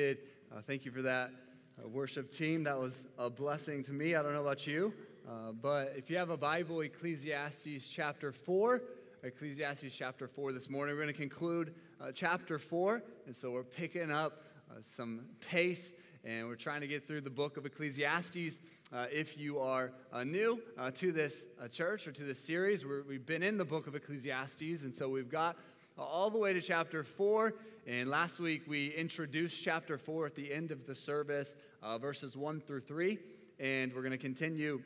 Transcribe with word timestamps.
Uh, 0.00 0.62
thank 0.66 0.86
you 0.86 0.90
for 0.90 1.02
that 1.02 1.30
uh, 1.78 1.86
worship 1.86 2.32
team. 2.34 2.64
That 2.64 2.78
was 2.78 3.04
a 3.18 3.28
blessing 3.28 3.84
to 3.84 3.92
me. 3.92 4.14
I 4.14 4.22
don't 4.22 4.32
know 4.32 4.40
about 4.40 4.66
you, 4.66 4.94
uh, 5.28 5.52
but 5.52 5.92
if 5.94 6.08
you 6.08 6.16
have 6.16 6.30
a 6.30 6.38
Bible, 6.38 6.80
Ecclesiastes 6.80 7.86
chapter 7.86 8.32
4, 8.32 8.80
Ecclesiastes 9.24 9.94
chapter 9.94 10.26
4 10.26 10.52
this 10.52 10.70
morning, 10.70 10.96
we're 10.96 11.02
going 11.02 11.12
to 11.12 11.20
conclude 11.20 11.74
uh, 12.00 12.12
chapter 12.14 12.58
4. 12.58 13.02
And 13.26 13.36
so 13.36 13.50
we're 13.50 13.62
picking 13.62 14.10
up 14.10 14.42
uh, 14.70 14.76
some 14.80 15.20
pace 15.40 15.92
and 16.24 16.48
we're 16.48 16.56
trying 16.56 16.80
to 16.80 16.88
get 16.88 17.06
through 17.06 17.20
the 17.20 17.28
book 17.28 17.58
of 17.58 17.66
Ecclesiastes. 17.66 18.60
Uh, 18.94 19.04
if 19.12 19.36
you 19.36 19.58
are 19.58 19.92
new 20.24 20.60
to 20.94 21.12
this 21.12 21.44
church 21.70 22.06
or 22.06 22.12
to 22.12 22.24
this 22.24 22.38
series, 22.38 22.84
we 22.84 23.14
have 23.14 23.26
been 23.26 23.42
in 23.42 23.56
the 23.56 23.64
book 23.64 23.86
of 23.86 23.94
Ecclesiastes, 23.94 24.82
and 24.82 24.94
so 24.94 25.08
we've 25.08 25.30
got 25.30 25.56
all 26.00 26.30
the 26.30 26.38
way 26.38 26.52
to 26.52 26.60
chapter 26.60 27.04
4. 27.04 27.54
And 27.86 28.08
last 28.08 28.40
week 28.40 28.62
we 28.66 28.88
introduced 28.88 29.62
chapter 29.62 29.98
4 29.98 30.26
at 30.26 30.34
the 30.34 30.52
end 30.52 30.70
of 30.70 30.86
the 30.86 30.94
service, 30.94 31.56
uh, 31.82 31.98
verses 31.98 32.36
1 32.36 32.60
through 32.60 32.80
3. 32.80 33.18
And 33.58 33.92
we're 33.92 34.02
going 34.02 34.12
to 34.12 34.18
continue 34.18 34.82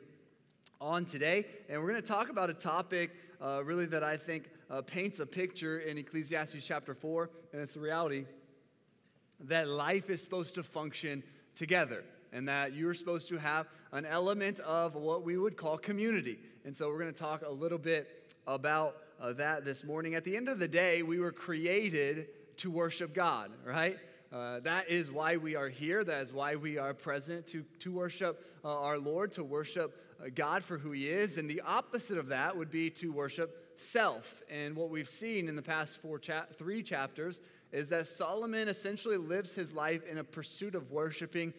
on 0.81 1.05
today. 1.05 1.45
And 1.69 1.81
we're 1.81 1.89
going 1.89 2.01
to 2.01 2.07
talk 2.07 2.29
about 2.29 2.49
a 2.49 2.53
topic 2.53 3.11
uh, 3.41 3.63
really 3.63 3.85
that 3.85 4.03
I 4.03 4.17
think 4.17 4.49
uh, 4.69 4.81
paints 4.81 5.19
a 5.19 5.25
picture 5.25 5.79
in 5.79 5.97
Ecclesiastes 5.97 6.63
chapter 6.65 6.93
4. 6.93 7.29
And 7.53 7.61
it's 7.61 7.75
the 7.75 7.79
reality 7.79 8.25
that 9.41 9.69
life 9.69 10.09
is 10.09 10.21
supposed 10.21 10.55
to 10.55 10.63
function 10.63 11.23
together 11.55 12.03
and 12.33 12.47
that 12.49 12.73
you're 12.73 12.93
supposed 12.93 13.29
to 13.29 13.37
have 13.37 13.67
an 13.93 14.05
element 14.05 14.59
of 14.59 14.95
what 14.95 15.23
we 15.23 15.37
would 15.37 15.55
call 15.55 15.77
community. 15.77 16.37
And 16.65 16.75
so 16.75 16.89
we're 16.89 16.99
going 16.99 17.13
to 17.13 17.19
talk 17.19 17.43
a 17.45 17.51
little 17.51 17.77
bit 17.77 18.33
about 18.47 18.97
uh, 19.19 19.33
that 19.33 19.65
this 19.65 19.83
morning. 19.83 20.15
At 20.15 20.23
the 20.23 20.35
end 20.35 20.49
of 20.49 20.59
the 20.59 20.67
day, 20.67 21.03
we 21.03 21.19
were 21.19 21.31
created 21.31 22.27
to 22.57 22.71
worship 22.71 23.13
God, 23.13 23.51
right? 23.65 23.97
Uh, 24.31 24.59
that 24.61 24.89
is 24.89 25.11
why 25.11 25.37
we 25.37 25.55
are 25.55 25.69
here. 25.69 26.03
That 26.03 26.21
is 26.21 26.33
why 26.33 26.55
we 26.55 26.77
are 26.77 26.93
present 26.93 27.47
to, 27.47 27.63
to 27.79 27.91
worship 27.91 28.45
uh, 28.63 28.69
our 28.69 28.97
Lord, 28.97 29.31
to 29.33 29.43
worship 29.43 30.01
uh, 30.19 30.29
God 30.33 30.63
for 30.63 30.77
who 30.77 30.91
He 30.91 31.07
is. 31.07 31.37
And 31.37 31.49
the 31.49 31.61
opposite 31.61 32.17
of 32.17 32.27
that 32.27 32.55
would 32.55 32.71
be 32.71 32.89
to 32.91 33.11
worship 33.11 33.73
self. 33.77 34.41
And 34.49 34.75
what 34.75 34.89
we've 34.89 35.09
seen 35.09 35.47
in 35.47 35.55
the 35.55 35.61
past 35.61 36.01
four 36.01 36.19
cha- 36.19 36.45
three 36.57 36.83
chapters 36.83 37.39
is 37.71 37.89
that 37.89 38.07
Solomon 38.07 38.67
essentially 38.67 39.17
lives 39.17 39.53
his 39.53 39.73
life 39.73 40.01
in 40.09 40.17
a 40.17 40.23
pursuit 40.23 40.75
of 40.75 40.91
worshiping 40.91 41.53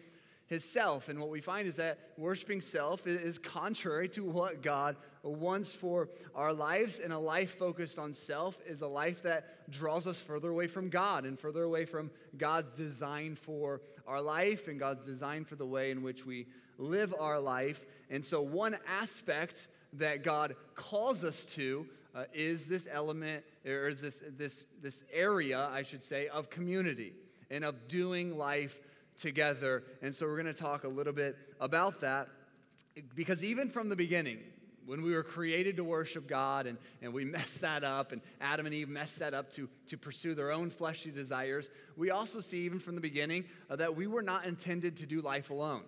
his 0.47 0.63
self. 0.63 1.09
And 1.09 1.19
what 1.19 1.29
we 1.29 1.41
find 1.41 1.67
is 1.67 1.75
that 1.75 1.99
worshiping 2.17 2.61
self 2.61 3.05
is 3.05 3.37
contrary 3.37 4.09
to 4.09 4.23
what 4.23 4.61
God 4.61 4.95
wants 5.23 5.73
for 5.73 6.09
our 6.33 6.53
lives. 6.53 6.99
And 7.03 7.13
a 7.13 7.19
life 7.19 7.57
focused 7.57 7.99
on 7.99 8.13
self 8.13 8.57
is 8.65 8.81
a 8.81 8.87
life 8.87 9.23
that 9.23 9.69
draws 9.69 10.07
us 10.07 10.17
further 10.17 10.49
away 10.49 10.67
from 10.67 10.89
God 10.89 11.25
and 11.25 11.39
further 11.39 11.63
away 11.63 11.85
from 11.85 12.09
God's 12.37 12.75
design 12.75 13.35
for 13.35 13.81
our 14.07 14.21
life 14.21 14.67
and 14.67 14.79
God's 14.79 15.05
design 15.05 15.43
for 15.43 15.55
the 15.55 15.65
way 15.65 15.91
in 15.91 16.01
which 16.01 16.25
we 16.25 16.47
live 16.77 17.13
our 17.19 17.39
life. 17.39 17.81
And 18.09 18.23
so, 18.23 18.41
one 18.41 18.77
aspect 18.87 19.67
that 19.93 20.23
God 20.23 20.55
calls 20.75 21.23
us 21.23 21.43
to 21.55 21.85
uh, 22.15 22.23
is 22.33 22.65
this 22.65 22.87
element, 22.91 23.43
or 23.65 23.87
is 23.87 24.01
this, 24.01 24.23
this, 24.37 24.65
this 24.81 25.03
area, 25.11 25.69
I 25.71 25.83
should 25.83 26.03
say, 26.03 26.27
of 26.27 26.49
community 26.49 27.13
and 27.49 27.63
of 27.63 27.87
doing 27.87 28.37
life 28.37 28.79
together. 29.19 29.83
And 30.01 30.15
so 30.15 30.25
we're 30.25 30.41
going 30.41 30.53
to 30.53 30.59
talk 30.59 30.83
a 30.83 30.89
little 30.89 31.13
bit 31.13 31.37
about 31.59 32.01
that 32.01 32.27
because 33.15 33.43
even 33.43 33.69
from 33.69 33.89
the 33.89 33.95
beginning, 33.95 34.39
when 34.85 35.01
we 35.01 35.13
were 35.13 35.23
created 35.23 35.75
to 35.77 35.83
worship 35.83 36.27
God 36.27 36.65
and, 36.65 36.77
and 37.01 37.13
we 37.13 37.25
messed 37.37 37.61
that 37.61 37.83
up, 37.83 38.11
and 38.11 38.21
Adam 38.39 38.65
and 38.65 38.73
Eve 38.73 38.89
messed 38.89 39.19
that 39.19 39.33
up 39.33 39.51
to, 39.51 39.69
to 39.87 39.97
pursue 39.97 40.33
their 40.33 40.51
own 40.51 40.69
fleshly 40.69 41.11
desires, 41.11 41.69
we 41.95 42.09
also 42.09 42.41
see, 42.41 42.59
even 42.59 42.79
from 42.79 42.95
the 42.95 43.01
beginning, 43.01 43.45
uh, 43.69 43.75
that 43.75 43.95
we 43.95 44.07
were 44.07 44.21
not 44.21 44.45
intended 44.45 44.97
to 44.97 45.05
do 45.05 45.21
life 45.21 45.49
alone. 45.49 45.83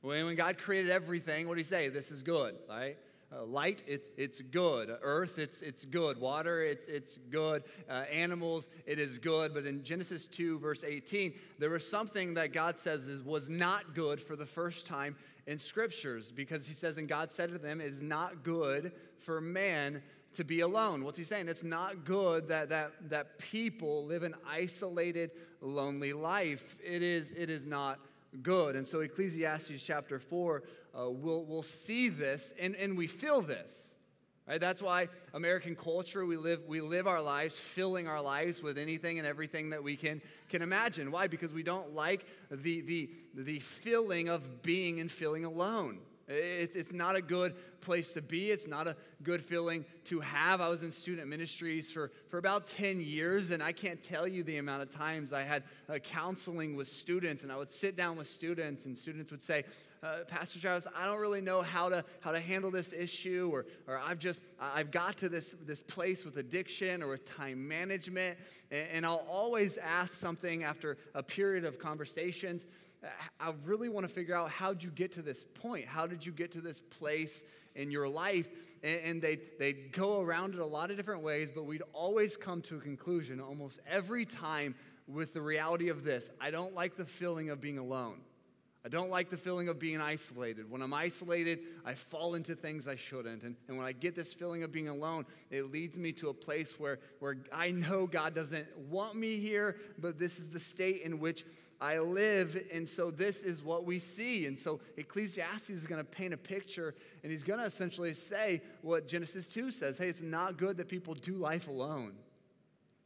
When, 0.00 0.24
when 0.24 0.36
God 0.36 0.58
created 0.58 0.90
everything, 0.90 1.48
what 1.48 1.56
did 1.56 1.64
He 1.64 1.68
say? 1.68 1.88
This 1.88 2.10
is 2.10 2.22
good, 2.22 2.54
right? 2.68 2.96
Uh, 3.32 3.44
light, 3.44 3.84
it's, 3.86 4.10
it's 4.16 4.40
good. 4.40 4.90
Earth, 5.02 5.38
it's, 5.38 5.62
it's 5.62 5.84
good. 5.84 6.18
Water, 6.18 6.64
it's, 6.64 6.88
it's 6.88 7.18
good. 7.30 7.62
Uh, 7.88 8.04
animals, 8.12 8.66
it 8.86 8.98
is 8.98 9.20
good. 9.20 9.54
But 9.54 9.66
in 9.66 9.84
Genesis 9.84 10.26
2, 10.26 10.58
verse 10.58 10.82
18, 10.82 11.34
there 11.60 11.70
was 11.70 11.88
something 11.88 12.34
that 12.34 12.52
God 12.52 12.76
says 12.76 13.06
is, 13.06 13.22
was 13.22 13.48
not 13.48 13.94
good 13.94 14.20
for 14.20 14.34
the 14.34 14.46
first 14.46 14.84
time 14.84 15.14
in 15.46 15.58
scriptures 15.58 16.32
because 16.32 16.66
he 16.66 16.74
says, 16.74 16.98
and 16.98 17.08
God 17.08 17.30
said 17.30 17.50
to 17.50 17.58
them, 17.58 17.80
it 17.80 17.86
is 17.86 18.02
not 18.02 18.42
good 18.42 18.90
for 19.20 19.40
man 19.40 20.02
to 20.34 20.44
be 20.44 20.60
alone. 20.60 21.04
What's 21.04 21.18
he 21.18 21.24
saying? 21.24 21.48
It's 21.48 21.62
not 21.62 22.04
good 22.04 22.48
that, 22.48 22.68
that, 22.70 22.92
that 23.10 23.38
people 23.38 24.06
live 24.06 24.24
an 24.24 24.34
isolated, 24.48 25.30
lonely 25.60 26.12
life. 26.12 26.76
It 26.84 27.02
is, 27.02 27.32
it 27.36 27.48
is 27.48 27.64
not 27.64 28.00
good. 28.42 28.76
And 28.76 28.86
so 28.86 29.00
Ecclesiastes 29.00 29.82
chapter 29.82 30.18
4 30.18 30.62
uh, 30.98 31.10
will 31.10 31.44
we'll 31.44 31.62
see 31.62 32.08
this 32.08 32.52
and, 32.58 32.74
and 32.76 32.96
we 32.96 33.06
feel 33.06 33.42
this. 33.42 33.90
Right? 34.50 34.60
That's 34.60 34.82
why 34.82 35.08
American 35.32 35.76
culture, 35.76 36.26
we 36.26 36.36
live, 36.36 36.62
we 36.66 36.80
live 36.80 37.06
our 37.06 37.22
lives 37.22 37.56
filling 37.56 38.08
our 38.08 38.20
lives 38.20 38.60
with 38.60 38.78
anything 38.78 39.18
and 39.18 39.26
everything 39.26 39.70
that 39.70 39.82
we 39.82 39.96
can, 39.96 40.20
can 40.48 40.60
imagine. 40.60 41.12
Why? 41.12 41.28
Because 41.28 41.52
we 41.52 41.62
don't 41.62 41.94
like 41.94 42.24
the, 42.50 42.80
the, 42.80 43.10
the 43.34 43.60
feeling 43.60 44.28
of 44.28 44.62
being 44.62 44.98
and 44.98 45.08
feeling 45.08 45.44
alone. 45.44 46.00
It's, 46.32 46.92
not 46.92 47.16
a 47.16 47.22
good 47.22 47.56
place 47.80 48.12
to 48.12 48.22
be. 48.22 48.50
It's 48.50 48.68
not 48.68 48.86
a 48.86 48.94
good 49.24 49.44
feeling 49.44 49.84
to 50.04 50.20
have. 50.20 50.60
I 50.60 50.68
was 50.68 50.84
in 50.84 50.92
student 50.92 51.26
ministries 51.28 51.90
for, 51.90 52.12
for 52.28 52.38
about 52.38 52.68
10 52.68 53.00
years, 53.00 53.50
and 53.50 53.60
I 53.62 53.72
can't 53.72 54.00
tell 54.00 54.28
you 54.28 54.44
the 54.44 54.58
amount 54.58 54.82
of 54.82 54.90
times 54.90 55.32
I 55.32 55.42
had 55.42 55.64
uh, 55.88 55.98
counseling 55.98 56.76
with 56.76 56.86
students, 56.86 57.42
and 57.42 57.50
I 57.50 57.56
would 57.56 57.70
sit 57.70 57.96
down 57.96 58.16
with 58.16 58.28
students, 58.28 58.84
and 58.86 58.96
students 58.96 59.32
would 59.32 59.42
say, 59.42 59.64
uh, 60.02 60.18
Pastor 60.28 60.60
Travis, 60.60 60.86
I 60.96 61.04
don't 61.04 61.18
really 61.18 61.42
know 61.42 61.62
how 61.62 61.88
to, 61.88 62.04
how 62.20 62.30
to 62.30 62.40
handle 62.40 62.70
this 62.70 62.92
issue, 62.92 63.50
or, 63.52 63.66
or 63.86 63.98
I've 63.98 64.18
just, 64.18 64.40
I've 64.60 64.90
got 64.90 65.18
to 65.18 65.28
this, 65.28 65.54
this 65.66 65.82
place 65.82 66.24
with 66.24 66.36
addiction 66.36 67.02
or 67.02 67.08
with 67.08 67.26
time 67.26 67.66
management, 67.66 68.38
and, 68.70 68.88
and 68.92 69.06
I'll 69.06 69.26
always 69.28 69.78
ask 69.78 70.14
something 70.14 70.62
after 70.62 70.96
a 71.14 71.22
period 71.22 71.64
of 71.64 71.78
conversations. 71.78 72.66
I 73.38 73.52
really 73.64 73.88
want 73.88 74.06
to 74.06 74.12
figure 74.12 74.34
out 74.34 74.50
how'd 74.50 74.82
you 74.82 74.90
get 74.90 75.12
to 75.12 75.22
this 75.22 75.44
point? 75.54 75.86
How 75.86 76.06
did 76.06 76.24
you 76.24 76.32
get 76.32 76.52
to 76.52 76.60
this 76.60 76.80
place 76.90 77.42
in 77.74 77.90
your 77.90 78.08
life? 78.08 78.48
And, 78.82 79.00
and 79.00 79.22
they 79.22 79.38
they'd 79.58 79.92
go 79.92 80.20
around 80.20 80.54
it 80.54 80.60
a 80.60 80.66
lot 80.66 80.90
of 80.90 80.96
different 80.96 81.22
ways, 81.22 81.50
but 81.54 81.64
we'd 81.64 81.82
always 81.92 82.36
come 82.36 82.60
to 82.62 82.76
a 82.76 82.80
conclusion 82.80 83.40
almost 83.40 83.80
every 83.88 84.26
time 84.26 84.74
with 85.06 85.32
the 85.32 85.42
reality 85.42 85.88
of 85.88 86.04
this 86.04 86.30
I 86.40 86.50
don't 86.50 86.74
like 86.74 86.96
the 86.96 87.04
feeling 87.04 87.50
of 87.50 87.60
being 87.60 87.78
alone. 87.78 88.20
I 88.84 88.88
don't 88.88 89.10
like 89.10 89.28
the 89.28 89.36
feeling 89.36 89.68
of 89.68 89.78
being 89.78 90.00
isolated. 90.00 90.70
When 90.70 90.80
I'm 90.80 90.94
isolated, 90.94 91.60
I 91.84 91.92
fall 91.92 92.34
into 92.34 92.54
things 92.54 92.88
I 92.88 92.96
shouldn't. 92.96 93.42
And, 93.42 93.54
and 93.68 93.76
when 93.76 93.86
I 93.86 93.92
get 93.92 94.16
this 94.16 94.32
feeling 94.32 94.62
of 94.62 94.72
being 94.72 94.88
alone, 94.88 95.26
it 95.50 95.70
leads 95.70 95.98
me 95.98 96.12
to 96.12 96.30
a 96.30 96.34
place 96.34 96.78
where, 96.78 96.98
where 97.18 97.36
I 97.52 97.72
know 97.72 98.06
God 98.06 98.34
doesn't 98.34 98.66
want 98.88 99.16
me 99.16 99.38
here, 99.38 99.76
but 99.98 100.18
this 100.18 100.38
is 100.38 100.48
the 100.48 100.60
state 100.60 101.02
in 101.02 101.20
which 101.20 101.44
I 101.78 101.98
live. 101.98 102.58
And 102.72 102.88
so 102.88 103.10
this 103.10 103.42
is 103.42 103.62
what 103.62 103.84
we 103.84 103.98
see. 103.98 104.46
And 104.46 104.58
so 104.58 104.80
Ecclesiastes 104.96 105.68
is 105.68 105.86
going 105.86 106.00
to 106.02 106.10
paint 106.10 106.32
a 106.32 106.38
picture, 106.38 106.94
and 107.22 107.30
he's 107.30 107.42
going 107.42 107.60
to 107.60 107.66
essentially 107.66 108.14
say 108.14 108.62
what 108.80 109.06
Genesis 109.06 109.46
2 109.46 109.72
says 109.72 109.98
hey, 109.98 110.08
it's 110.08 110.22
not 110.22 110.56
good 110.56 110.78
that 110.78 110.88
people 110.88 111.12
do 111.12 111.34
life 111.34 111.68
alone. 111.68 112.12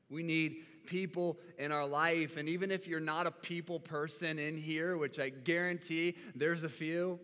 We 0.09 0.23
need 0.23 0.59
people 0.87 1.39
in 1.59 1.72
our 1.72 1.87
life. 1.87 2.37
And 2.37 2.49
even 2.49 2.71
if 2.71 2.87
you're 2.87 3.00
not 3.00 3.27
a 3.27 3.31
people 3.31 3.81
person 3.81 4.39
in 4.39 4.56
here, 4.56 4.97
which 4.97 5.19
I 5.19 5.31
guarantee 5.31 6.17
there's 6.34 6.62
a 6.62 6.69
few, 6.69 7.19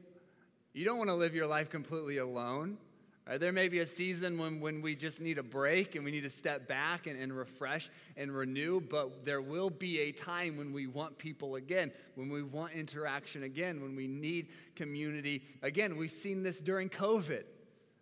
you 0.73 0.85
don't 0.85 0.99
want 0.99 1.09
to 1.11 1.15
live 1.15 1.35
your 1.35 1.47
life 1.47 1.71
completely 1.71 2.19
alone. 2.19 2.79
Right? 3.27 3.39
There 3.39 3.53
may 3.53 3.69
be 3.69 3.79
a 3.81 3.87
season 3.87 4.39
when, 4.39 4.61
when 4.61 4.83
we 4.83 4.97
just 4.97 5.21
need 5.21 5.39
a 5.39 5.43
break 5.43 5.95
and 5.95 6.05
we 6.05 6.11
need 6.11 6.23
to 6.23 6.31
step 6.31 6.67
back 6.67 7.07
and, 7.07 7.21
and 7.21 7.33
refresh 7.37 7.89
and 8.17 8.35
renew, 8.35 8.81
but 8.81 9.25
there 9.25 9.43
will 9.43 9.71
be 9.71 10.01
a 10.01 10.13
time 10.13 10.57
when 10.57 10.73
we 10.73 10.87
want 10.87 11.17
people 11.19 11.57
again, 11.57 11.93
when 12.15 12.29
we 12.29 12.43
want 12.43 12.73
interaction 12.73 13.45
again, 13.45 13.81
when 13.81 13.95
we 13.95 14.07
need 14.07 14.49
community 14.75 15.43
again. 15.63 15.97
We've 15.97 16.11
seen 16.11 16.43
this 16.43 16.59
during 16.59 16.89
COVID. 16.89 17.45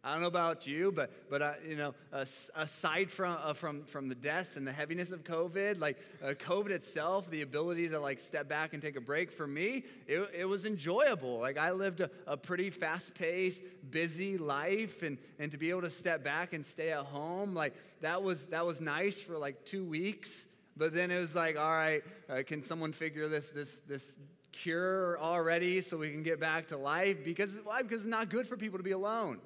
I 0.04 0.12
don't 0.12 0.20
know 0.20 0.28
about 0.28 0.64
you, 0.66 0.92
but 0.92 1.10
but 1.28 1.42
uh, 1.42 1.52
you 1.68 1.74
know, 1.74 1.92
aside 2.54 3.10
from 3.10 3.36
uh, 3.42 3.52
from 3.52 3.82
from 3.84 4.08
the 4.08 4.14
deaths 4.14 4.56
and 4.56 4.64
the 4.64 4.72
heaviness 4.72 5.10
of 5.10 5.24
COVID, 5.24 5.80
like 5.80 5.98
uh, 6.22 6.34
COVID 6.34 6.70
itself, 6.70 7.28
the 7.30 7.42
ability 7.42 7.88
to 7.88 7.98
like 7.98 8.20
step 8.20 8.48
back 8.48 8.74
and 8.74 8.82
take 8.82 8.94
a 8.94 9.00
break 9.00 9.32
for 9.32 9.46
me, 9.46 9.84
it, 10.06 10.30
it 10.32 10.44
was 10.44 10.64
enjoyable. 10.64 11.40
Like 11.40 11.58
I 11.58 11.72
lived 11.72 12.00
a, 12.00 12.10
a 12.28 12.36
pretty 12.36 12.70
fast-paced, 12.70 13.60
busy 13.90 14.38
life, 14.38 15.02
and 15.02 15.18
and 15.40 15.50
to 15.50 15.58
be 15.58 15.70
able 15.70 15.82
to 15.82 15.90
step 15.90 16.22
back 16.22 16.52
and 16.52 16.64
stay 16.64 16.92
at 16.92 17.04
home, 17.04 17.54
like 17.54 17.74
that 18.00 18.22
was 18.22 18.46
that 18.46 18.64
was 18.64 18.80
nice 18.80 19.18
for 19.18 19.36
like 19.36 19.64
two 19.64 19.84
weeks. 19.84 20.46
But 20.76 20.94
then 20.94 21.10
it 21.10 21.18
was 21.18 21.34
like, 21.34 21.58
all 21.58 21.72
right, 21.72 22.04
uh, 22.30 22.44
can 22.46 22.62
someone 22.62 22.92
figure 22.92 23.28
this 23.28 23.48
this 23.48 23.80
this 23.88 24.16
cure 24.52 25.18
already 25.18 25.80
so 25.80 25.96
we 25.96 26.12
can 26.12 26.22
get 26.22 26.38
back 26.38 26.68
to 26.68 26.76
life? 26.76 27.24
Because 27.24 27.50
why? 27.64 27.82
Because 27.82 28.02
it's 28.02 28.10
not 28.10 28.30
good 28.30 28.46
for 28.46 28.56
people 28.56 28.78
to 28.78 28.84
be 28.84 28.92
alone. 28.92 29.40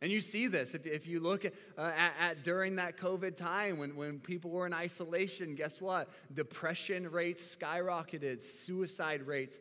And 0.00 0.12
you 0.12 0.20
see 0.20 0.46
this 0.46 0.74
if, 0.74 0.86
if 0.86 1.06
you 1.06 1.18
look 1.18 1.44
at, 1.44 1.54
uh, 1.76 1.90
at, 1.96 2.12
at, 2.20 2.44
during 2.44 2.76
that 2.76 2.96
COVID 2.98 3.36
time 3.36 3.78
when, 3.78 3.96
when 3.96 4.20
people 4.20 4.50
were 4.50 4.66
in 4.66 4.72
isolation, 4.72 5.54
guess 5.56 5.80
what? 5.80 6.08
Depression 6.32 7.10
rates 7.10 7.56
skyrocketed, 7.56 8.42
suicide 8.64 9.26
rates 9.26 9.58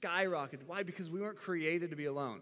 skyrocketed. 0.00 0.60
Why? 0.66 0.84
Because 0.84 1.10
we 1.10 1.20
weren't 1.20 1.38
created 1.38 1.90
to 1.90 1.96
be 1.96 2.04
alone. 2.04 2.40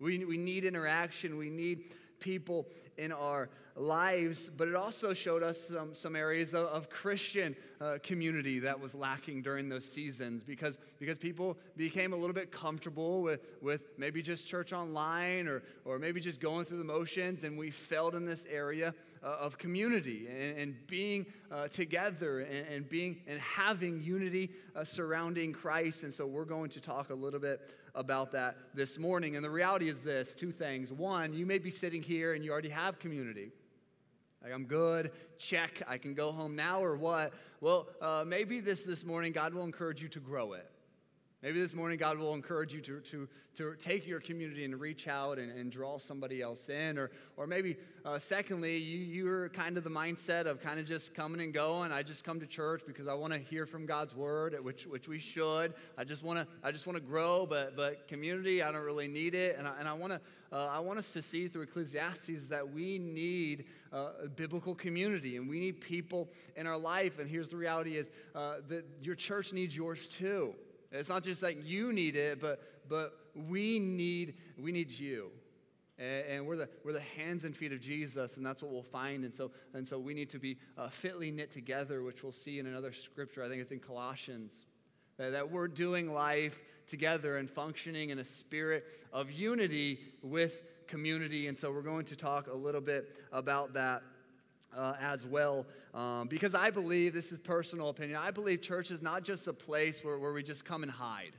We, 0.00 0.24
we 0.24 0.36
need 0.36 0.64
interaction, 0.64 1.36
we 1.36 1.50
need 1.50 1.94
people 2.18 2.66
in 2.98 3.12
our 3.12 3.50
lives, 3.76 4.50
but 4.56 4.68
it 4.68 4.76
also 4.76 5.12
showed 5.12 5.42
us 5.42 5.58
some, 5.68 5.94
some 5.94 6.14
areas 6.14 6.54
of, 6.54 6.66
of 6.66 6.88
Christian 6.88 7.56
uh, 7.80 7.98
community 8.02 8.60
that 8.60 8.78
was 8.78 8.94
lacking 8.94 9.42
during 9.42 9.68
those 9.68 9.84
seasons 9.84 10.44
because, 10.44 10.78
because 10.98 11.18
people 11.18 11.56
became 11.76 12.12
a 12.12 12.16
little 12.16 12.34
bit 12.34 12.52
comfortable 12.52 13.20
with, 13.20 13.40
with 13.60 13.82
maybe 13.98 14.22
just 14.22 14.46
church 14.46 14.72
online 14.72 15.48
or, 15.48 15.62
or 15.84 15.98
maybe 15.98 16.20
just 16.20 16.40
going 16.40 16.64
through 16.64 16.78
the 16.78 16.84
motions, 16.84 17.42
and 17.42 17.58
we 17.58 17.70
failed 17.70 18.14
in 18.14 18.24
this 18.24 18.46
area 18.50 18.94
uh, 19.24 19.38
of 19.40 19.58
community 19.58 20.28
and, 20.28 20.58
and 20.58 20.86
being 20.86 21.26
uh, 21.50 21.66
together 21.68 22.40
and, 22.40 22.66
and, 22.68 22.88
being 22.88 23.16
and 23.26 23.40
having 23.40 24.00
unity 24.02 24.50
uh, 24.76 24.84
surrounding 24.84 25.52
Christ. 25.52 26.04
And 26.04 26.14
so 26.14 26.26
we're 26.26 26.44
going 26.44 26.70
to 26.70 26.80
talk 26.80 27.10
a 27.10 27.14
little 27.14 27.40
bit 27.40 27.70
about 27.94 28.32
that 28.32 28.56
this 28.74 28.98
morning. 28.98 29.36
And 29.36 29.44
the 29.44 29.50
reality 29.50 29.88
is 29.88 29.98
this 30.00 30.34
two 30.34 30.52
things. 30.52 30.92
One, 30.92 31.32
you 31.32 31.46
may 31.46 31.58
be 31.58 31.70
sitting 31.70 32.02
here 32.02 32.34
and 32.34 32.44
you 32.44 32.52
already 32.52 32.68
have 32.68 32.98
community. 32.98 33.50
Like, 34.44 34.52
I'm 34.52 34.66
good, 34.66 35.10
check, 35.38 35.82
I 35.88 35.96
can 35.96 36.12
go 36.12 36.30
home 36.30 36.54
now 36.54 36.84
or 36.84 36.96
what? 36.96 37.32
Well, 37.62 37.88
uh, 38.02 38.24
maybe 38.26 38.60
this, 38.60 38.82
this 38.82 39.02
morning 39.02 39.32
God 39.32 39.54
will 39.54 39.64
encourage 39.64 40.02
you 40.02 40.08
to 40.10 40.20
grow 40.20 40.52
it. 40.52 40.70
Maybe 41.44 41.60
this 41.60 41.74
morning 41.74 41.98
God 41.98 42.16
will 42.16 42.32
encourage 42.32 42.72
you 42.72 42.80
to, 42.80 43.00
to, 43.00 43.28
to 43.56 43.74
take 43.76 44.06
your 44.06 44.18
community 44.18 44.64
and 44.64 44.80
reach 44.80 45.06
out 45.08 45.38
and, 45.38 45.50
and 45.50 45.70
draw 45.70 45.98
somebody 45.98 46.40
else 46.40 46.70
in. 46.70 46.96
Or, 46.96 47.10
or 47.36 47.46
maybe, 47.46 47.76
uh, 48.02 48.18
secondly, 48.18 48.78
you, 48.78 49.00
you're 49.00 49.50
kind 49.50 49.76
of 49.76 49.84
the 49.84 49.90
mindset 49.90 50.46
of 50.46 50.62
kind 50.62 50.80
of 50.80 50.86
just 50.86 51.12
coming 51.12 51.42
and 51.42 51.52
going. 51.52 51.92
I 51.92 52.02
just 52.02 52.24
come 52.24 52.40
to 52.40 52.46
church 52.46 52.80
because 52.86 53.06
I 53.06 53.12
want 53.12 53.34
to 53.34 53.38
hear 53.38 53.66
from 53.66 53.84
God's 53.84 54.14
word, 54.14 54.56
which, 54.64 54.86
which 54.86 55.06
we 55.06 55.18
should. 55.18 55.74
I 55.98 56.04
just 56.04 56.22
want 56.22 56.38
to 56.38 56.46
I 56.66 56.72
just 56.72 56.86
want 56.86 56.96
to 56.96 57.02
grow, 57.02 57.44
but, 57.44 57.76
but 57.76 58.08
community, 58.08 58.62
I 58.62 58.72
don't 58.72 58.80
really 58.80 59.06
need 59.06 59.34
it. 59.34 59.58
And 59.58 59.68
I, 59.68 59.78
and 59.78 59.86
I 59.86 59.92
want 59.92 60.14
to 60.14 60.20
uh, 60.50 60.68
I 60.72 60.78
want 60.78 60.98
us 60.98 61.12
to 61.12 61.20
see 61.20 61.48
through 61.48 61.64
Ecclesiastes 61.64 62.48
that 62.48 62.72
we 62.72 62.98
need 62.98 63.66
uh, 63.92 64.12
a 64.24 64.28
biblical 64.28 64.74
community 64.74 65.36
and 65.36 65.46
we 65.46 65.60
need 65.60 65.82
people 65.82 66.30
in 66.56 66.66
our 66.66 66.78
life. 66.78 67.18
And 67.18 67.28
here's 67.28 67.50
the 67.50 67.58
reality 67.58 67.98
is 67.98 68.10
uh, 68.34 68.56
that 68.68 68.86
your 69.02 69.14
church 69.14 69.52
needs 69.52 69.76
yours 69.76 70.08
too. 70.08 70.54
It's 70.94 71.08
not 71.08 71.24
just 71.24 71.42
like 71.42 71.58
you 71.64 71.92
need 71.92 72.14
it, 72.16 72.40
but, 72.40 72.62
but 72.88 73.12
we, 73.34 73.78
need, 73.78 74.34
we 74.58 74.70
need 74.70 74.90
you. 74.90 75.30
And, 75.98 76.26
and 76.26 76.46
we're, 76.46 76.56
the, 76.56 76.68
we're 76.84 76.92
the 76.92 77.00
hands 77.00 77.44
and 77.44 77.56
feet 77.56 77.72
of 77.72 77.80
Jesus, 77.80 78.36
and 78.36 78.46
that's 78.46 78.62
what 78.62 78.70
we'll 78.72 78.82
find. 78.82 79.24
And 79.24 79.34
so, 79.34 79.50
and 79.74 79.88
so 79.88 79.98
we 79.98 80.14
need 80.14 80.30
to 80.30 80.38
be 80.38 80.56
uh, 80.78 80.88
fitly 80.88 81.30
knit 81.30 81.52
together, 81.52 82.02
which 82.02 82.22
we'll 82.22 82.32
see 82.32 82.58
in 82.58 82.66
another 82.66 82.92
scripture. 82.92 83.42
I 83.42 83.48
think 83.48 83.60
it's 83.60 83.72
in 83.72 83.80
Colossians. 83.80 84.52
That, 85.18 85.30
that 85.30 85.50
we're 85.50 85.68
doing 85.68 86.12
life 86.12 86.58
together 86.88 87.38
and 87.38 87.50
functioning 87.50 88.10
in 88.10 88.18
a 88.18 88.24
spirit 88.24 88.84
of 89.12 89.30
unity 89.30 89.98
with 90.22 90.62
community. 90.86 91.48
And 91.48 91.56
so 91.56 91.72
we're 91.72 91.82
going 91.82 92.04
to 92.06 92.16
talk 92.16 92.48
a 92.48 92.54
little 92.54 92.80
bit 92.80 93.16
about 93.32 93.74
that 93.74 94.02
uh, 94.76 94.94
as 95.00 95.24
well. 95.24 95.66
Um, 95.92 96.28
because 96.28 96.54
I 96.54 96.70
believe, 96.70 97.14
this 97.14 97.32
is 97.32 97.38
personal 97.38 97.88
opinion, 97.88 98.18
I 98.20 98.30
believe 98.30 98.62
church 98.62 98.90
is 98.90 99.02
not 99.02 99.24
just 99.24 99.46
a 99.46 99.52
place 99.52 100.02
where, 100.02 100.18
where 100.18 100.32
we 100.32 100.42
just 100.42 100.64
come 100.64 100.82
and 100.82 100.90
hide. 100.90 101.32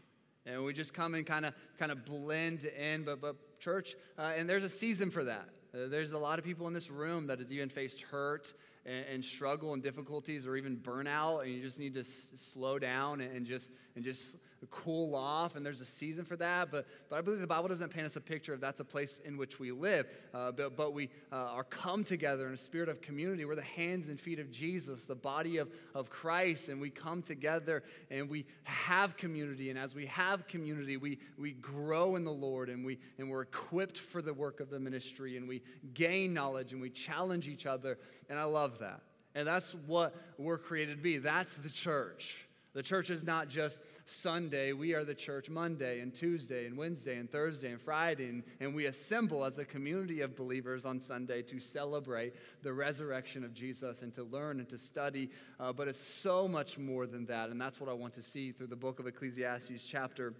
And 0.45 0.63
we 0.63 0.73
just 0.73 0.93
come 0.93 1.15
and 1.15 1.25
kind 1.25 1.45
of 1.45 1.53
kind 1.79 1.91
of 1.91 2.05
blend 2.05 2.65
in, 2.65 3.03
but, 3.03 3.19
but 3.19 3.59
church, 3.59 3.95
uh, 4.17 4.33
and 4.37 4.47
there's 4.47 4.63
a 4.63 4.69
season 4.69 5.09
for 5.09 5.23
that. 5.23 5.49
Uh, 5.73 5.87
there's 5.87 6.11
a 6.11 6.17
lot 6.17 6.37
of 6.37 6.45
people 6.45 6.67
in 6.67 6.73
this 6.73 6.91
room 6.91 7.27
that 7.27 7.39
have 7.39 7.51
even 7.51 7.67
faced 7.67 8.01
hurt 8.01 8.53
and, 8.85 9.05
and, 9.11 9.25
struggle 9.25 9.73
and 9.73 9.81
difficulties 9.81 10.45
or 10.45 10.55
even 10.55 10.77
burnout, 10.77 11.43
and 11.43 11.51
you 11.51 11.61
just 11.61 11.79
need 11.79 11.95
to 11.95 12.01
s- 12.01 12.07
slow 12.35 12.77
down 12.77 13.21
and, 13.21 13.35
and 13.35 13.45
just 13.45 13.71
and 13.95 14.03
just 14.03 14.35
cool 14.71 15.15
off, 15.15 15.55
and 15.55 15.65
there's 15.65 15.81
a 15.81 15.85
season 15.85 16.25
for 16.25 16.35
that. 16.37 16.71
But, 16.71 16.87
but 17.09 17.17
I 17.17 17.21
believe 17.21 17.39
the 17.39 17.47
Bible 17.47 17.67
doesn't 17.67 17.89
paint 17.89 18.05
us 18.05 18.15
a 18.15 18.21
picture 18.21 18.53
of 18.53 18.59
that's 18.59 18.79
a 18.79 18.83
place 18.83 19.19
in 19.25 19.37
which 19.37 19.59
we 19.59 19.71
live. 19.71 20.07
Uh, 20.33 20.51
but, 20.51 20.75
but 20.75 20.93
we 20.93 21.09
uh, 21.31 21.35
are 21.35 21.63
come 21.63 22.03
together 22.03 22.47
in 22.47 22.53
a 22.53 22.57
spirit 22.57 22.89
of 22.89 23.01
community. 23.01 23.45
We're 23.45 23.55
the 23.55 23.61
hands 23.61 24.07
and 24.07 24.19
feet 24.19 24.39
of 24.39 24.51
Jesus, 24.51 25.05
the 25.05 25.15
body 25.15 25.57
of, 25.57 25.69
of 25.93 26.09
Christ, 26.09 26.69
and 26.69 26.79
we 26.79 26.89
come 26.89 27.21
together 27.21 27.83
and 28.09 28.29
we 28.29 28.45
have 28.63 29.17
community. 29.17 29.69
And 29.69 29.79
as 29.79 29.95
we 29.95 30.05
have 30.07 30.47
community, 30.47 30.97
we, 30.97 31.19
we 31.37 31.53
grow 31.53 32.15
in 32.15 32.23
the 32.23 32.31
Lord 32.31 32.69
and, 32.69 32.85
we, 32.85 32.97
and 33.17 33.29
we're 33.29 33.43
equipped 33.43 33.97
for 33.97 34.21
the 34.21 34.33
work 34.33 34.59
of 34.59 34.69
the 34.69 34.79
ministry 34.79 35.37
and 35.37 35.47
we 35.47 35.61
gain 35.93 36.33
knowledge 36.33 36.73
and 36.73 36.81
we 36.81 36.89
challenge 36.89 37.47
each 37.47 37.65
other. 37.65 37.97
And 38.29 38.39
I 38.39 38.43
love 38.43 38.79
that. 38.79 39.01
And 39.35 39.45
that's 39.45 39.75
what 39.85 40.15
we're 40.37 40.57
created 40.57 40.97
to 40.97 41.03
be. 41.03 41.17
That's 41.17 41.53
the 41.55 41.69
church. 41.69 42.44
The 42.75 42.83
church 42.83 43.09
is 43.09 43.23
not 43.23 43.47
just 43.47 43.79
Sunday. 44.05 44.73
We 44.73 44.93
are 44.95 45.05
the 45.05 45.15
church 45.15 45.49
Monday 45.49 46.01
and 46.01 46.13
Tuesday 46.13 46.65
and 46.65 46.77
Wednesday 46.77 47.15
and 47.17 47.31
Thursday 47.31 47.71
and 47.71 47.81
Friday. 47.81 48.27
And, 48.27 48.43
and 48.59 48.75
we 48.75 48.87
assemble 48.87 49.45
as 49.45 49.57
a 49.57 49.63
community 49.63 50.19
of 50.19 50.35
believers 50.35 50.83
on 50.83 50.99
Sunday 50.99 51.41
to 51.43 51.61
celebrate 51.61 52.33
the 52.63 52.73
resurrection 52.73 53.45
of 53.45 53.53
Jesus 53.53 54.01
and 54.01 54.13
to 54.15 54.23
learn 54.23 54.59
and 54.59 54.67
to 54.67 54.77
study. 54.77 55.29
Uh, 55.57 55.71
but 55.71 55.87
it's 55.87 56.05
so 56.05 56.49
much 56.49 56.77
more 56.77 57.07
than 57.07 57.25
that. 57.27 57.49
And 57.49 57.61
that's 57.61 57.79
what 57.79 57.89
I 57.89 57.93
want 57.93 58.13
to 58.15 58.21
see 58.21 58.51
through 58.51 58.67
the 58.67 58.75
book 58.75 58.99
of 58.99 59.07
Ecclesiastes, 59.07 59.81
chapter 59.81 60.33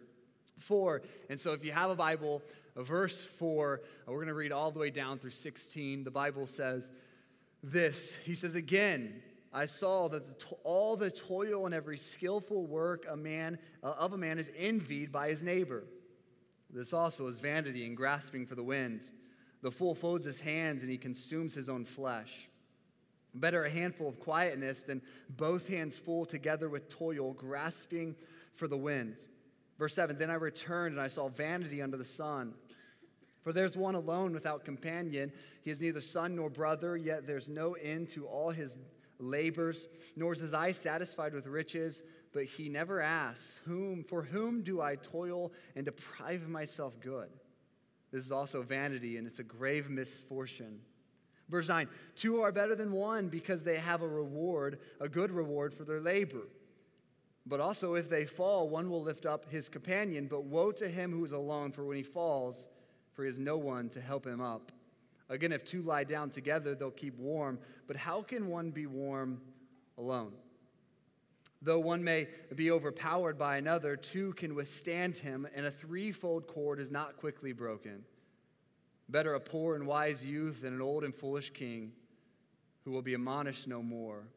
4. 0.60 1.04
And 1.30 1.40
so 1.40 1.54
if 1.54 1.64
you 1.64 1.72
have 1.72 1.90
a 1.90 1.96
Bible, 1.96 2.42
verse 2.76 3.24
4, 3.40 3.80
uh, 3.82 4.12
we're 4.12 4.18
going 4.18 4.28
to 4.28 4.34
read 4.34 4.52
all 4.52 4.72
the 4.72 4.80
way 4.80 4.90
down 4.90 5.20
through 5.20 5.32
16. 5.32 6.04
The 6.04 6.12
Bible 6.12 6.48
says 6.48 6.90
this 7.64 8.12
He 8.26 8.36
says, 8.36 8.56
Again, 8.56 9.22
I 9.56 9.68
saw 9.68 10.10
that 10.10 10.28
the 10.28 10.56
all 10.66 10.98
the 10.98 11.10
toil 11.10 11.66
and 11.66 11.74
every 11.74 11.98
skillful 11.98 12.66
work 12.66 13.06
a 13.10 13.16
man, 13.16 13.58
uh, 13.82 13.94
of 13.98 14.12
a 14.12 14.18
man 14.18 14.38
is 14.38 14.52
envied 14.58 15.14
by 15.14 15.30
his 15.30 15.42
neighbor. 15.42 15.86
This 16.70 16.92
also 16.92 17.28
is 17.28 17.40
vanity 17.40 17.86
and 17.86 17.96
grasping 17.96 18.46
for 18.46 18.56
the 18.56 18.64
wind. 18.64 19.00
The 19.62 19.72
fool 19.72 19.96
folds 19.96 20.26
his 20.26 20.42
hands 20.42 20.82
and 20.82 20.92
he 20.92 20.98
consumes 20.98 21.54
his 21.54 21.70
own 21.70 21.86
flesh. 21.86 22.50
Better 23.34 23.64
a 23.64 23.70
handful 23.70 24.10
of 24.10 24.20
quietness 24.20 24.80
than 24.80 25.02
both 25.30 25.68
hands 25.68 25.98
full 25.98 26.26
together 26.26 26.68
with 26.68 26.90
toil, 26.90 27.32
grasping 27.32 28.14
for 28.56 28.68
the 28.68 28.78
wind. 28.78 29.16
Verse 29.80 29.96
7 29.96 30.18
Then 30.18 30.30
I 30.30 30.36
returned 30.36 30.96
and 30.96 31.02
I 31.02 31.08
saw 31.08 31.30
vanity 31.30 31.82
under 31.82 31.96
the 31.96 32.04
sun. 32.04 32.56
For 33.42 33.54
there's 33.54 33.78
one 33.78 33.96
alone 33.96 34.34
without 34.34 34.66
companion. 34.66 35.32
He 35.64 35.70
has 35.70 35.80
neither 35.80 36.02
son 36.02 36.36
nor 36.36 36.50
brother, 36.50 36.98
yet 36.98 37.26
there's 37.26 37.48
no 37.48 37.74
end 37.76 38.10
to 38.10 38.26
all 38.26 38.50
his 38.50 38.76
labors, 39.20 39.88
nor 40.16 40.34
is 40.34 40.40
his 40.40 40.54
eye 40.54 40.72
satisfied 40.72 41.34
with 41.34 41.48
riches, 41.48 42.04
but 42.34 42.46
he 42.46 42.70
never 42.70 43.02
asks, 43.02 43.62
whom, 43.66 44.04
For 44.04 44.22
whom 44.22 44.62
do 44.62 44.82
I 44.82 44.96
toil 44.96 45.54
and 45.76 45.86
deprive 45.86 46.48
myself 46.48 47.00
good? 47.00 47.30
This 48.12 48.26
is 48.26 48.32
also 48.32 48.62
vanity, 48.62 49.18
and 49.18 49.28
it's 49.28 49.40
a 49.40 49.44
grave 49.44 49.90
misfortune. 49.90 50.80
Verse 51.50 51.68
9 51.68 51.88
Two 52.16 52.42
are 52.42 52.52
better 52.52 52.76
than 52.76 52.92
one 52.92 53.30
because 53.30 53.64
they 53.64 53.78
have 53.78 54.02
a 54.02 54.08
reward, 54.08 54.80
a 55.00 55.10
good 55.10 55.32
reward 55.32 55.74
for 55.74 55.84
their 55.84 56.02
labor. 56.02 56.48
But 57.46 57.60
also, 57.60 57.94
if 57.94 58.10
they 58.10 58.26
fall, 58.26 58.70
one 58.70 58.90
will 58.90 59.04
lift 59.04 59.26
up 59.26 59.52
his 59.52 59.70
companion. 59.70 60.28
But 60.28 60.46
woe 60.46 60.72
to 60.74 60.88
him 60.88 61.12
who 61.12 61.24
is 61.24 61.32
alone, 61.32 61.72
for 61.72 61.86
when 61.86 61.98
he 61.98 62.04
falls, 62.04 62.68
for 63.14 63.24
he 63.24 63.28
has 63.28 63.40
no 63.40 63.58
one 63.58 63.90
to 63.90 64.02
help 64.02 64.26
him 64.26 64.42
up. 64.42 64.72
Again, 65.30 65.52
if 65.52 65.64
two 65.64 65.82
lie 65.82 66.04
down 66.04 66.30
together, 66.30 66.76
they'll 66.76 66.92
keep 66.92 67.18
warm. 67.18 67.60
But 67.88 67.96
how 67.96 68.22
can 68.22 68.48
one 68.48 68.72
be 68.72 68.86
warm 68.86 69.42
alone? 69.98 70.34
Though 71.62 71.80
one 71.80 72.04
may 72.04 72.28
be 72.54 72.70
overpowered 72.70 73.40
by 73.40 73.58
another, 73.58 73.96
two 73.96 74.34
can 74.34 74.54
withstand 74.54 75.16
him, 75.16 75.48
and 75.56 75.66
a 75.66 75.72
threefold 75.72 76.48
cord 76.48 76.80
is 76.80 76.92
not 76.92 77.18
quickly 77.18 77.54
broken. 77.54 78.04
Better 79.10 79.34
a 79.34 79.40
poor 79.40 79.76
and 79.76 79.88
wise 79.88 80.24
youth 80.24 80.62
than 80.62 80.74
an 80.74 80.82
old 80.82 81.04
and 81.04 81.14
foolish 81.14 81.52
king 81.52 81.92
who 82.84 82.92
will 82.92 83.02
be 83.02 83.16
admonished 83.16 83.68
no 83.68 83.82
more. 83.82 84.28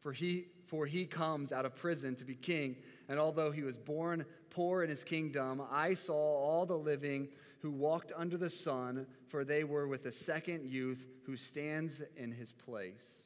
For 0.00 0.12
he, 0.12 0.46
for 0.66 0.86
he 0.86 1.04
comes 1.04 1.52
out 1.52 1.66
of 1.66 1.74
prison 1.74 2.14
to 2.16 2.24
be 2.24 2.34
king, 2.34 2.76
and 3.08 3.18
although 3.18 3.50
he 3.50 3.62
was 3.62 3.76
born 3.76 4.24
poor 4.50 4.84
in 4.84 4.90
his 4.90 5.02
kingdom, 5.02 5.62
I 5.70 5.94
saw 5.94 6.14
all 6.14 6.66
the 6.66 6.78
living 6.78 7.28
who 7.62 7.70
walked 7.70 8.10
under 8.16 8.36
the 8.36 8.50
sun, 8.50 9.06
for 9.28 9.44
they 9.44 9.62
were 9.62 9.86
with 9.86 10.02
the 10.02 10.10
second 10.10 10.66
youth 10.66 11.06
who 11.24 11.36
stands 11.36 12.02
in 12.16 12.32
his 12.32 12.52
place. 12.52 13.22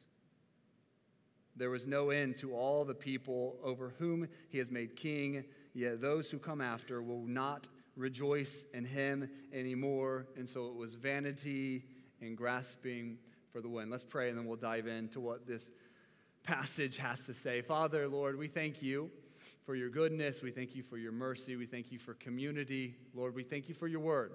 There 1.57 1.71
was 1.71 1.87
no 1.87 2.11
end 2.11 2.37
to 2.39 2.55
all 2.55 2.85
the 2.85 2.95
people 2.95 3.57
over 3.65 3.95
whom 3.99 4.29
he 4.51 4.59
has 4.59 4.71
made 4.71 4.95
king, 4.95 5.43
yet 5.73 6.03
those 6.03 6.31
who 6.31 6.39
come 6.39 6.61
after 6.61 7.03
will 7.03 7.25
not 7.25 7.67
rejoice 7.97 8.67
in 8.75 8.85
him 8.85 9.31
anymore. 9.55 10.27
And 10.37 10.47
so 10.47 10.67
it 10.69 10.75
was 10.75 10.95
vanity 10.95 11.85
and 12.21 12.37
grasping 12.37 13.17
for 13.51 13.63
the 13.63 13.71
wind. 13.71 13.91
Let's 13.91 14.05
pray 14.05 14.29
and 14.29 14.37
then 14.37 14.45
we'll 14.45 14.59
dive 14.59 14.87
into 14.87 15.19
what 15.19 15.47
this 15.47 15.71
passage 16.43 16.99
has 16.99 17.25
to 17.25 17.33
say. 17.33 17.63
Father, 17.63 18.07
Lord, 18.07 18.37
we 18.37 18.49
thank 18.49 18.83
you 18.83 19.11
for 19.67 19.75
your 19.75 19.91
goodness. 19.91 20.43
We 20.43 20.53
thank 20.53 20.77
you 20.77 20.85
for 20.85 20.97
your 20.97 21.11
mercy. 21.11 21.57
We 21.57 21.67
thank 21.67 21.91
you 21.91 21.99
for 21.99 22.15
community. 22.15 22.95
Lord, 23.13 23.35
we 23.35 23.43
thank 23.43 23.69
you 23.69 23.75
for 23.75 23.89
your 23.89 23.99
word. 23.99 24.31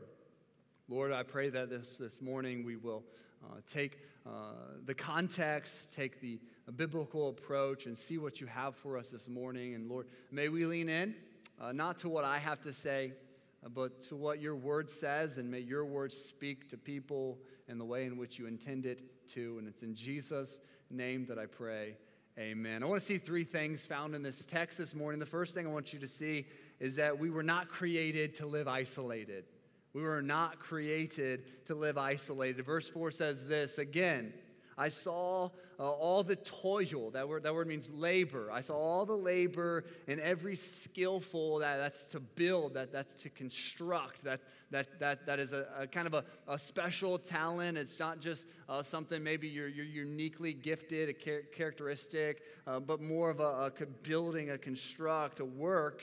Lord, 0.89 1.13
I 1.13 1.23
pray 1.23 1.49
that 1.49 1.69
this, 1.69 1.95
this 1.97 2.21
morning 2.21 2.65
we 2.65 2.75
will 2.75 3.01
uh, 3.41 3.59
take 3.71 3.99
uh, 4.27 4.55
the 4.85 4.93
context, 4.93 5.73
take 5.95 6.19
the 6.19 6.37
biblical 6.75 7.29
approach, 7.29 7.85
and 7.85 7.97
see 7.97 8.17
what 8.17 8.41
you 8.41 8.47
have 8.47 8.75
for 8.75 8.97
us 8.97 9.07
this 9.07 9.29
morning. 9.29 9.73
And 9.73 9.89
Lord, 9.89 10.07
may 10.31 10.49
we 10.49 10.65
lean 10.65 10.89
in, 10.89 11.15
uh, 11.61 11.71
not 11.71 11.97
to 11.99 12.09
what 12.09 12.25
I 12.25 12.37
have 12.37 12.61
to 12.63 12.73
say, 12.73 13.13
uh, 13.65 13.69
but 13.69 14.01
to 14.09 14.17
what 14.17 14.41
your 14.41 14.57
word 14.57 14.89
says, 14.89 15.37
and 15.37 15.49
may 15.49 15.59
your 15.59 15.85
word 15.85 16.11
speak 16.11 16.69
to 16.71 16.77
people 16.77 17.39
in 17.69 17.77
the 17.77 17.85
way 17.85 18.03
in 18.03 18.17
which 18.17 18.37
you 18.37 18.47
intend 18.47 18.85
it 18.85 19.01
to. 19.29 19.55
And 19.59 19.67
it's 19.69 19.81
in 19.81 19.95
Jesus' 19.95 20.59
name 20.89 21.25
that 21.27 21.39
I 21.39 21.45
pray. 21.45 21.95
Amen. 22.39 22.81
I 22.81 22.85
want 22.85 23.01
to 23.01 23.05
see 23.05 23.17
three 23.17 23.43
things 23.43 23.85
found 23.85 24.15
in 24.15 24.23
this 24.23 24.45
text 24.45 24.77
this 24.77 24.95
morning. 24.95 25.19
The 25.19 25.25
first 25.25 25.53
thing 25.53 25.67
I 25.67 25.69
want 25.69 25.91
you 25.91 25.99
to 25.99 26.07
see 26.07 26.45
is 26.79 26.95
that 26.95 27.19
we 27.19 27.29
were 27.29 27.43
not 27.43 27.67
created 27.67 28.35
to 28.35 28.45
live 28.45 28.69
isolated. 28.69 29.43
We 29.93 30.01
were 30.01 30.21
not 30.21 30.57
created 30.57 31.65
to 31.65 31.75
live 31.75 31.97
isolated. 31.97 32.65
Verse 32.65 32.87
4 32.87 33.11
says 33.11 33.45
this 33.47 33.77
again. 33.77 34.33
I 34.77 34.89
saw 34.89 35.49
uh, 35.79 35.83
all 35.83 36.23
the 36.23 36.35
toil. 36.35 37.11
That 37.11 37.27
word, 37.27 37.43
that 37.43 37.53
word 37.53 37.67
means 37.67 37.89
labor. 37.89 38.51
I 38.51 38.61
saw 38.61 38.75
all 38.75 39.05
the 39.05 39.15
labor 39.15 39.85
and 40.07 40.19
every 40.19 40.55
skillful 40.55 41.59
that, 41.59 41.77
that's 41.77 42.05
to 42.07 42.19
build, 42.19 42.75
that, 42.75 42.91
that's 42.91 43.13
to 43.23 43.29
construct, 43.29 44.23
that, 44.23 44.41
that, 44.71 44.99
that, 44.99 45.25
that 45.25 45.39
is 45.39 45.53
a, 45.53 45.65
a 45.77 45.87
kind 45.87 46.07
of 46.07 46.13
a, 46.13 46.23
a, 46.47 46.59
special 46.59 47.17
talent. 47.17 47.77
It's 47.77 47.99
not 47.99 48.19
just 48.19 48.45
uh, 48.69 48.83
something 48.83 49.23
maybe 49.23 49.47
you're, 49.47 49.67
you're 49.67 49.85
uniquely 49.85 50.53
gifted, 50.53 51.09
a 51.09 51.13
char- 51.13 51.43
characteristic, 51.55 52.41
uh, 52.67 52.79
but 52.79 53.01
more 53.01 53.29
of 53.29 53.39
a, 53.39 53.71
a 53.79 53.85
building, 54.03 54.51
a 54.51 54.57
construct, 54.57 55.39
a 55.39 55.45
work 55.45 56.01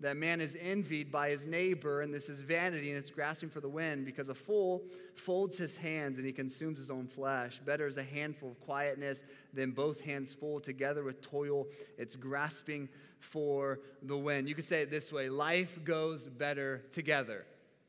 that 0.00 0.16
man 0.16 0.40
is 0.40 0.56
envied 0.60 1.10
by 1.10 1.30
his 1.30 1.44
neighbor, 1.44 2.02
and 2.02 2.14
this 2.14 2.28
is 2.28 2.40
vanity 2.40 2.90
and 2.90 2.98
it's 2.98 3.10
grasping 3.10 3.50
for 3.50 3.60
the 3.60 3.68
wind, 3.68 4.04
because 4.04 4.28
a 4.28 4.34
fool 4.34 4.84
folds 5.14 5.58
his 5.58 5.76
hands 5.76 6.18
and 6.18 6.26
he 6.26 6.32
consumes 6.32 6.78
his 6.78 6.90
own 6.90 7.06
flesh. 7.08 7.60
Better 7.64 7.86
is 7.86 7.96
a 7.96 8.02
handful 8.02 8.50
of 8.50 8.60
quietness 8.60 9.24
than 9.52 9.72
both 9.72 10.00
hands 10.00 10.32
full 10.32 10.60
together 10.60 11.02
with 11.02 11.20
toil. 11.20 11.66
It's 11.96 12.14
grasping 12.14 12.88
for 13.18 13.80
the 14.02 14.16
wind. 14.16 14.48
You 14.48 14.54
could 14.54 14.68
say 14.68 14.82
it 14.82 14.90
this 14.90 15.12
way 15.12 15.28
life 15.28 15.84
goes 15.84 16.28
better 16.28 16.84
together. 16.92 17.44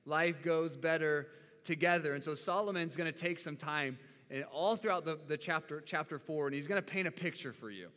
Life 0.06 0.42
goes 0.44 0.76
better 0.76 1.28
together. 1.64 2.16
And 2.16 2.24
so 2.24 2.34
Solomon's 2.34 2.96
going 2.96 3.12
to 3.12 3.20
take 3.20 3.38
some 3.38 3.56
time 3.56 4.00
and 4.32 4.44
all 4.46 4.76
throughout 4.76 5.06
the, 5.06 5.20
the 5.28 5.38
chapter, 5.38 5.82
chapter 5.82 6.18
four, 6.18 6.48
and 6.48 6.56
he's 6.56 6.68
going 6.68 6.82
to 6.82 6.92
paint 6.92 7.08
a 7.08 7.12
picture 7.12 7.54
for 7.54 7.70
you. 7.70 7.90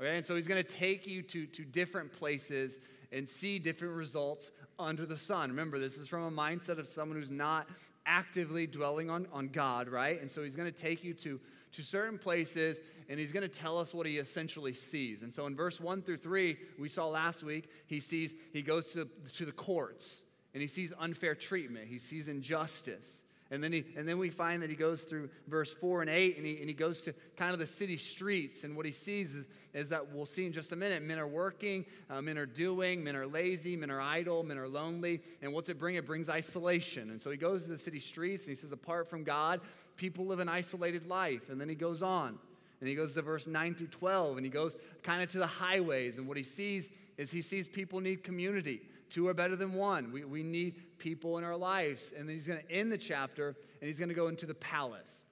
Okay, 0.00 0.16
and 0.16 0.26
so 0.26 0.34
he's 0.34 0.48
going 0.48 0.62
to 0.62 0.68
take 0.68 1.06
you 1.06 1.22
to, 1.22 1.46
to 1.46 1.64
different 1.64 2.12
places 2.12 2.78
and 3.12 3.28
see 3.28 3.58
different 3.58 3.94
results 3.94 4.50
under 4.78 5.06
the 5.06 5.18
sun. 5.18 5.50
Remember, 5.50 5.78
this 5.78 5.96
is 5.96 6.08
from 6.08 6.22
a 6.22 6.30
mindset 6.30 6.78
of 6.78 6.88
someone 6.88 7.18
who's 7.18 7.30
not 7.30 7.68
actively 8.06 8.66
dwelling 8.66 9.10
on, 9.10 9.26
on 9.32 9.48
God, 9.48 9.88
right? 9.88 10.20
And 10.20 10.30
so 10.30 10.42
he's 10.42 10.56
going 10.56 10.72
to 10.72 10.78
take 10.78 11.04
you 11.04 11.14
to, 11.14 11.38
to 11.72 11.82
certain 11.82 12.18
places 12.18 12.78
and 13.08 13.18
he's 13.20 13.32
going 13.32 13.48
to 13.48 13.54
tell 13.54 13.78
us 13.78 13.92
what 13.92 14.06
he 14.06 14.18
essentially 14.18 14.72
sees. 14.72 15.22
And 15.22 15.32
so 15.32 15.46
in 15.46 15.54
verse 15.54 15.80
1 15.80 16.02
through 16.02 16.18
3, 16.18 16.56
we 16.78 16.88
saw 16.88 17.06
last 17.08 17.42
week, 17.42 17.68
he 17.86 18.00
sees, 18.00 18.34
he 18.52 18.62
goes 18.62 18.92
to, 18.92 19.08
to 19.36 19.44
the 19.44 19.52
courts 19.52 20.22
and 20.54 20.60
he 20.60 20.68
sees 20.68 20.92
unfair 20.98 21.34
treatment, 21.34 21.86
he 21.88 21.98
sees 21.98 22.28
injustice. 22.28 23.21
And 23.52 23.62
then, 23.62 23.70
he, 23.70 23.84
and 23.98 24.08
then 24.08 24.16
we 24.16 24.30
find 24.30 24.62
that 24.62 24.70
he 24.70 24.76
goes 24.76 25.02
through 25.02 25.28
verse 25.46 25.74
4 25.74 26.00
and 26.00 26.10
8, 26.10 26.38
and 26.38 26.46
he, 26.46 26.56
and 26.56 26.68
he 26.68 26.72
goes 26.72 27.02
to 27.02 27.12
kind 27.36 27.52
of 27.52 27.58
the 27.58 27.66
city 27.66 27.98
streets. 27.98 28.64
And 28.64 28.74
what 28.74 28.86
he 28.86 28.92
sees 28.92 29.34
is, 29.34 29.44
is 29.74 29.90
that 29.90 30.10
we'll 30.10 30.24
see 30.24 30.46
in 30.46 30.54
just 30.54 30.72
a 30.72 30.76
minute 30.76 31.02
men 31.02 31.18
are 31.18 31.26
working, 31.26 31.84
uh, 32.08 32.22
men 32.22 32.38
are 32.38 32.46
doing, 32.46 33.04
men 33.04 33.14
are 33.14 33.26
lazy, 33.26 33.76
men 33.76 33.90
are 33.90 34.00
idle, 34.00 34.42
men 34.42 34.56
are 34.56 34.66
lonely. 34.66 35.20
And 35.42 35.52
what's 35.52 35.68
it 35.68 35.78
bring? 35.78 35.96
It 35.96 36.06
brings 36.06 36.30
isolation. 36.30 37.10
And 37.10 37.20
so 37.20 37.30
he 37.30 37.36
goes 37.36 37.64
to 37.64 37.68
the 37.68 37.78
city 37.78 38.00
streets, 38.00 38.46
and 38.46 38.56
he 38.56 38.58
says, 38.58 38.72
apart 38.72 39.10
from 39.10 39.22
God, 39.22 39.60
people 39.98 40.24
live 40.24 40.38
an 40.38 40.48
isolated 40.48 41.06
life. 41.06 41.50
And 41.50 41.60
then 41.60 41.68
he 41.68 41.74
goes 41.74 42.02
on. 42.02 42.38
And 42.80 42.88
he 42.88 42.94
goes 42.94 43.12
to 43.12 43.20
verse 43.20 43.46
9 43.46 43.74
through 43.74 43.88
12, 43.88 44.38
and 44.38 44.46
he 44.46 44.50
goes 44.50 44.76
kind 45.02 45.22
of 45.22 45.30
to 45.32 45.38
the 45.38 45.46
highways. 45.46 46.16
And 46.16 46.26
what 46.26 46.38
he 46.38 46.42
sees 46.42 46.90
is 47.18 47.30
he 47.30 47.42
sees 47.42 47.68
people 47.68 48.00
need 48.00 48.24
community. 48.24 48.80
Two 49.12 49.28
are 49.28 49.34
better 49.34 49.56
than 49.56 49.74
one. 49.74 50.10
We, 50.10 50.24
we 50.24 50.42
need 50.42 50.98
people 50.98 51.36
in 51.36 51.44
our 51.44 51.56
lives. 51.56 52.00
And 52.16 52.26
then 52.26 52.34
he's 52.34 52.46
going 52.46 52.60
to 52.60 52.72
end 52.72 52.90
the 52.90 52.96
chapter 52.96 53.48
and 53.48 53.88
he's 53.88 53.98
going 53.98 54.08
to 54.08 54.14
go 54.14 54.28
into 54.28 54.46
the 54.46 54.54
palace. 54.54 55.24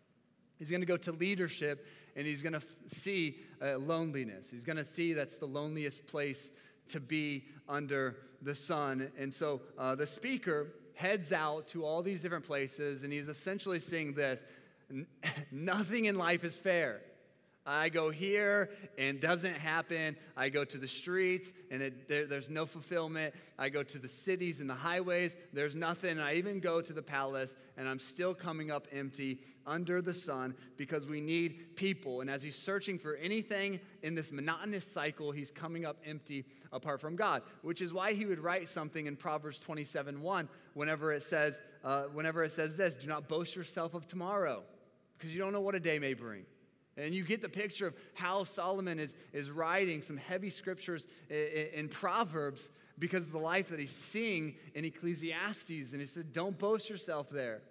He's 0.58 0.68
going 0.68 0.82
to 0.82 0.86
go 0.86 0.98
to 0.98 1.12
leadership 1.12 1.86
and 2.14 2.26
he's 2.26 2.42
going 2.42 2.52
to 2.52 2.58
f- 2.58 2.98
see 2.98 3.38
uh, 3.62 3.78
loneliness. 3.78 4.48
He's 4.50 4.64
going 4.64 4.76
to 4.76 4.84
see 4.84 5.14
that's 5.14 5.38
the 5.38 5.46
loneliest 5.46 6.06
place 6.06 6.50
to 6.90 7.00
be 7.00 7.44
under 7.70 8.16
the 8.42 8.54
sun. 8.54 9.10
And 9.18 9.32
so 9.32 9.62
uh, 9.78 9.94
the 9.94 10.06
speaker 10.06 10.66
heads 10.92 11.32
out 11.32 11.66
to 11.68 11.82
all 11.82 12.02
these 12.02 12.20
different 12.20 12.44
places 12.44 13.02
and 13.02 13.10
he's 13.10 13.28
essentially 13.28 13.80
saying 13.80 14.12
this 14.12 14.42
nothing 15.50 16.04
in 16.04 16.18
life 16.18 16.44
is 16.44 16.58
fair. 16.58 17.00
I 17.70 17.88
go 17.88 18.10
here 18.10 18.70
and 18.98 19.20
doesn't 19.20 19.54
happen. 19.54 20.16
I 20.36 20.48
go 20.48 20.64
to 20.64 20.76
the 20.76 20.88
streets 20.88 21.52
and 21.70 21.80
it, 21.80 22.08
there, 22.08 22.26
there's 22.26 22.48
no 22.48 22.66
fulfillment. 22.66 23.32
I 23.58 23.68
go 23.68 23.84
to 23.84 23.98
the 23.98 24.08
cities 24.08 24.60
and 24.60 24.68
the 24.68 24.74
highways. 24.74 25.36
There's 25.52 25.76
nothing. 25.76 26.18
I 26.18 26.34
even 26.34 26.58
go 26.58 26.80
to 26.80 26.92
the 26.92 27.02
palace 27.02 27.54
and 27.76 27.88
I'm 27.88 28.00
still 28.00 28.34
coming 28.34 28.72
up 28.72 28.88
empty 28.92 29.38
under 29.68 30.02
the 30.02 30.12
sun 30.12 30.56
because 30.76 31.06
we 31.06 31.20
need 31.20 31.76
people. 31.76 32.22
And 32.22 32.28
as 32.28 32.42
he's 32.42 32.56
searching 32.56 32.98
for 32.98 33.14
anything 33.14 33.78
in 34.02 34.16
this 34.16 34.32
monotonous 34.32 34.84
cycle, 34.84 35.30
he's 35.30 35.52
coming 35.52 35.86
up 35.86 35.96
empty 36.04 36.44
apart 36.72 37.00
from 37.00 37.14
God, 37.14 37.42
which 37.62 37.80
is 37.80 37.92
why 37.92 38.14
he 38.14 38.26
would 38.26 38.40
write 38.40 38.68
something 38.68 39.06
in 39.06 39.14
Proverbs 39.14 39.60
27 39.60 40.20
1 40.20 40.48
whenever 40.74 41.12
it 41.12 41.22
says, 41.22 41.60
uh, 41.84 42.02
whenever 42.12 42.42
it 42.42 42.50
says 42.50 42.74
this, 42.74 42.96
do 42.96 43.06
not 43.06 43.28
boast 43.28 43.54
yourself 43.54 43.94
of 43.94 44.08
tomorrow 44.08 44.64
because 45.16 45.32
you 45.32 45.40
don't 45.40 45.52
know 45.52 45.60
what 45.60 45.76
a 45.76 45.80
day 45.80 46.00
may 46.00 46.14
bring. 46.14 46.44
And 46.96 47.14
you 47.14 47.24
get 47.24 47.40
the 47.40 47.48
picture 47.48 47.86
of 47.86 47.94
how 48.14 48.44
Solomon 48.44 48.98
is, 48.98 49.16
is 49.32 49.50
writing 49.50 50.02
some 50.02 50.16
heavy 50.16 50.50
scriptures 50.50 51.06
in, 51.28 51.68
in, 51.74 51.88
Proverbs 51.88 52.70
because 52.98 53.24
of 53.24 53.32
the 53.32 53.38
life 53.38 53.68
that 53.68 53.78
he's 53.78 53.94
seeing 53.94 54.56
in 54.74 54.84
Ecclesiastes. 54.84 55.92
And 55.92 56.00
he 56.00 56.06
said, 56.06 56.32
Don't 56.32 56.58
boast 56.58 56.90
yourself 56.90 57.30
there. 57.30 57.62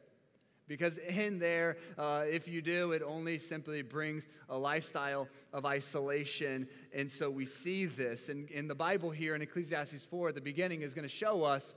Because 0.70 1.00
in 1.00 1.40
there, 1.40 1.78
uh, 1.98 2.24
if 2.30 2.48
you 2.48 2.62
do, 2.62 2.92
it 2.92 3.02
only 3.02 3.40
simply 3.40 3.82
brings 3.82 4.28
a 4.50 4.58
lifestyle 4.58 5.28
of 5.52 5.66
isolation. 5.66 6.68
And 6.94 7.12
so 7.12 7.30
we 7.30 7.48
see 7.48 7.88
this. 7.88 8.30
And 8.30 8.50
in 8.52 8.68
the 8.68 8.76
Bible 8.76 9.10
here 9.10 9.34
in 9.34 9.42
Ecclesiastes 9.42 10.06
4 10.06 10.30
at 10.30 10.36
the 10.36 10.42
beginning 10.42 10.84
is 10.84 10.94
going 10.94 11.08
to 11.08 11.14
show 11.14 11.44
us 11.44 11.74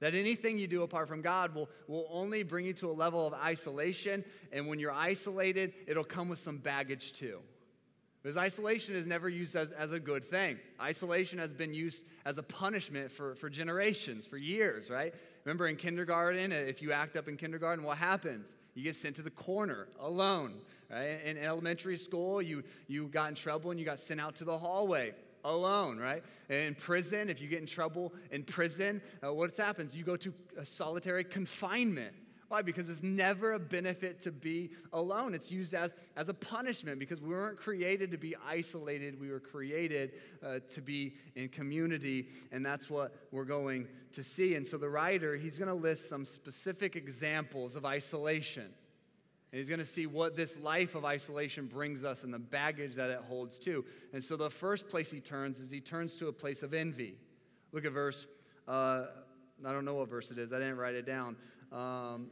that 0.00 0.14
anything 0.14 0.58
you 0.58 0.66
do 0.66 0.82
apart 0.82 1.08
from 1.08 1.22
God 1.22 1.54
will, 1.54 1.68
will 1.86 2.06
only 2.10 2.42
bring 2.42 2.66
you 2.66 2.72
to 2.74 2.90
a 2.90 2.92
level 2.92 3.26
of 3.26 3.34
isolation. 3.34 4.24
And 4.52 4.68
when 4.68 4.78
you're 4.78 4.92
isolated, 4.92 5.72
it'll 5.86 6.04
come 6.04 6.28
with 6.28 6.38
some 6.38 6.58
baggage 6.58 7.12
too. 7.14 7.40
Because 8.22 8.36
isolation 8.36 8.94
is 8.94 9.06
never 9.06 9.28
used 9.28 9.54
as, 9.54 9.70
as 9.72 9.92
a 9.92 10.00
good 10.00 10.24
thing. 10.24 10.58
Isolation 10.80 11.38
has 11.38 11.52
been 11.52 11.72
used 11.72 12.02
as 12.24 12.36
a 12.36 12.42
punishment 12.42 13.12
for, 13.12 13.34
for 13.36 13.48
generations, 13.48 14.26
for 14.26 14.36
years, 14.36 14.90
right? 14.90 15.14
Remember 15.44 15.68
in 15.68 15.76
kindergarten, 15.76 16.52
if 16.52 16.82
you 16.82 16.92
act 16.92 17.16
up 17.16 17.28
in 17.28 17.36
kindergarten, 17.36 17.84
what 17.84 17.96
happens? 17.96 18.54
You 18.74 18.82
get 18.82 18.96
sent 18.96 19.16
to 19.16 19.22
the 19.22 19.30
corner 19.30 19.86
alone, 20.00 20.54
right? 20.90 21.24
In 21.24 21.38
elementary 21.38 21.96
school, 21.96 22.42
you, 22.42 22.64
you 22.86 23.06
got 23.06 23.30
in 23.30 23.34
trouble 23.34 23.70
and 23.70 23.78
you 23.78 23.86
got 23.86 23.98
sent 23.98 24.20
out 24.20 24.36
to 24.36 24.44
the 24.44 24.58
hallway 24.58 25.14
alone, 25.44 25.98
right? 25.98 26.22
In 26.48 26.74
prison, 26.74 27.28
if 27.28 27.40
you 27.40 27.48
get 27.48 27.60
in 27.60 27.66
trouble 27.66 28.12
in 28.30 28.42
prison, 28.42 29.00
uh, 29.24 29.32
what 29.32 29.56
happens? 29.56 29.94
You 29.94 30.04
go 30.04 30.16
to 30.16 30.32
solitary 30.64 31.24
confinement. 31.24 32.14
Why? 32.48 32.62
Because 32.62 32.88
it's 32.88 33.02
never 33.02 33.52
a 33.52 33.58
benefit 33.58 34.22
to 34.22 34.32
be 34.32 34.70
alone. 34.94 35.34
It's 35.34 35.50
used 35.50 35.74
as, 35.74 35.94
as 36.16 36.30
a 36.30 36.34
punishment 36.34 36.98
because 36.98 37.20
we 37.20 37.28
weren't 37.28 37.58
created 37.58 38.10
to 38.12 38.16
be 38.16 38.34
isolated. 38.46 39.20
We 39.20 39.28
were 39.28 39.40
created 39.40 40.12
uh, 40.42 40.60
to 40.74 40.80
be 40.80 41.14
in 41.36 41.50
community, 41.50 42.28
and 42.50 42.64
that's 42.64 42.88
what 42.88 43.14
we're 43.32 43.44
going 43.44 43.86
to 44.14 44.24
see. 44.24 44.54
And 44.54 44.66
so 44.66 44.78
the 44.78 44.88
writer, 44.88 45.36
he's 45.36 45.58
going 45.58 45.68
to 45.68 45.74
list 45.74 46.08
some 46.08 46.24
specific 46.24 46.96
examples 46.96 47.76
of 47.76 47.84
isolation. 47.84 48.72
And 49.50 49.58
he's 49.58 49.68
going 49.68 49.80
to 49.80 49.86
see 49.86 50.06
what 50.06 50.36
this 50.36 50.56
life 50.58 50.94
of 50.94 51.04
isolation 51.04 51.66
brings 51.66 52.04
us 52.04 52.22
and 52.22 52.32
the 52.32 52.38
baggage 52.38 52.94
that 52.96 53.08
it 53.10 53.20
holds 53.28 53.58
too. 53.58 53.84
And 54.12 54.22
so 54.22 54.36
the 54.36 54.50
first 54.50 54.88
place 54.88 55.10
he 55.10 55.20
turns 55.20 55.58
is 55.58 55.70
he 55.70 55.80
turns 55.80 56.18
to 56.18 56.28
a 56.28 56.32
place 56.32 56.62
of 56.62 56.74
envy. 56.74 57.14
Look 57.72 57.84
at 57.86 57.92
verse, 57.92 58.26
uh, 58.66 59.06
I 59.64 59.72
don't 59.72 59.84
know 59.84 59.94
what 59.94 60.08
verse 60.08 60.30
it 60.30 60.38
is, 60.38 60.52
I 60.52 60.58
didn't 60.58 60.76
write 60.76 60.94
it 60.94 61.06
down. 61.06 61.36
Um, 61.72 62.28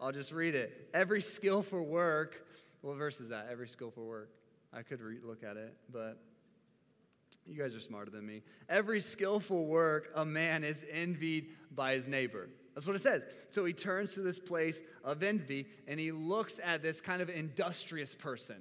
I'll 0.00 0.12
just 0.12 0.32
read 0.32 0.54
it. 0.54 0.88
Every 0.94 1.20
skillful 1.20 1.84
work, 1.84 2.46
what 2.80 2.96
verse 2.96 3.20
is 3.20 3.28
that? 3.30 3.48
Every 3.50 3.68
skillful 3.68 4.06
work. 4.06 4.30
I 4.72 4.82
could 4.82 5.00
re- 5.00 5.18
look 5.24 5.42
at 5.42 5.56
it, 5.56 5.74
but 5.92 6.16
you 7.46 7.60
guys 7.60 7.74
are 7.74 7.80
smarter 7.80 8.10
than 8.10 8.24
me. 8.24 8.42
Every 8.68 9.00
skillful 9.00 9.66
work, 9.66 10.10
a 10.14 10.24
man 10.24 10.62
is 10.62 10.84
envied 10.90 11.48
by 11.74 11.94
his 11.94 12.06
neighbor. 12.06 12.48
That's 12.74 12.86
what 12.86 12.96
it 12.96 13.02
says. 13.02 13.22
So 13.50 13.64
he 13.64 13.72
turns 13.72 14.14
to 14.14 14.20
this 14.20 14.38
place 14.38 14.80
of 15.04 15.22
envy 15.22 15.66
and 15.86 15.98
he 15.98 16.12
looks 16.12 16.60
at 16.62 16.82
this 16.82 17.00
kind 17.00 17.20
of 17.20 17.28
industrious 17.28 18.14
person. 18.14 18.56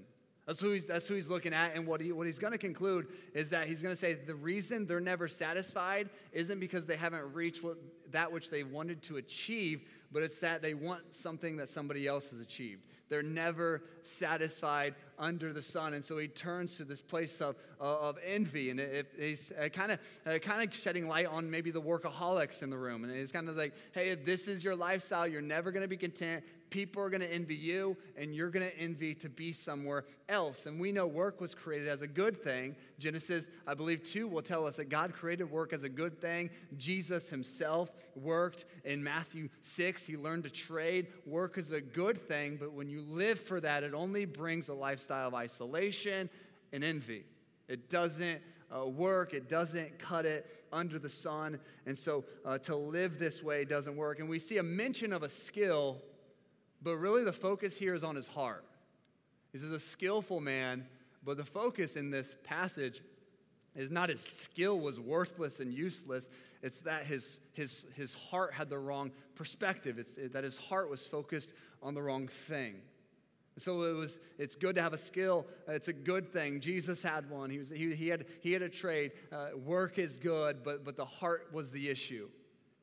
That's 0.49 0.61
who 0.61 0.71
he's, 0.71 0.87
that's 0.87 1.07
who 1.07 1.13
he's 1.13 1.27
looking 1.27 1.53
at. 1.53 1.75
And 1.75 1.85
what, 1.85 2.01
he, 2.01 2.11
what 2.11 2.25
he's 2.25 2.39
going 2.39 2.53
to 2.53 2.57
conclude 2.57 3.05
is 3.35 3.51
that 3.51 3.67
he's 3.67 3.83
going 3.83 3.93
to 3.93 4.01
say 4.01 4.15
the 4.15 4.33
reason 4.33 4.87
they're 4.87 4.99
never 4.99 5.27
satisfied 5.27 6.09
isn't 6.31 6.59
because 6.59 6.87
they 6.87 6.97
haven't 6.97 7.35
reached 7.35 7.63
what, 7.63 7.77
that 8.09 8.31
which 8.31 8.49
they 8.49 8.63
wanted 8.63 9.03
to 9.03 9.17
achieve, 9.17 9.83
but 10.11 10.23
it's 10.23 10.39
that 10.39 10.63
they 10.63 10.73
want 10.73 11.13
something 11.13 11.57
that 11.57 11.69
somebody 11.69 12.07
else 12.07 12.31
has 12.31 12.39
achieved. 12.39 12.81
They're 13.09 13.21
never 13.21 13.83
satisfied 14.01 14.95
under 15.19 15.53
the 15.53 15.61
sun. 15.61 15.93
And 15.93 16.03
so 16.03 16.17
he 16.17 16.27
turns 16.27 16.77
to 16.77 16.83
this 16.83 17.01
place 17.01 17.41
of, 17.41 17.55
uh, 17.79 17.99
of 17.99 18.17
envy. 18.25 18.71
And 18.71 18.79
it, 18.79 19.07
it, 19.19 19.23
he's 19.23 19.51
kind 19.73 19.91
of 19.91 19.99
kind 20.41 20.67
of 20.67 20.73
shedding 20.73 21.07
light 21.07 21.27
on 21.27 21.49
maybe 21.49 21.69
the 21.69 21.81
workaholics 21.81 22.63
in 22.63 22.71
the 22.71 22.77
room. 22.77 23.03
And 23.03 23.15
he's 23.15 23.31
kind 23.31 23.49
of 23.49 23.55
like, 23.55 23.73
hey, 23.91 24.15
this 24.15 24.47
is 24.47 24.63
your 24.63 24.75
lifestyle, 24.75 25.27
you're 25.27 25.41
never 25.41 25.71
going 25.71 25.83
to 25.83 25.87
be 25.87 25.97
content 25.97 26.43
people 26.69 27.01
are 27.01 27.09
going 27.09 27.21
to 27.21 27.31
envy 27.31 27.55
you, 27.55 27.97
and 28.17 28.33
you're 28.33 28.49
going 28.49 28.65
to 28.65 28.77
envy 28.77 29.13
to 29.15 29.29
be 29.29 29.53
somewhere 29.53 30.05
else. 30.27 30.65
And 30.65 30.79
we 30.79 30.91
know 30.91 31.07
work 31.07 31.41
was 31.41 31.53
created 31.53 31.87
as 31.87 32.01
a 32.01 32.07
good 32.07 32.43
thing. 32.43 32.75
Genesis, 32.99 33.47
I 33.67 33.73
believe, 33.73 34.03
2 34.03 34.27
will 34.27 34.41
tell 34.41 34.65
us 34.65 34.75
that 34.77 34.89
God 34.89 35.13
created 35.13 35.49
work 35.49 35.73
as 35.73 35.83
a 35.83 35.89
good 35.89 36.19
thing. 36.19 36.49
Jesus 36.77 37.29
himself 37.29 37.91
worked. 38.15 38.65
In 38.85 39.03
Matthew 39.03 39.49
6, 39.61 40.05
he 40.05 40.17
learned 40.17 40.43
to 40.43 40.49
trade. 40.49 41.07
Work 41.25 41.57
is 41.57 41.71
a 41.71 41.81
good 41.81 42.17
thing, 42.27 42.57
but 42.59 42.73
when 42.73 42.89
you 42.89 43.01
live 43.01 43.39
for 43.39 43.59
that, 43.61 43.83
it 43.83 43.93
only 43.93 44.25
brings 44.25 44.69
a 44.69 44.73
lifestyle 44.73 45.27
of 45.27 45.33
isolation 45.33 46.29
and 46.71 46.83
envy. 46.83 47.25
It 47.67 47.89
doesn't 47.89 48.41
uh, 48.75 48.85
work. 48.85 49.33
It 49.33 49.49
doesn't 49.49 49.99
cut 49.99 50.25
it 50.25 50.45
under 50.71 50.99
the 50.99 51.09
sun. 51.09 51.59
And 51.85 51.97
so 51.97 52.25
uh, 52.45 52.57
to 52.59 52.75
live 52.75 53.19
this 53.19 53.41
way 53.41 53.65
doesn't 53.65 53.95
work. 53.95 54.19
And 54.19 54.29
we 54.29 54.39
see 54.39 54.57
a 54.57 54.63
mention 54.63 55.13
of 55.13 55.23
a 55.23 55.29
skill 55.29 55.97
but 56.81 56.95
really, 56.95 57.23
the 57.23 57.33
focus 57.33 57.77
here 57.77 57.93
is 57.93 58.03
on 58.03 58.15
his 58.15 58.27
heart. 58.27 58.65
He's 59.51 59.63
a 59.63 59.79
skillful 59.79 60.39
man, 60.39 60.85
but 61.23 61.37
the 61.37 61.45
focus 61.45 61.95
in 61.95 62.11
this 62.11 62.35
passage 62.43 63.01
is 63.75 63.91
not 63.91 64.09
his 64.09 64.21
skill 64.21 64.79
was 64.79 64.99
worthless 64.99 65.59
and 65.59 65.73
useless. 65.73 66.29
It's 66.61 66.79
that 66.79 67.05
his, 67.05 67.39
his, 67.53 67.85
his 67.95 68.13
heart 68.13 68.53
had 68.53 68.69
the 68.69 68.77
wrong 68.77 69.11
perspective. 69.35 69.99
It's 69.99 70.17
that 70.33 70.43
his 70.43 70.57
heart 70.57 70.89
was 70.89 71.05
focused 71.05 71.51
on 71.81 71.93
the 71.93 72.01
wrong 72.01 72.27
thing. 72.27 72.75
So 73.57 73.83
it 73.83 73.93
was, 73.93 74.19
it's 74.37 74.55
good 74.55 74.75
to 74.75 74.81
have 74.81 74.93
a 74.93 74.97
skill. 74.97 75.45
It's 75.67 75.89
a 75.89 75.93
good 75.93 76.31
thing. 76.31 76.61
Jesus 76.61 77.01
had 77.01 77.29
one. 77.29 77.49
He, 77.49 77.57
was, 77.57 77.69
he, 77.69 77.93
he, 77.93 78.07
had, 78.07 78.25
he 78.41 78.53
had 78.53 78.61
a 78.61 78.69
trade. 78.69 79.11
Uh, 79.31 79.49
work 79.57 79.99
is 79.99 80.15
good, 80.15 80.63
but, 80.63 80.85
but 80.85 80.95
the 80.95 81.05
heart 81.05 81.49
was 81.51 81.69
the 81.71 81.89
issue. 81.89 82.29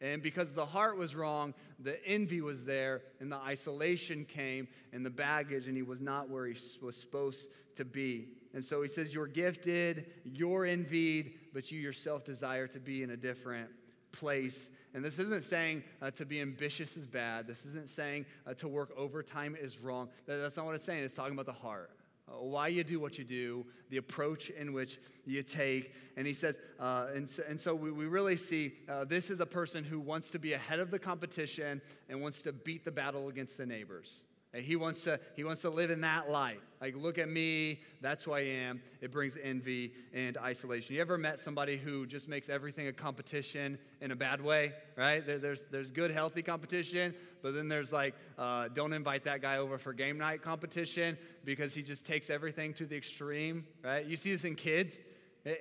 And 0.00 0.22
because 0.22 0.52
the 0.52 0.66
heart 0.66 0.98
was 0.98 1.16
wrong, 1.16 1.54
the 1.78 2.04
envy 2.06 2.42
was 2.42 2.64
there, 2.64 3.02
and 3.20 3.32
the 3.32 3.36
isolation 3.36 4.26
came, 4.26 4.68
and 4.92 5.04
the 5.04 5.10
baggage, 5.10 5.68
and 5.68 5.76
he 5.76 5.82
was 5.82 6.00
not 6.00 6.28
where 6.28 6.46
he 6.46 6.56
was 6.82 6.96
supposed 6.96 7.48
to 7.76 7.84
be. 7.84 8.28
And 8.52 8.64
so 8.64 8.82
he 8.82 8.88
says, 8.88 9.14
You're 9.14 9.26
gifted, 9.26 10.06
you're 10.24 10.66
envied, 10.66 11.34
but 11.54 11.70
you 11.70 11.80
yourself 11.80 12.24
desire 12.24 12.66
to 12.68 12.78
be 12.78 13.02
in 13.02 13.10
a 13.10 13.16
different 13.16 13.70
place. 14.12 14.68
And 14.94 15.04
this 15.04 15.18
isn't 15.18 15.44
saying 15.44 15.82
uh, 16.00 16.10
to 16.12 16.24
be 16.24 16.40
ambitious 16.40 16.96
is 16.96 17.06
bad. 17.06 17.46
This 17.46 17.64
isn't 17.66 17.90
saying 17.90 18.24
uh, 18.46 18.54
to 18.54 18.68
work 18.68 18.90
overtime 18.96 19.56
is 19.60 19.78
wrong. 19.78 20.08
That, 20.26 20.38
that's 20.38 20.56
not 20.56 20.64
what 20.64 20.74
it's 20.74 20.84
saying. 20.84 21.04
It's 21.04 21.14
talking 21.14 21.34
about 21.34 21.46
the 21.46 21.52
heart. 21.52 21.90
Uh, 22.28 22.42
why 22.42 22.66
you 22.68 22.82
do 22.82 22.98
what 22.98 23.18
you 23.18 23.24
do, 23.24 23.64
the 23.90 23.98
approach 23.98 24.50
in 24.50 24.72
which 24.72 24.98
you 25.24 25.42
take. 25.42 25.94
And 26.16 26.26
he 26.26 26.32
says, 26.32 26.58
uh, 26.80 27.06
and, 27.14 27.28
so, 27.28 27.42
and 27.48 27.60
so 27.60 27.74
we, 27.74 27.92
we 27.92 28.06
really 28.06 28.36
see 28.36 28.72
uh, 28.88 29.04
this 29.04 29.30
is 29.30 29.40
a 29.40 29.46
person 29.46 29.84
who 29.84 30.00
wants 30.00 30.30
to 30.30 30.38
be 30.38 30.52
ahead 30.54 30.80
of 30.80 30.90
the 30.90 30.98
competition 30.98 31.80
and 32.08 32.20
wants 32.20 32.42
to 32.42 32.52
beat 32.52 32.84
the 32.84 32.90
battle 32.90 33.28
against 33.28 33.56
the 33.56 33.66
neighbors. 33.66 34.22
He 34.56 34.76
wants, 34.76 35.02
to, 35.04 35.20
he 35.34 35.44
wants 35.44 35.62
to 35.62 35.70
live 35.70 35.90
in 35.90 36.00
that 36.02 36.30
light. 36.30 36.60
Like, 36.80 36.94
look 36.96 37.18
at 37.18 37.28
me, 37.28 37.80
that's 38.00 38.24
who 38.24 38.32
I 38.32 38.40
am. 38.40 38.82
It 39.00 39.10
brings 39.10 39.36
envy 39.42 39.92
and 40.12 40.36
isolation. 40.36 40.94
You 40.94 41.00
ever 41.00 41.16
met 41.16 41.40
somebody 41.40 41.76
who 41.76 42.06
just 42.06 42.28
makes 42.28 42.48
everything 42.48 42.86
a 42.86 42.92
competition 42.92 43.78
in 44.00 44.10
a 44.10 44.16
bad 44.16 44.40
way, 44.40 44.72
right? 44.96 45.24
There's, 45.26 45.62
there's 45.70 45.90
good, 45.90 46.10
healthy 46.10 46.42
competition, 46.42 47.14
but 47.42 47.54
then 47.54 47.68
there's 47.68 47.92
like, 47.92 48.14
uh, 48.38 48.68
don't 48.68 48.92
invite 48.92 49.24
that 49.24 49.40
guy 49.40 49.56
over 49.56 49.78
for 49.78 49.92
game 49.92 50.18
night 50.18 50.42
competition 50.42 51.16
because 51.44 51.72
he 51.74 51.82
just 51.82 52.04
takes 52.04 52.28
everything 52.28 52.74
to 52.74 52.86
the 52.86 52.96
extreme, 52.96 53.64
right? 53.82 54.04
You 54.04 54.16
see 54.16 54.32
this 54.34 54.44
in 54.44 54.54
kids. 54.54 55.00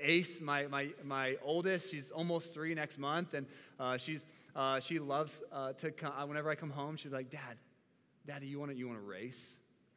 Ace, 0.01 0.41
my, 0.41 0.65
my, 0.65 0.89
my 1.03 1.35
oldest, 1.43 1.91
she's 1.91 2.09
almost 2.09 2.55
three 2.55 2.73
next 2.73 2.97
month, 2.97 3.35
and 3.35 3.45
uh, 3.79 3.97
she's, 3.97 4.25
uh, 4.55 4.79
she 4.79 4.97
loves 4.97 5.43
uh, 5.51 5.73
to 5.73 5.91
come, 5.91 6.11
whenever 6.27 6.50
I 6.50 6.55
come 6.55 6.72
home, 6.72 6.98
she's 6.98 7.11
like, 7.11 7.29
Dad, 7.29 7.57
Daddy, 8.27 8.48
you 8.48 8.59
want 8.59 8.72
to 8.72 8.77
you 8.77 8.88
want 8.88 9.00
to 9.00 9.05
race, 9.05 9.42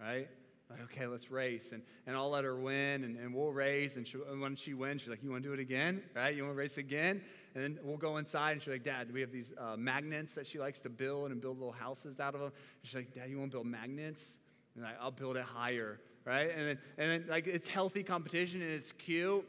right? 0.01 0.29
Like, 0.71 0.83
okay, 0.83 1.07
let's 1.07 1.31
race. 1.31 1.71
And, 1.73 1.83
and 2.07 2.15
I'll 2.15 2.29
let 2.29 2.45
her 2.45 2.57
win, 2.57 3.05
and, 3.05 3.17
and 3.17 3.35
we'll 3.35 3.53
race. 3.53 3.97
And, 3.97 4.07
she, 4.07 4.19
and 4.31 4.41
when 4.41 4.55
she 4.55 4.75
wins, 4.75 5.01
she's 5.01 5.09
like, 5.09 5.23
You 5.23 5.31
want 5.31 5.43
to 5.43 5.49
do 5.49 5.55
it 5.55 5.61
again? 5.61 6.03
Right? 6.15 6.35
You 6.37 6.43
want 6.43 6.55
to 6.55 6.59
race 6.59 6.77
again? 6.77 7.23
And 7.55 7.65
then 7.65 7.79
we'll 7.83 7.97
go 7.97 8.19
inside, 8.19 8.53
and 8.53 8.63
she's 8.63 8.73
like, 8.73 8.85
Dad, 8.85 9.13
we 9.13 9.21
have 9.23 9.33
these 9.33 9.53
uh, 9.59 9.77
magnets 9.77 10.35
that 10.35 10.47
she 10.47 10.59
likes 10.59 10.81
to 10.81 10.91
build 10.91 11.31
and 11.31 11.41
build 11.41 11.59
little 11.59 11.73
houses 11.73 12.21
out 12.21 12.35
of 12.35 12.41
them. 12.41 12.53
And 12.53 12.89
she's 12.89 12.95
like, 12.95 13.15
Dad, 13.15 13.31
you 13.31 13.39
want 13.39 13.51
to 13.51 13.57
build 13.57 13.67
magnets? 13.67 14.39
And 14.75 14.85
like, 14.85 14.97
I'll 15.01 15.11
build 15.11 15.37
it 15.39 15.45
higher, 15.45 16.01
right? 16.25 16.51
And 16.55 16.69
then, 16.69 16.79
and 16.99 17.11
then 17.11 17.25
like, 17.29 17.47
it's 17.47 17.67
healthy 17.67 18.03
competition, 18.03 18.61
and 18.61 18.71
it's 18.71 18.93
cute. 18.93 19.45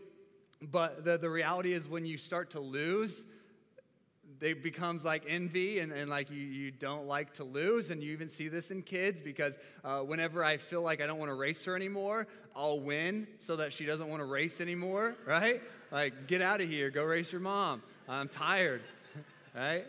But 0.71 1.03
the, 1.03 1.17
the 1.17 1.29
reality 1.29 1.73
is, 1.73 1.89
when 1.89 2.05
you 2.05 2.17
start 2.17 2.49
to 2.51 2.61
lose, 2.61 3.25
it 4.41 4.63
becomes 4.63 5.03
like 5.03 5.23
envy 5.27 5.79
and, 5.79 5.91
and 5.91 6.09
like 6.09 6.29
you, 6.29 6.37
you 6.37 6.71
don't 6.71 7.07
like 7.07 7.33
to 7.35 7.43
lose. 7.43 7.89
And 7.89 8.01
you 8.01 8.11
even 8.11 8.29
see 8.29 8.47
this 8.47 8.71
in 8.71 8.81
kids 8.81 9.21
because 9.21 9.57
uh, 9.83 9.99
whenever 9.99 10.43
I 10.43 10.57
feel 10.57 10.81
like 10.81 11.01
I 11.01 11.07
don't 11.07 11.19
want 11.19 11.29
to 11.29 11.35
race 11.35 11.63
her 11.65 11.75
anymore, 11.75 12.27
I'll 12.55 12.79
win 12.79 13.27
so 13.39 13.55
that 13.57 13.73
she 13.73 13.85
doesn't 13.85 14.07
want 14.07 14.21
to 14.21 14.25
race 14.25 14.61
anymore, 14.61 15.15
right? 15.25 15.61
Like, 15.91 16.27
get 16.27 16.41
out 16.41 16.61
of 16.61 16.69
here, 16.69 16.89
go 16.89 17.03
race 17.03 17.31
your 17.31 17.41
mom. 17.41 17.81
I'm 18.07 18.29
tired, 18.29 18.81
right? 19.55 19.85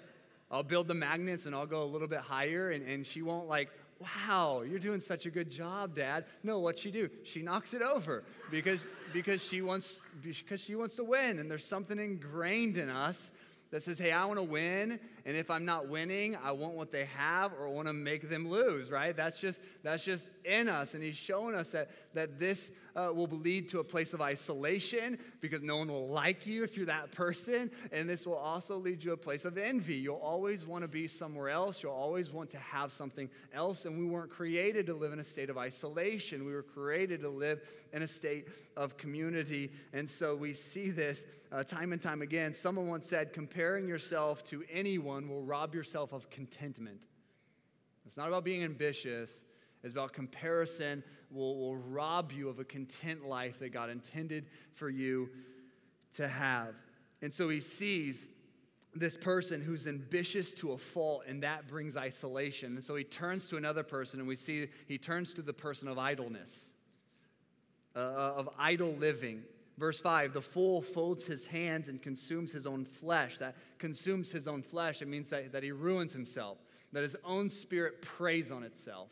I'll 0.50 0.62
build 0.62 0.88
the 0.88 0.94
magnets 0.94 1.46
and 1.46 1.54
I'll 1.54 1.66
go 1.66 1.82
a 1.82 1.84
little 1.84 2.08
bit 2.08 2.20
higher, 2.20 2.70
and, 2.70 2.86
and 2.86 3.06
she 3.06 3.22
won't 3.22 3.48
like, 3.48 3.70
wow, 4.00 4.62
you're 4.62 4.78
doing 4.78 5.00
such 5.00 5.26
a 5.26 5.30
good 5.30 5.50
job, 5.50 5.94
Dad. 5.94 6.24
No, 6.42 6.58
what 6.58 6.78
she 6.78 6.90
do? 6.90 7.10
She 7.22 7.42
knocks 7.42 7.74
it 7.74 7.82
over 7.82 8.24
because, 8.50 8.84
because, 9.12 9.44
she 9.44 9.60
wants, 9.60 9.98
because 10.22 10.60
she 10.60 10.74
wants 10.74 10.96
to 10.96 11.04
win. 11.04 11.38
And 11.38 11.50
there's 11.50 11.66
something 11.66 11.98
ingrained 11.98 12.78
in 12.78 12.88
us 12.88 13.30
that 13.70 13.83
says, 13.83 13.98
hey, 13.98 14.12
I 14.12 14.24
want 14.24 14.38
to 14.38 14.44
win, 14.44 14.98
and 15.24 15.37
if 15.37 15.50
I'm 15.50 15.64
not 15.64 15.88
winning, 15.88 16.37
I 16.42 16.52
want 16.52 16.74
what 16.74 16.90
they 16.90 17.04
have 17.16 17.52
or 17.52 17.68
want 17.68 17.87
to 17.87 17.92
make 17.92 18.28
them 18.28 18.48
lose, 18.48 18.90
right? 18.90 19.16
That's 19.16 19.40
just, 19.40 19.61
that's 19.83 20.04
just 20.04 20.28
in 20.44 20.68
us. 20.68 20.94
And 20.94 21.03
he's 21.03 21.16
shown 21.16 21.55
us 21.55 21.68
that, 21.68 21.90
that 22.14 22.38
this 22.38 22.70
uh, 22.96 23.11
will 23.12 23.29
lead 23.29 23.68
to 23.70 23.81
a 23.81 23.85
place 23.85 24.12
of 24.12 24.20
isolation 24.20 25.18
because 25.40 25.62
no 25.62 25.79
one 25.79 25.88
will 25.88 26.09
like 26.09 26.46
you 26.46 26.64
if 26.64 26.76
you're 26.76 26.87
that 26.87 27.12
person. 27.12 27.70
And 27.92 28.09
this 28.09 28.26
will 28.26 28.37
also 28.37 28.76
lead 28.76 29.03
you 29.05 29.11
to 29.11 29.12
a 29.12 29.16
place 29.16 29.44
of 29.44 29.59
envy. 29.59 29.94
You'll 29.94 30.16
always 30.16 30.66
want 30.66 30.83
to 30.83 30.88
be 30.88 31.09
somewhere 31.09 31.48
else. 31.48 31.83
You'll 31.83 31.92
always 31.92 32.31
want 32.31 32.50
to 32.50 32.59
have 32.59 32.92
something 32.92 33.29
else. 33.53 33.85
And 33.85 33.98
we 33.98 34.07
weren't 34.07 34.31
created 34.31 34.87
to 34.87 34.94
live 34.94 35.12
in 35.12 35.20
a 35.20 35.24
state 35.24 35.50
of 35.50 35.59
isolation. 35.59 36.44
We 36.44 36.53
were 36.53 36.62
created 36.62 37.20
to 37.22 37.29
live 37.29 37.61
in 37.92 38.03
a 38.03 38.09
state 38.09 38.48
of 38.76 38.96
community. 38.96 39.70
And 39.92 40.09
so 40.09 40.37
we 40.37 40.55
see 40.55 40.90
this 40.90 41.26
uh, 41.53 41.64
time 41.64 41.92
and 41.92 42.00
time 42.00 42.22
again. 42.22 42.55
Someone 42.55 42.88
once 42.88 43.09
said, 43.09 43.33
comparing 43.33 43.88
yourself 43.88 44.44
to 44.44 44.64
anyone 44.72 45.29
will 45.29 45.42
rob 45.42 45.74
yourself 45.74 46.12
of 46.12 46.31
contentment. 46.31 47.03
It's 48.07 48.16
not 48.16 48.29
about 48.29 48.44
being 48.44 48.64
ambitious, 48.64 49.31
it's 49.82 49.94
about 49.94 50.12
comparison 50.12 51.02
will, 51.30 51.58
will 51.58 51.76
rob 51.76 52.32
you 52.32 52.48
of 52.48 52.58
a 52.58 52.64
content 52.64 53.26
life 53.26 53.58
that 53.60 53.70
God 53.70 53.90
intended 53.90 54.46
for 54.74 54.90
you 54.90 55.30
to 56.14 56.28
have. 56.28 56.74
And 57.22 57.32
so 57.32 57.48
he 57.48 57.60
sees 57.60 58.28
this 58.94 59.16
person 59.16 59.60
who's 59.60 59.86
ambitious 59.86 60.52
to 60.54 60.72
a 60.72 60.78
fault, 60.78 61.22
and 61.26 61.42
that 61.42 61.68
brings 61.68 61.96
isolation. 61.96 62.76
And 62.76 62.84
so 62.84 62.96
he 62.96 63.04
turns 63.04 63.48
to 63.48 63.56
another 63.56 63.82
person, 63.82 64.18
and 64.18 64.28
we 64.28 64.36
see 64.36 64.68
he 64.86 64.98
turns 64.98 65.32
to 65.34 65.42
the 65.42 65.52
person 65.52 65.86
of 65.88 65.98
idleness, 65.98 66.70
uh, 67.94 67.98
uh 67.98 68.34
of 68.36 68.48
idle 68.58 68.94
living. 68.94 69.42
Verse 69.78 70.00
5 70.00 70.34
the 70.34 70.42
fool 70.42 70.82
folds 70.82 71.24
his 71.24 71.46
hands 71.46 71.88
and 71.88 72.02
consumes 72.02 72.50
his 72.50 72.66
own 72.66 72.84
flesh. 72.84 73.38
That 73.38 73.54
consumes 73.78 74.32
his 74.32 74.48
own 74.48 74.62
flesh, 74.62 75.02
it 75.02 75.08
means 75.08 75.28
that, 75.28 75.52
that 75.52 75.62
he 75.62 75.70
ruins 75.70 76.12
himself, 76.12 76.58
that 76.92 77.02
his 77.02 77.16
own 77.24 77.48
spirit 77.48 78.02
preys 78.02 78.50
on 78.50 78.64
itself. 78.64 79.10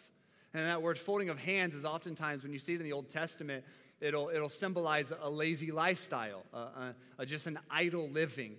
And 0.54 0.66
that 0.66 0.80
word 0.80 0.98
folding 0.98 1.28
of 1.28 1.38
hands 1.38 1.74
is 1.74 1.84
oftentimes, 1.84 2.42
when 2.42 2.52
you 2.52 2.58
see 2.58 2.74
it 2.74 2.80
in 2.80 2.84
the 2.84 2.92
Old 2.92 3.10
Testament, 3.10 3.64
it'll, 4.00 4.30
it'll 4.30 4.48
symbolize 4.48 5.12
a 5.20 5.28
lazy 5.28 5.70
lifestyle, 5.70 6.44
uh, 6.54 6.56
uh, 6.56 6.92
uh, 7.18 7.24
just 7.24 7.46
an 7.46 7.58
idle 7.70 8.08
living. 8.08 8.56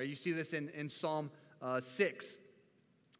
you 0.00 0.14
see 0.14 0.32
this 0.32 0.52
in, 0.52 0.68
in 0.70 0.88
Psalm 0.88 1.30
uh, 1.60 1.80
6. 1.80 2.38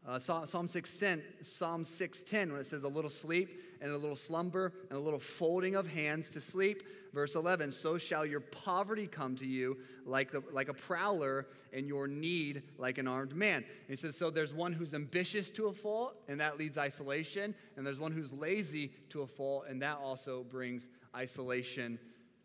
Uh, 0.06 0.18
Psalm 0.18 0.66
610, 0.66 1.22
Psalm 1.44 1.84
610, 1.84 2.50
when 2.50 2.60
it 2.60 2.66
says 2.66 2.82
a 2.82 2.88
little 2.88 3.10
sleep 3.10 3.62
and 3.80 3.92
a 3.92 3.96
little 3.96 4.16
slumber 4.16 4.72
and 4.90 4.98
a 4.98 5.00
little 5.00 5.20
folding 5.20 5.76
of 5.76 5.86
hands 5.86 6.28
to 6.30 6.40
sleep. 6.40 6.82
Verse 7.14 7.36
11, 7.36 7.70
so 7.70 7.98
shall 7.98 8.26
your 8.26 8.40
poverty 8.40 9.06
come 9.06 9.36
to 9.36 9.46
you 9.46 9.76
like, 10.04 10.32
the, 10.32 10.42
like 10.50 10.68
a 10.68 10.74
prowler 10.74 11.46
and 11.72 11.86
your 11.86 12.08
need 12.08 12.62
like 12.78 12.98
an 12.98 13.06
armed 13.06 13.36
man. 13.36 13.58
And 13.58 13.66
he 13.88 13.96
says, 13.96 14.16
so 14.16 14.28
there's 14.28 14.52
one 14.52 14.72
who's 14.72 14.92
ambitious 14.92 15.50
to 15.52 15.66
a 15.66 15.72
fault, 15.72 16.16
and 16.26 16.40
that 16.40 16.58
leads 16.58 16.78
isolation. 16.78 17.54
And 17.76 17.86
there's 17.86 18.00
one 18.00 18.12
who's 18.12 18.32
lazy 18.32 18.92
to 19.10 19.22
a 19.22 19.26
fault, 19.26 19.66
and 19.68 19.82
that 19.82 19.98
also 20.02 20.44
brings 20.50 20.88
isolation 21.14 21.98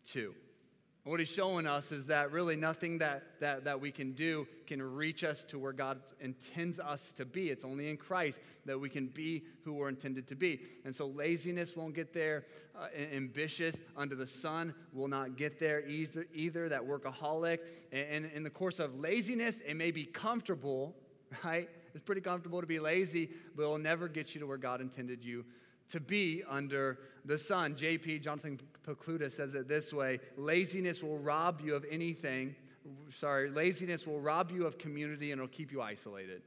too. 0.06 0.34
What 1.04 1.20
he's 1.20 1.28
showing 1.30 1.66
us 1.66 1.90
is 1.90 2.06
that 2.06 2.32
really 2.32 2.56
nothing 2.56 2.98
that, 2.98 3.22
that, 3.40 3.64
that 3.64 3.80
we 3.80 3.90
can 3.90 4.12
do 4.12 4.46
can 4.66 4.82
reach 4.82 5.24
us 5.24 5.42
to 5.44 5.58
where 5.58 5.72
God 5.72 6.00
intends 6.20 6.78
us 6.78 7.12
to 7.14 7.24
be. 7.24 7.48
It's 7.48 7.64
only 7.64 7.88
in 7.88 7.96
Christ 7.96 8.40
that 8.66 8.78
we 8.78 8.90
can 8.90 9.06
be 9.06 9.44
who 9.64 9.72
we're 9.72 9.88
intended 9.88 10.28
to 10.28 10.34
be. 10.34 10.60
And 10.84 10.94
so 10.94 11.06
laziness 11.06 11.74
won't 11.74 11.94
get 11.94 12.12
there. 12.12 12.44
Uh, 12.76 12.88
ambitious 13.14 13.74
under 13.96 14.16
the 14.16 14.26
sun 14.26 14.74
will 14.92 15.08
not 15.08 15.36
get 15.36 15.58
there 15.58 15.86
either, 15.88 16.26
either 16.34 16.68
that 16.68 16.82
workaholic. 16.82 17.60
And, 17.90 18.24
and 18.24 18.32
in 18.32 18.42
the 18.42 18.50
course 18.50 18.78
of 18.78 18.98
laziness, 19.00 19.62
it 19.66 19.74
may 19.74 19.90
be 19.90 20.04
comfortable, 20.04 20.94
right? 21.44 21.70
It's 21.94 22.04
pretty 22.04 22.20
comfortable 22.20 22.60
to 22.60 22.66
be 22.66 22.80
lazy, 22.80 23.30
but 23.56 23.62
it'll 23.62 23.78
never 23.78 24.08
get 24.08 24.34
you 24.34 24.40
to 24.40 24.46
where 24.46 24.58
God 24.58 24.80
intended 24.80 25.24
you 25.24 25.44
to 25.90 26.00
be 26.00 26.42
under 26.48 26.98
the 27.24 27.38
sun. 27.38 27.74
JP, 27.74 28.22
Jonathan 28.22 28.60
Pokluda, 28.86 29.30
says 29.30 29.54
it 29.54 29.68
this 29.68 29.92
way 29.92 30.20
laziness 30.36 31.02
will 31.02 31.18
rob 31.18 31.60
you 31.60 31.74
of 31.74 31.84
anything. 31.90 32.54
Sorry, 33.10 33.50
laziness 33.50 34.06
will 34.06 34.20
rob 34.20 34.50
you 34.50 34.66
of 34.66 34.78
community 34.78 35.32
and 35.32 35.40
it'll 35.40 35.48
keep 35.48 35.72
you 35.72 35.82
isolated. 35.82 36.42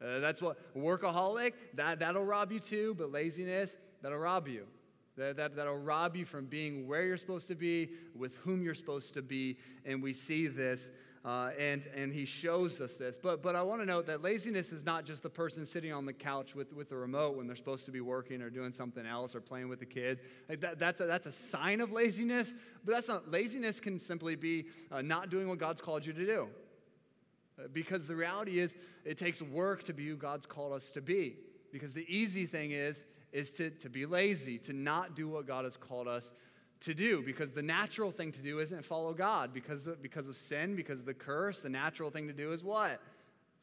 Uh, 0.00 0.20
that's 0.20 0.40
what 0.40 0.56
workaholic, 0.76 1.52
that, 1.74 1.98
that'll 1.98 2.24
rob 2.24 2.52
you 2.52 2.60
too, 2.60 2.94
but 2.96 3.10
laziness, 3.10 3.74
that'll 4.00 4.18
rob 4.18 4.46
you. 4.46 4.64
That, 5.16 5.36
that, 5.36 5.56
that'll 5.56 5.78
rob 5.78 6.14
you 6.14 6.24
from 6.24 6.46
being 6.46 6.86
where 6.86 7.02
you're 7.02 7.16
supposed 7.16 7.48
to 7.48 7.56
be, 7.56 7.90
with 8.14 8.36
whom 8.36 8.62
you're 8.62 8.74
supposed 8.74 9.14
to 9.14 9.22
be. 9.22 9.58
And 9.84 10.00
we 10.00 10.12
see 10.12 10.46
this 10.46 10.90
uh, 11.24 11.50
and, 11.58 11.86
and 11.94 12.12
he 12.12 12.24
shows 12.24 12.80
us 12.80 12.94
this. 12.94 13.18
But, 13.20 13.42
but 13.42 13.56
I 13.56 13.62
want 13.62 13.80
to 13.80 13.86
note 13.86 14.06
that 14.06 14.22
laziness 14.22 14.72
is 14.72 14.84
not 14.84 15.04
just 15.04 15.22
the 15.22 15.30
person 15.30 15.66
sitting 15.66 15.92
on 15.92 16.06
the 16.06 16.12
couch 16.12 16.54
with, 16.54 16.72
with 16.72 16.88
the 16.88 16.96
remote 16.96 17.36
when 17.36 17.46
they're 17.46 17.56
supposed 17.56 17.84
to 17.86 17.90
be 17.90 18.00
working 18.00 18.40
or 18.40 18.50
doing 18.50 18.72
something 18.72 19.04
else 19.04 19.34
or 19.34 19.40
playing 19.40 19.68
with 19.68 19.80
the 19.80 19.86
kids. 19.86 20.20
Like 20.48 20.60
that, 20.60 20.78
that's, 20.78 21.00
a, 21.00 21.06
that's 21.06 21.26
a 21.26 21.32
sign 21.32 21.80
of 21.80 21.92
laziness, 21.92 22.48
but 22.84 22.92
that's 22.92 23.08
not, 23.08 23.30
laziness 23.30 23.80
can 23.80 23.98
simply 23.98 24.36
be 24.36 24.66
uh, 24.92 25.02
not 25.02 25.30
doing 25.30 25.48
what 25.48 25.58
God's 25.58 25.80
called 25.80 26.06
you 26.06 26.12
to 26.12 26.26
do. 26.26 26.48
Uh, 27.58 27.68
because 27.72 28.06
the 28.06 28.16
reality 28.16 28.60
is, 28.60 28.76
it 29.04 29.18
takes 29.18 29.42
work 29.42 29.84
to 29.84 29.92
be 29.92 30.06
who 30.06 30.16
God's 30.16 30.46
called 30.46 30.72
us 30.72 30.90
to 30.92 31.00
be. 31.00 31.36
Because 31.72 31.92
the 31.92 32.06
easy 32.08 32.46
thing 32.46 32.70
is, 32.70 33.04
is 33.32 33.50
to, 33.52 33.70
to 33.70 33.90
be 33.90 34.06
lazy, 34.06 34.58
to 34.58 34.72
not 34.72 35.14
do 35.14 35.28
what 35.28 35.46
God 35.46 35.64
has 35.64 35.76
called 35.76 36.08
us 36.08 36.32
to 36.80 36.94
do 36.94 37.22
because 37.22 37.50
the 37.52 37.62
natural 37.62 38.10
thing 38.10 38.32
to 38.32 38.38
do 38.38 38.60
isn't 38.60 38.84
follow 38.84 39.12
God 39.12 39.52
because 39.52 39.86
of, 39.86 40.02
because 40.02 40.28
of 40.28 40.36
sin, 40.36 40.76
because 40.76 41.00
of 41.00 41.06
the 41.06 41.14
curse. 41.14 41.60
The 41.60 41.68
natural 41.68 42.10
thing 42.10 42.28
to 42.28 42.32
do 42.32 42.52
is 42.52 42.62
what? 42.62 43.00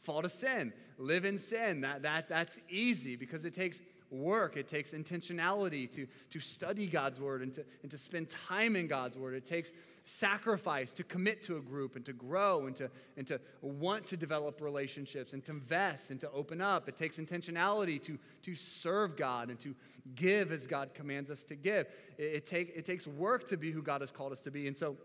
Fall 0.01 0.21
to 0.21 0.29
sin, 0.29 0.73
live 0.97 1.25
in 1.25 1.37
sin. 1.37 1.81
That, 1.81 2.03
that, 2.03 2.29
that's 2.29 2.59
easy 2.69 3.15
because 3.15 3.45
it 3.45 3.55
takes 3.55 3.79
work, 4.11 4.57
it 4.57 4.67
takes 4.67 4.91
intentionality 4.91 5.91
to, 5.95 6.07
to 6.31 6.39
study 6.39 6.87
God's 6.87 7.19
word 7.19 7.41
and 7.41 7.53
to, 7.53 7.65
and 7.81 7.91
to 7.91 7.97
spend 7.97 8.27
time 8.47 8.75
in 8.75 8.87
God's 8.87 9.17
word. 9.17 9.35
It 9.35 9.45
takes 9.45 9.71
sacrifice 10.05 10.91
to 10.91 11.03
commit 11.03 11.43
to 11.43 11.57
a 11.57 11.61
group 11.61 11.95
and 11.95 12.05
to 12.05 12.13
grow 12.13 12.67
and 12.67 12.75
to, 12.75 12.89
and 13.17 13.25
to 13.27 13.39
want 13.61 14.05
to 14.07 14.17
develop 14.17 14.61
relationships 14.61 15.33
and 15.33 15.43
to 15.45 15.51
invest 15.51 16.11
and 16.11 16.19
to 16.19 16.31
open 16.31 16.61
up. 16.61 16.87
It 16.87 16.97
takes 16.97 17.17
intentionality 17.17 18.01
to, 18.03 18.17
to 18.43 18.55
serve 18.55 19.17
God 19.17 19.49
and 19.49 19.59
to 19.61 19.75
give 20.15 20.51
as 20.51 20.67
God 20.67 20.93
commands 20.93 21.29
us 21.29 21.43
to 21.45 21.55
give. 21.55 21.87
It, 22.17 22.23
it, 22.23 22.45
take, 22.45 22.73
it 22.75 22.85
takes 22.85 23.07
work 23.07 23.49
to 23.49 23.57
be 23.57 23.71
who 23.71 23.81
God 23.81 24.01
has 24.01 24.11
called 24.11 24.31
us 24.31 24.41
to 24.41 24.51
be. 24.51 24.67
And 24.67 24.77
so, 24.77 24.97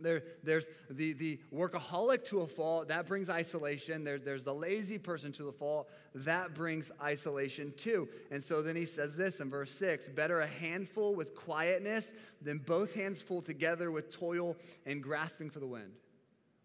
there, 0.00 0.22
there's 0.42 0.66
the, 0.90 1.12
the 1.14 1.40
workaholic 1.54 2.24
to 2.26 2.40
a 2.40 2.46
fault, 2.46 2.88
that 2.88 3.06
brings 3.06 3.28
isolation. 3.28 4.04
There, 4.04 4.18
there's 4.18 4.44
the 4.44 4.54
lazy 4.54 4.98
person 4.98 5.32
to 5.32 5.44
the 5.44 5.52
fault, 5.52 5.88
that 6.14 6.54
brings 6.54 6.90
isolation 7.02 7.72
too. 7.76 8.08
And 8.30 8.42
so 8.42 8.62
then 8.62 8.76
he 8.76 8.86
says 8.86 9.16
this 9.16 9.40
in 9.40 9.50
verse 9.50 9.70
6 9.72 10.08
Better 10.10 10.40
a 10.40 10.46
handful 10.46 11.14
with 11.14 11.34
quietness 11.34 12.14
than 12.42 12.58
both 12.58 12.94
hands 12.94 13.22
full 13.22 13.42
together 13.42 13.90
with 13.90 14.10
toil 14.10 14.56
and 14.84 15.02
grasping 15.02 15.50
for 15.50 15.60
the 15.60 15.66
wind. 15.66 15.92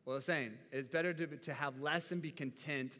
Well, 0.06 0.17
it's 0.17 0.26
saying 0.26 0.54
it's 0.72 0.89
better 0.89 1.13
to, 1.13 1.28
to 1.28 1.54
have 1.54 1.80
less 1.80 2.12
and 2.12 2.22
be 2.22 2.32
content 2.32 3.00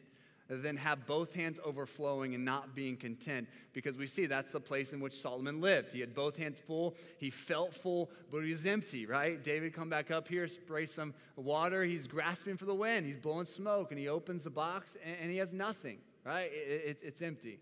than 0.56 0.76
have 0.76 1.06
both 1.06 1.32
hands 1.32 1.58
overflowing 1.64 2.34
and 2.34 2.44
not 2.44 2.74
being 2.74 2.96
content 2.96 3.48
because 3.72 3.96
we 3.96 4.06
see 4.06 4.26
that's 4.26 4.50
the 4.50 4.60
place 4.60 4.92
in 4.92 5.00
which 5.00 5.14
Solomon 5.14 5.60
lived. 5.60 5.92
He 5.92 6.00
had 6.00 6.14
both 6.14 6.36
hands 6.36 6.58
full, 6.58 6.94
he 7.18 7.30
felt 7.30 7.74
full, 7.74 8.10
but 8.30 8.40
he 8.40 8.50
was 8.50 8.66
empty, 8.66 9.06
right? 9.06 9.42
David 9.42 9.72
come 9.72 9.88
back 9.88 10.10
up 10.10 10.28
here, 10.28 10.46
spray 10.48 10.86
some 10.86 11.14
water, 11.36 11.84
he's 11.84 12.06
grasping 12.06 12.56
for 12.56 12.66
the 12.66 12.74
wind, 12.74 13.06
he's 13.06 13.18
blowing 13.18 13.46
smoke, 13.46 13.90
and 13.90 13.98
he 13.98 14.08
opens 14.08 14.44
the 14.44 14.50
box 14.50 14.96
and, 15.04 15.16
and 15.22 15.30
he 15.30 15.38
has 15.38 15.52
nothing, 15.52 15.98
right? 16.24 16.50
It, 16.52 16.82
it, 16.86 16.98
it's 17.02 17.22
empty. 17.22 17.58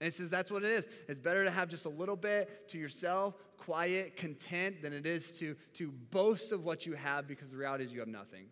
And 0.00 0.12
he 0.12 0.16
says 0.16 0.28
that's 0.28 0.50
what 0.50 0.62
it 0.62 0.70
is. 0.70 0.86
It's 1.08 1.20
better 1.20 1.44
to 1.44 1.50
have 1.50 1.68
just 1.68 1.86
a 1.86 1.90
little 1.90 2.16
bit 2.16 2.68
to 2.68 2.78
yourself, 2.78 3.34
quiet, 3.56 4.16
content, 4.16 4.82
than 4.82 4.92
it 4.92 5.06
is 5.06 5.32
to, 5.38 5.56
to 5.74 5.90
boast 6.10 6.52
of 6.52 6.64
what 6.64 6.84
you 6.84 6.92
have 6.94 7.26
because 7.26 7.50
the 7.50 7.56
reality 7.56 7.84
is 7.84 7.92
you 7.92 8.00
have 8.00 8.08
nothing 8.08 8.46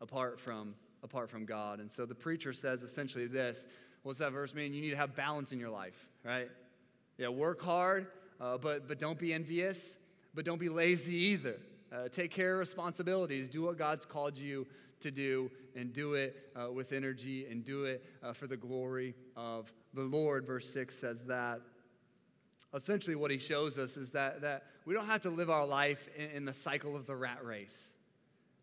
apart 0.00 0.40
from 0.40 0.74
apart 1.02 1.30
from 1.30 1.44
God. 1.44 1.80
And 1.80 1.90
so 1.90 2.06
the 2.06 2.14
preacher 2.14 2.52
says 2.52 2.82
essentially 2.82 3.26
this 3.26 3.66
What's 4.02 4.18
that 4.18 4.32
verse 4.32 4.52
mean? 4.52 4.74
You 4.74 4.80
need 4.80 4.90
to 4.90 4.96
have 4.96 5.14
balance 5.14 5.52
in 5.52 5.60
your 5.60 5.70
life, 5.70 6.08
right? 6.24 6.48
Yeah, 7.18 7.28
work 7.28 7.62
hard, 7.62 8.08
uh, 8.40 8.58
but, 8.58 8.88
but 8.88 8.98
don't 8.98 9.18
be 9.18 9.32
envious, 9.32 9.96
but 10.34 10.44
don't 10.44 10.58
be 10.58 10.68
lazy 10.68 11.14
either. 11.14 11.56
Uh, 11.92 12.08
take 12.08 12.32
care 12.32 12.54
of 12.54 12.58
responsibilities. 12.58 13.48
Do 13.48 13.62
what 13.62 13.78
God's 13.78 14.04
called 14.04 14.36
you 14.36 14.66
to 15.02 15.12
do, 15.12 15.50
and 15.76 15.92
do 15.92 16.14
it 16.14 16.50
uh, 16.56 16.72
with 16.72 16.92
energy, 16.92 17.46
and 17.48 17.64
do 17.64 17.84
it 17.84 18.04
uh, 18.22 18.32
for 18.32 18.48
the 18.48 18.56
glory 18.56 19.14
of 19.36 19.72
the 19.94 20.02
Lord. 20.02 20.46
Verse 20.46 20.68
6 20.72 20.98
says 20.98 21.22
that. 21.26 21.60
Essentially, 22.74 23.14
what 23.14 23.30
he 23.30 23.38
shows 23.38 23.78
us 23.78 23.96
is 23.96 24.10
that, 24.12 24.40
that 24.40 24.64
we 24.84 24.94
don't 24.94 25.06
have 25.06 25.22
to 25.22 25.30
live 25.30 25.50
our 25.50 25.66
life 25.66 26.08
in, 26.16 26.30
in 26.30 26.44
the 26.44 26.54
cycle 26.54 26.96
of 26.96 27.06
the 27.06 27.14
rat 27.14 27.44
race. 27.44 27.78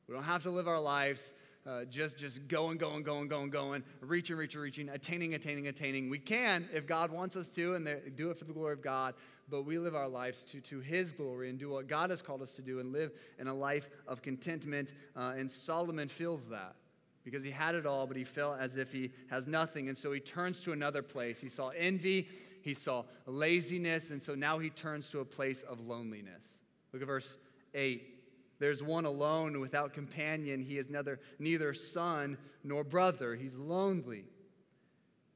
We 0.07 0.15
don't 0.15 0.23
have 0.23 0.43
to 0.43 0.51
live 0.51 0.67
our 0.67 0.81
lives 0.81 1.21
uh, 1.67 1.85
just, 1.85 2.17
just 2.17 2.47
going, 2.47 2.77
going, 2.77 3.03
going, 3.03 3.27
going, 3.27 3.49
going, 3.49 3.83
reaching, 4.01 4.35
reaching, 4.35 4.61
reaching, 4.61 4.89
attaining, 4.89 5.33
attaining, 5.33 5.67
attaining. 5.67 6.09
We 6.09 6.19
can 6.19 6.67
if 6.73 6.87
God 6.87 7.11
wants 7.11 7.35
us 7.35 7.49
to 7.49 7.75
and 7.75 7.87
do 8.15 8.31
it 8.31 8.37
for 8.37 8.45
the 8.45 8.53
glory 8.53 8.73
of 8.73 8.81
God, 8.81 9.13
but 9.49 9.63
we 9.63 9.77
live 9.77 9.95
our 9.95 10.07
lives 10.07 10.43
to, 10.45 10.61
to 10.61 10.79
His 10.79 11.11
glory 11.11 11.49
and 11.49 11.59
do 11.59 11.69
what 11.69 11.87
God 11.87 12.09
has 12.09 12.21
called 12.21 12.41
us 12.41 12.51
to 12.51 12.61
do 12.61 12.79
and 12.79 12.91
live 12.91 13.11
in 13.39 13.47
a 13.47 13.53
life 13.53 13.89
of 14.07 14.21
contentment. 14.21 14.93
Uh, 15.15 15.33
and 15.37 15.51
Solomon 15.51 16.07
feels 16.07 16.47
that 16.49 16.75
because 17.23 17.43
he 17.43 17.51
had 17.51 17.75
it 17.75 17.85
all, 17.85 18.07
but 18.07 18.17
he 18.17 18.23
felt 18.23 18.59
as 18.59 18.77
if 18.77 18.91
he 18.91 19.11
has 19.29 19.45
nothing. 19.45 19.89
And 19.89 19.97
so 19.97 20.11
he 20.11 20.19
turns 20.19 20.61
to 20.61 20.71
another 20.71 21.01
place. 21.01 21.39
He 21.39 21.49
saw 21.49 21.69
envy, 21.69 22.27
he 22.61 22.73
saw 22.73 23.03
laziness, 23.25 24.09
and 24.09 24.21
so 24.21 24.35
now 24.35 24.57
he 24.59 24.69
turns 24.69 25.09
to 25.11 25.19
a 25.19 25.25
place 25.25 25.63
of 25.63 25.79
loneliness. 25.79 26.57
Look 26.91 27.01
at 27.01 27.07
verse 27.07 27.37
8. 27.73 28.18
There's 28.59 28.83
one 28.83 29.05
alone 29.05 29.59
without 29.59 29.93
companion. 29.93 30.61
He 30.61 30.77
is 30.77 30.89
neither, 30.89 31.19
neither 31.39 31.73
son 31.73 32.37
nor 32.63 32.83
brother. 32.83 33.35
He's 33.35 33.55
lonely. 33.55 34.25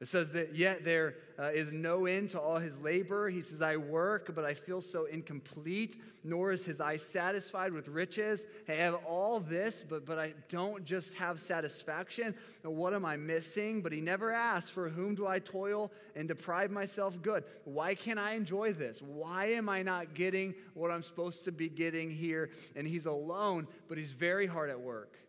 It 0.04 0.10
says 0.10 0.32
that 0.32 0.54
yet 0.54 0.84
there 0.84 1.16
uh, 1.40 1.44
is 1.44 1.72
no 1.72 2.08
end 2.08 2.32
to 2.32 2.40
all 2.42 2.58
his 2.58 2.78
labor. 2.80 3.30
He 3.30 3.42
says, 3.42 3.62
I 3.62 3.78
work, 3.78 4.36
but 4.36 4.44
I 4.44 4.54
feel 4.54 4.82
so 4.82 5.06
incomplete, 5.06 5.96
nor 6.26 6.52
is 6.52 6.66
his 6.66 6.82
eye 6.82 6.98
satisfied 6.98 7.72
with 7.72 7.88
riches. 7.88 8.46
I 8.68 8.74
have 8.74 8.96
all 9.06 9.40
this, 9.40 9.86
but, 9.88 10.06
but 10.06 10.20
I 10.20 10.34
don't 10.50 10.84
just 10.84 11.14
have 11.14 11.40
satisfaction. 11.40 12.36
What 12.64 12.94
am 12.94 13.06
I 13.06 13.16
missing? 13.16 13.82
But 13.82 13.94
he 13.94 14.02
never 14.02 14.30
asks, 14.30 14.70
For 14.70 14.90
whom 14.90 15.16
do 15.16 15.26
I 15.26 15.40
toil 15.40 15.90
and 16.18 16.28
deprive 16.28 16.70
myself 16.70 17.22
good? 17.22 17.46
Why 17.64 17.96
can't 17.96 18.20
I 18.20 18.34
enjoy 18.34 18.74
this? 18.74 19.02
Why 19.02 19.46
am 19.54 19.70
I 19.70 19.84
not 19.84 20.16
getting 20.16 20.54
what 20.74 20.92
I'm 20.92 21.04
supposed 21.04 21.46
to 21.46 21.54
be 21.54 21.70
getting 21.70 22.12
here? 22.12 22.50
And 22.76 22.86
he's 22.86 23.06
alone, 23.06 23.70
but 23.88 23.98
he's 23.98 24.12
very 24.12 24.48
hard 24.48 24.70
at 24.70 24.82
work. 24.82 25.23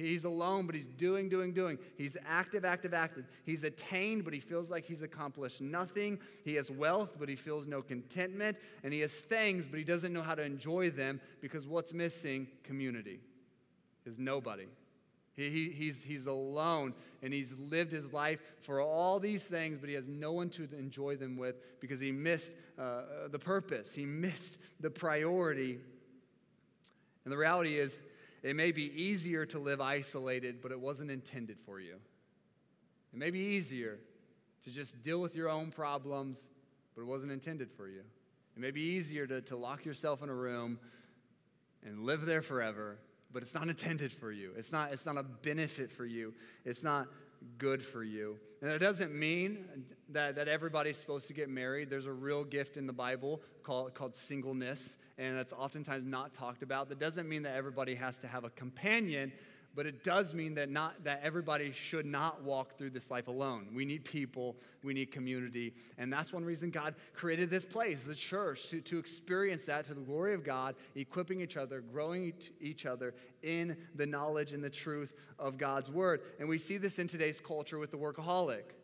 He's 0.00 0.24
alone, 0.24 0.66
but 0.66 0.74
he's 0.74 0.86
doing, 0.86 1.28
doing, 1.28 1.52
doing. 1.52 1.78
He's 1.96 2.16
active, 2.26 2.64
active, 2.64 2.94
active. 2.94 3.24
He's 3.44 3.64
attained, 3.64 4.24
but 4.24 4.32
he 4.32 4.40
feels 4.40 4.70
like 4.70 4.84
he's 4.84 5.02
accomplished 5.02 5.60
nothing. 5.60 6.18
He 6.44 6.54
has 6.54 6.70
wealth, 6.70 7.16
but 7.18 7.28
he 7.28 7.36
feels 7.36 7.66
no 7.66 7.82
contentment. 7.82 8.56
And 8.82 8.92
he 8.92 9.00
has 9.00 9.12
things, 9.12 9.66
but 9.66 9.78
he 9.78 9.84
doesn't 9.84 10.12
know 10.12 10.22
how 10.22 10.34
to 10.34 10.42
enjoy 10.42 10.90
them 10.90 11.20
because 11.40 11.66
what's 11.66 11.92
missing? 11.92 12.48
Community. 12.64 13.20
Is 14.06 14.18
nobody. 14.18 14.66
He, 15.36 15.50
he, 15.50 15.70
he's, 15.70 16.02
he's 16.02 16.26
alone 16.26 16.94
and 17.22 17.32
he's 17.32 17.52
lived 17.58 17.92
his 17.92 18.12
life 18.12 18.40
for 18.60 18.80
all 18.80 19.18
these 19.18 19.42
things, 19.42 19.78
but 19.78 19.88
he 19.88 19.94
has 19.94 20.06
no 20.06 20.32
one 20.32 20.48
to 20.50 20.68
enjoy 20.76 21.16
them 21.16 21.36
with 21.36 21.56
because 21.80 22.00
he 22.00 22.10
missed 22.10 22.50
uh, 22.78 23.02
the 23.30 23.38
purpose. 23.38 23.92
He 23.92 24.04
missed 24.04 24.58
the 24.80 24.90
priority. 24.90 25.78
And 27.24 27.32
the 27.32 27.36
reality 27.36 27.78
is, 27.78 28.00
it 28.42 28.56
may 28.56 28.72
be 28.72 28.84
easier 28.84 29.44
to 29.46 29.58
live 29.58 29.80
isolated, 29.80 30.60
but 30.62 30.72
it 30.72 30.80
wasn't 30.80 31.10
intended 31.10 31.58
for 31.64 31.80
you. 31.80 31.94
It 33.12 33.18
may 33.18 33.30
be 33.30 33.40
easier 33.40 33.98
to 34.64 34.70
just 34.70 35.02
deal 35.02 35.20
with 35.20 35.34
your 35.34 35.48
own 35.48 35.70
problems, 35.70 36.40
but 36.94 37.02
it 37.02 37.06
wasn't 37.06 37.32
intended 37.32 37.70
for 37.70 37.88
you. 37.88 38.00
It 38.56 38.60
may 38.60 38.70
be 38.70 38.80
easier 38.80 39.26
to, 39.26 39.40
to 39.42 39.56
lock 39.56 39.84
yourself 39.84 40.22
in 40.22 40.28
a 40.28 40.34
room 40.34 40.78
and 41.84 42.04
live 42.04 42.26
there 42.26 42.42
forever, 42.42 42.98
but 43.32 43.42
it's 43.42 43.54
not 43.54 43.68
intended 43.68 44.12
for 44.12 44.32
you. 44.32 44.52
It's 44.56 44.72
not, 44.72 44.92
it's 44.92 45.06
not 45.06 45.16
a 45.16 45.22
benefit 45.22 45.90
for 45.90 46.04
you. 46.04 46.34
It's 46.64 46.82
not 46.82 47.08
good 47.58 47.84
for 47.84 48.02
you. 48.02 48.36
And 48.62 48.70
it 48.70 48.78
doesn't 48.78 49.14
mean 49.14 49.64
that, 50.10 50.34
that 50.36 50.48
everybody's 50.48 50.98
supposed 50.98 51.26
to 51.28 51.32
get 51.32 51.48
married. 51.48 51.88
There's 51.88 52.06
a 52.06 52.12
real 52.12 52.44
gift 52.44 52.76
in 52.76 52.86
the 52.86 52.92
Bible 52.92 53.40
called, 53.62 53.94
called 53.94 54.14
singleness, 54.14 54.98
and 55.18 55.36
that's 55.36 55.52
oftentimes 55.52 56.04
not 56.04 56.34
talked 56.34 56.62
about. 56.62 56.88
That 56.88 56.98
doesn't 56.98 57.28
mean 57.28 57.42
that 57.44 57.54
everybody 57.56 57.94
has 57.94 58.18
to 58.18 58.26
have 58.26 58.44
a 58.44 58.50
companion, 58.50 59.32
but 59.74 59.86
it 59.86 60.02
does 60.02 60.34
mean 60.34 60.54
that 60.54 60.68
not 60.68 61.04
that 61.04 61.20
everybody 61.22 61.72
should 61.72 62.06
not 62.06 62.42
walk 62.42 62.76
through 62.76 62.90
this 62.90 63.10
life 63.10 63.28
alone. 63.28 63.68
We 63.74 63.84
need 63.84 64.04
people, 64.04 64.56
we 64.82 64.94
need 64.94 65.12
community, 65.12 65.74
and 65.98 66.12
that's 66.12 66.32
one 66.32 66.44
reason 66.44 66.70
God 66.70 66.94
created 67.14 67.50
this 67.50 67.64
place, 67.64 68.00
the 68.04 68.14
church, 68.14 68.68
to, 68.68 68.80
to 68.80 68.98
experience 68.98 69.66
that 69.66 69.86
to 69.86 69.94
the 69.94 70.00
glory 70.00 70.34
of 70.34 70.44
God, 70.44 70.74
equipping 70.94 71.40
each 71.40 71.56
other, 71.56 71.80
growing 71.80 72.32
each 72.60 72.86
other 72.86 73.14
in 73.42 73.76
the 73.94 74.06
knowledge 74.06 74.52
and 74.52 74.62
the 74.62 74.70
truth 74.70 75.14
of 75.38 75.56
God's 75.56 75.90
word. 75.90 76.22
And 76.38 76.48
we 76.48 76.58
see 76.58 76.76
this 76.76 76.98
in 76.98 77.08
today's 77.08 77.40
culture 77.40 77.78
with 77.78 77.90
the 77.90 77.98
workaholic. 77.98 78.74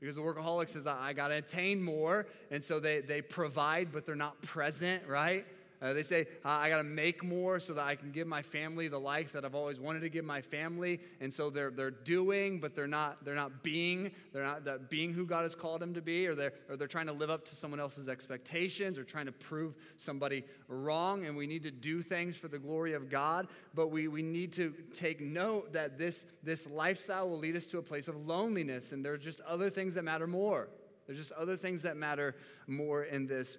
Because 0.00 0.16
the 0.16 0.22
workaholic 0.22 0.68
says, 0.68 0.86
I 0.86 1.14
got 1.14 1.28
to 1.28 1.36
attain 1.36 1.82
more. 1.82 2.26
And 2.50 2.62
so 2.62 2.78
they, 2.78 3.00
they 3.00 3.22
provide, 3.22 3.90
but 3.90 4.04
they're 4.04 4.14
not 4.14 4.42
present, 4.42 5.06
right? 5.08 5.46
Uh, 5.82 5.92
they 5.92 6.02
say, 6.02 6.26
I 6.44 6.68
got 6.68 6.78
to 6.78 6.84
make 6.84 7.22
more 7.22 7.60
so 7.60 7.74
that 7.74 7.84
I 7.84 7.94
can 7.94 8.10
give 8.10 8.26
my 8.26 8.42
family 8.42 8.88
the 8.88 8.98
life 8.98 9.32
that 9.32 9.44
I've 9.44 9.54
always 9.54 9.78
wanted 9.78 10.00
to 10.00 10.08
give 10.08 10.24
my 10.24 10.40
family. 10.40 11.00
And 11.20 11.32
so 11.32 11.50
they're, 11.50 11.70
they're 11.70 11.90
doing, 11.90 12.60
but 12.60 12.74
they're 12.74 12.86
not, 12.86 13.24
they're 13.24 13.34
not 13.34 13.62
being. 13.62 14.12
They're 14.32 14.44
not 14.44 14.64
that 14.64 14.88
being 14.88 15.12
who 15.12 15.26
God 15.26 15.42
has 15.42 15.54
called 15.54 15.80
them 15.80 15.92
to 15.94 16.00
be, 16.00 16.26
or 16.26 16.34
they're, 16.34 16.52
or 16.68 16.76
they're 16.76 16.88
trying 16.88 17.06
to 17.06 17.12
live 17.12 17.30
up 17.30 17.44
to 17.48 17.56
someone 17.56 17.80
else's 17.80 18.08
expectations 18.08 18.96
or 18.96 19.04
trying 19.04 19.26
to 19.26 19.32
prove 19.32 19.74
somebody 19.96 20.44
wrong. 20.68 21.26
And 21.26 21.36
we 21.36 21.46
need 21.46 21.62
to 21.64 21.70
do 21.70 22.02
things 22.02 22.36
for 22.36 22.48
the 22.48 22.58
glory 22.58 22.94
of 22.94 23.10
God, 23.10 23.48
but 23.74 23.88
we, 23.88 24.08
we 24.08 24.22
need 24.22 24.52
to 24.54 24.72
take 24.94 25.20
note 25.20 25.72
that 25.72 25.98
this, 25.98 26.24
this 26.42 26.66
lifestyle 26.66 27.28
will 27.28 27.38
lead 27.38 27.56
us 27.56 27.66
to 27.66 27.78
a 27.78 27.82
place 27.82 28.08
of 28.08 28.26
loneliness. 28.26 28.92
And 28.92 29.04
there's 29.04 29.22
just 29.22 29.40
other 29.42 29.70
things 29.70 29.94
that 29.94 30.04
matter 30.04 30.26
more. 30.26 30.68
There's 31.06 31.18
just 31.18 31.32
other 31.32 31.56
things 31.56 31.82
that 31.82 31.96
matter 31.96 32.34
more 32.66 33.04
in 33.04 33.26
this 33.26 33.58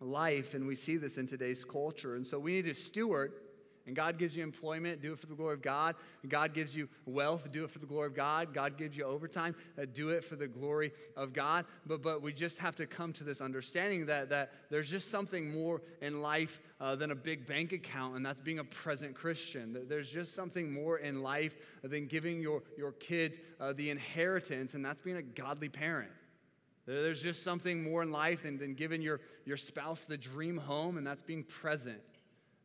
life, 0.00 0.54
and 0.54 0.66
we 0.66 0.76
see 0.76 0.96
this 0.96 1.16
in 1.16 1.26
today's 1.26 1.64
culture. 1.64 2.14
And 2.14 2.26
so 2.26 2.38
we 2.38 2.52
need 2.52 2.66
to 2.66 2.74
steward. 2.74 3.32
And 3.86 3.96
God 3.96 4.18
gives 4.18 4.36
you 4.36 4.42
employment, 4.42 5.00
do 5.00 5.14
it 5.14 5.18
for 5.18 5.24
the 5.24 5.34
glory 5.34 5.54
of 5.54 5.62
God. 5.62 5.94
God 6.28 6.52
gives 6.52 6.76
you 6.76 6.90
wealth, 7.06 7.50
do 7.50 7.64
it 7.64 7.70
for 7.70 7.78
the 7.78 7.86
glory 7.86 8.08
of 8.08 8.14
God. 8.14 8.52
God 8.52 8.76
gives 8.76 8.94
you 8.94 9.04
overtime, 9.04 9.54
uh, 9.80 9.86
do 9.94 10.10
it 10.10 10.22
for 10.22 10.36
the 10.36 10.46
glory 10.46 10.92
of 11.16 11.32
God. 11.32 11.64
But, 11.86 12.02
but 12.02 12.20
we 12.20 12.34
just 12.34 12.58
have 12.58 12.76
to 12.76 12.86
come 12.86 13.14
to 13.14 13.24
this 13.24 13.40
understanding 13.40 14.04
that, 14.04 14.28
that 14.28 14.52
there's 14.68 14.90
just 14.90 15.10
something 15.10 15.50
more 15.50 15.80
in 16.02 16.20
life 16.20 16.60
uh, 16.82 16.96
than 16.96 17.12
a 17.12 17.14
big 17.14 17.46
bank 17.46 17.72
account, 17.72 18.14
and 18.14 18.26
that's 18.26 18.42
being 18.42 18.58
a 18.58 18.64
present 18.64 19.14
Christian. 19.14 19.86
There's 19.88 20.10
just 20.10 20.34
something 20.34 20.70
more 20.70 20.98
in 20.98 21.22
life 21.22 21.56
than 21.82 22.08
giving 22.08 22.40
your, 22.40 22.62
your 22.76 22.92
kids 22.92 23.38
uh, 23.58 23.72
the 23.72 23.88
inheritance, 23.88 24.74
and 24.74 24.84
that's 24.84 25.00
being 25.00 25.16
a 25.16 25.22
godly 25.22 25.70
parent. 25.70 26.10
There's 26.88 27.20
just 27.20 27.42
something 27.42 27.82
more 27.82 28.02
in 28.02 28.10
life 28.10 28.44
than, 28.44 28.56
than 28.56 28.72
giving 28.72 29.02
your, 29.02 29.20
your 29.44 29.58
spouse 29.58 30.00
the 30.08 30.16
dream 30.16 30.56
home, 30.56 30.96
and 30.96 31.06
that's 31.06 31.22
being 31.22 31.44
present. 31.44 32.00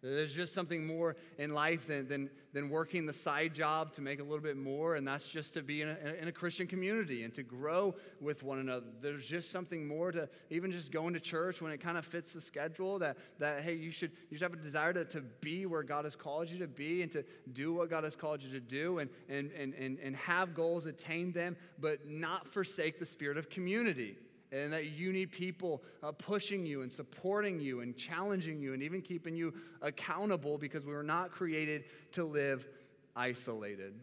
There's 0.04 0.34
just 0.34 0.54
something 0.54 0.86
more 0.86 1.16
in 1.38 1.54
life 1.54 1.88
than, 1.88 2.10
than, 2.10 2.30
than 2.52 2.70
working 2.70 3.06
the 3.06 3.14
side 3.14 3.54
job 3.54 3.94
to 3.94 4.02
make 4.02 4.20
a 4.20 4.24
little 4.24 4.42
bit 4.42 4.58
more, 4.58 4.96
and 4.96 5.08
that's 5.08 5.30
just 5.30 5.54
to 5.54 5.62
be 5.62 5.82
in 5.82 5.88
a, 5.88 5.98
in 6.22 6.28
a 6.28 6.32
Christian 6.32 6.68
community 6.68 7.24
and 7.24 7.34
to 7.36 7.44
grow 7.44 7.96
with 8.20 8.44
one 8.44 8.60
another. 8.60 8.88
There's 9.02 9.26
just 9.26 9.50
something 9.50 9.88
more 9.88 10.12
to 10.12 10.28
even 10.50 10.74
just 10.74 10.92
going 10.92 11.14
to 11.14 11.22
church 11.22 11.62
when 11.62 11.72
it 11.72 11.80
kind 11.80 11.98
of 11.98 12.06
fits 12.06 12.34
the 12.34 12.42
schedule 12.42 13.00
that, 13.00 13.18
that 13.40 13.64
hey, 13.64 13.76
you 13.76 13.92
should, 13.92 14.12
you 14.30 14.38
should 14.38 14.44
have 14.44 14.60
a 14.60 14.62
desire 14.62 14.92
to, 14.92 15.06
to 15.06 15.22
be 15.40 15.66
where 15.66 15.84
God 15.84 16.04
has 16.04 16.18
called 16.18 16.50
you 16.50 16.60
to 16.60 16.68
be 16.68 17.02
and 17.02 17.12
to 17.14 17.24
do 17.54 17.74
what 17.74 17.90
God 17.90 18.04
has 18.04 18.18
called 18.18 18.44
you 18.44 18.52
to 18.52 18.60
do 18.60 19.00
and, 19.00 19.10
and, 19.30 19.52
and, 19.54 19.74
and, 19.76 20.00
and 20.00 20.18
have 20.18 20.54
goals, 20.54 20.86
attain 20.86 21.32
them, 21.32 21.56
but 21.80 22.10
not 22.10 22.46
forsake 22.46 23.00
the 23.00 23.06
spirit 23.06 23.38
of 23.38 23.50
community 23.50 24.18
and 24.54 24.72
that 24.72 24.86
you 24.86 25.12
need 25.12 25.32
people 25.32 25.82
uh, 26.04 26.12
pushing 26.12 26.66
you 26.66 26.84
and 26.84 26.92
supporting 26.92 27.60
you 27.60 27.82
and 27.82 27.98
challenging 27.98 28.62
you 28.62 28.74
and 28.74 28.84
even 28.84 29.02
keeping 29.02 29.36
you 29.36 29.54
accountable 29.82 30.58
because 30.58 30.86
we 30.86 30.94
were 30.94 31.04
not 31.04 31.32
created 31.32 31.86
to 32.12 32.24
live 32.24 32.68
isolated. 33.16 33.94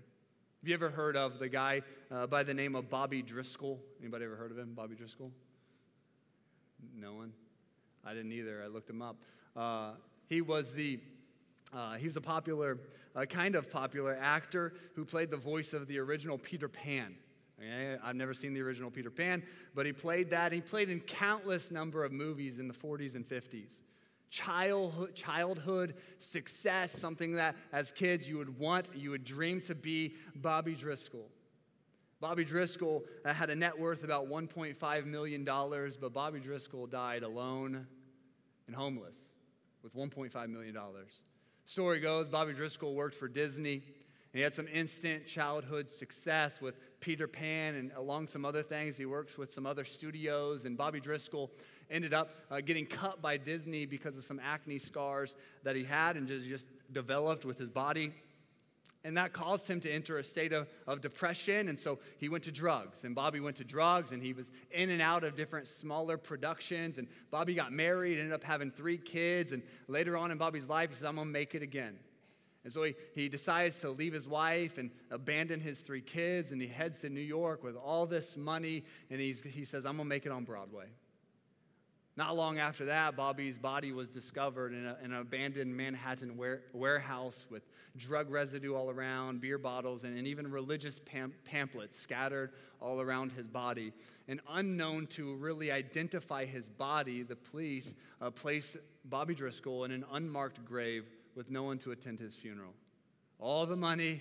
Have 0.60 0.68
you 0.68 0.74
ever 0.74 0.90
heard 0.90 1.16
of 1.16 1.38
the 1.38 1.48
guy 1.48 1.82
uh, 2.10 2.26
by 2.26 2.42
the 2.42 2.52
name 2.52 2.74
of 2.74 2.90
Bobby 2.90 3.22
Driscoll? 3.22 3.78
Anybody 4.00 4.24
ever 4.24 4.36
heard 4.36 4.50
of 4.50 4.58
him, 4.58 4.74
Bobby 4.74 4.96
Driscoll? 4.96 5.30
No 6.94 7.14
one? 7.14 7.32
I 8.04 8.12
didn't 8.12 8.32
either. 8.32 8.62
I 8.64 8.66
looked 8.66 8.90
him 8.90 9.02
up. 9.02 9.16
Uh, 9.56 9.92
he 10.26 10.40
was 10.40 10.72
the 10.72 10.98
uh, 11.72 11.94
he 11.94 12.06
was 12.06 12.16
a 12.16 12.20
popular, 12.20 12.78
uh, 13.14 13.24
kind 13.26 13.54
of 13.54 13.70
popular 13.70 14.18
actor 14.20 14.74
who 14.96 15.04
played 15.04 15.30
the 15.30 15.36
voice 15.36 15.72
of 15.72 15.86
the 15.86 15.98
original 15.98 16.36
Peter 16.36 16.68
Pan. 16.68 17.14
I've 18.02 18.16
never 18.16 18.34
seen 18.34 18.54
the 18.54 18.60
original 18.60 18.90
Peter 18.90 19.10
Pan, 19.10 19.42
but 19.74 19.86
he 19.86 19.92
played 19.92 20.30
that. 20.30 20.52
He 20.52 20.60
played 20.60 20.88
in 20.88 21.00
countless 21.00 21.70
number 21.70 22.04
of 22.04 22.12
movies 22.12 22.58
in 22.58 22.68
the 22.68 22.74
40s 22.74 23.14
and 23.14 23.28
50s. 23.28 23.70
Childhood, 24.30 25.14
childhood 25.14 25.94
success, 26.18 26.92
something 26.92 27.32
that 27.32 27.56
as 27.72 27.90
kids 27.90 28.28
you 28.28 28.38
would 28.38 28.58
want, 28.58 28.88
you 28.94 29.10
would 29.10 29.24
dream 29.24 29.60
to 29.62 29.74
be 29.74 30.14
Bobby 30.36 30.74
Driscoll. 30.74 31.28
Bobby 32.20 32.44
Driscoll 32.44 33.04
uh, 33.24 33.32
had 33.32 33.50
a 33.50 33.56
net 33.56 33.78
worth 33.78 34.04
about 34.04 34.28
$1.5 34.28 35.06
million, 35.06 35.44
but 35.44 36.12
Bobby 36.12 36.38
Driscoll 36.38 36.86
died 36.86 37.22
alone 37.22 37.86
and 38.66 38.76
homeless 38.76 39.16
with 39.82 39.94
$1.5 39.94 40.48
million. 40.48 40.76
Story 41.64 41.98
goes 41.98 42.28
Bobby 42.28 42.52
Driscoll 42.52 42.94
worked 42.94 43.14
for 43.14 43.26
Disney. 43.26 43.82
He 44.32 44.40
had 44.40 44.54
some 44.54 44.68
instant 44.68 45.26
childhood 45.26 45.88
success 45.88 46.60
with 46.60 46.76
Peter 47.00 47.26
Pan 47.26 47.74
and 47.74 47.90
along 47.96 48.28
some 48.28 48.44
other 48.44 48.62
things. 48.62 48.96
He 48.96 49.06
works 49.06 49.36
with 49.36 49.52
some 49.52 49.66
other 49.66 49.84
studios. 49.84 50.66
And 50.66 50.76
Bobby 50.76 51.00
Driscoll 51.00 51.50
ended 51.90 52.14
up 52.14 52.30
uh, 52.50 52.60
getting 52.60 52.86
cut 52.86 53.20
by 53.20 53.36
Disney 53.36 53.86
because 53.86 54.16
of 54.16 54.24
some 54.24 54.40
acne 54.42 54.78
scars 54.78 55.34
that 55.64 55.74
he 55.74 55.82
had 55.82 56.16
and 56.16 56.28
just, 56.28 56.46
just 56.46 56.66
developed 56.92 57.44
with 57.44 57.58
his 57.58 57.70
body. 57.70 58.12
And 59.02 59.16
that 59.16 59.32
caused 59.32 59.66
him 59.66 59.80
to 59.80 59.90
enter 59.90 60.18
a 60.18 60.22
state 60.22 60.52
of, 60.52 60.68
of 60.86 61.00
depression. 61.00 61.68
And 61.68 61.78
so 61.78 61.98
he 62.18 62.28
went 62.28 62.44
to 62.44 62.52
drugs. 62.52 63.02
And 63.02 63.14
Bobby 63.14 63.40
went 63.40 63.56
to 63.56 63.64
drugs 63.64 64.12
and 64.12 64.22
he 64.22 64.32
was 64.32 64.52
in 64.70 64.90
and 64.90 65.02
out 65.02 65.24
of 65.24 65.34
different 65.34 65.66
smaller 65.66 66.16
productions. 66.16 66.98
And 66.98 67.08
Bobby 67.32 67.54
got 67.54 67.72
married, 67.72 68.18
ended 68.18 68.34
up 68.34 68.44
having 68.44 68.70
three 68.70 68.98
kids. 68.98 69.50
And 69.50 69.62
later 69.88 70.16
on 70.16 70.30
in 70.30 70.38
Bobby's 70.38 70.66
life, 70.66 70.90
he 70.90 70.96
said, 70.96 71.08
I'm 71.08 71.16
going 71.16 71.26
to 71.26 71.32
make 71.32 71.56
it 71.56 71.62
again. 71.62 71.98
And 72.64 72.72
so 72.72 72.82
he, 72.82 72.94
he 73.14 73.28
decides 73.28 73.80
to 73.80 73.90
leave 73.90 74.12
his 74.12 74.28
wife 74.28 74.76
and 74.76 74.90
abandon 75.10 75.60
his 75.60 75.78
three 75.78 76.02
kids, 76.02 76.52
and 76.52 76.60
he 76.60 76.68
heads 76.68 77.00
to 77.00 77.08
New 77.08 77.20
York 77.20 77.64
with 77.64 77.74
all 77.74 78.06
this 78.06 78.36
money, 78.36 78.84
and 79.10 79.20
he's, 79.20 79.40
he 79.40 79.64
says, 79.64 79.86
I'm 79.86 79.96
going 79.96 80.04
to 80.04 80.04
make 80.04 80.26
it 80.26 80.32
on 80.32 80.44
Broadway. 80.44 80.86
Not 82.16 82.36
long 82.36 82.58
after 82.58 82.84
that, 82.86 83.16
Bobby's 83.16 83.56
body 83.56 83.92
was 83.92 84.10
discovered 84.10 84.74
in, 84.74 84.84
a, 84.84 84.96
in 85.02 85.12
an 85.12 85.20
abandoned 85.20 85.74
Manhattan 85.74 86.36
ware, 86.36 86.62
warehouse 86.74 87.46
with 87.48 87.62
drug 87.96 88.28
residue 88.28 88.74
all 88.74 88.90
around, 88.90 89.40
beer 89.40 89.56
bottles, 89.56 90.04
and, 90.04 90.18
and 90.18 90.26
even 90.26 90.50
religious 90.50 90.98
pam- 90.98 91.32
pamphlets 91.44 91.98
scattered 91.98 92.50
all 92.78 93.00
around 93.00 93.32
his 93.32 93.46
body. 93.46 93.94
And 94.28 94.40
unknown 94.50 95.06
to 95.08 95.34
really 95.36 95.72
identify 95.72 96.44
his 96.44 96.68
body, 96.68 97.22
the 97.22 97.36
police 97.36 97.94
uh, 98.20 98.30
placed 98.30 98.76
Bobby 99.06 99.34
Driscoll 99.34 99.84
in 99.84 99.90
an 99.90 100.04
unmarked 100.12 100.62
grave 100.64 101.06
with 101.40 101.48
no 101.48 101.62
one 101.62 101.78
to 101.78 101.90
attend 101.90 102.20
his 102.20 102.34
funeral. 102.34 102.74
All 103.38 103.64
the 103.64 103.74
money, 103.74 104.20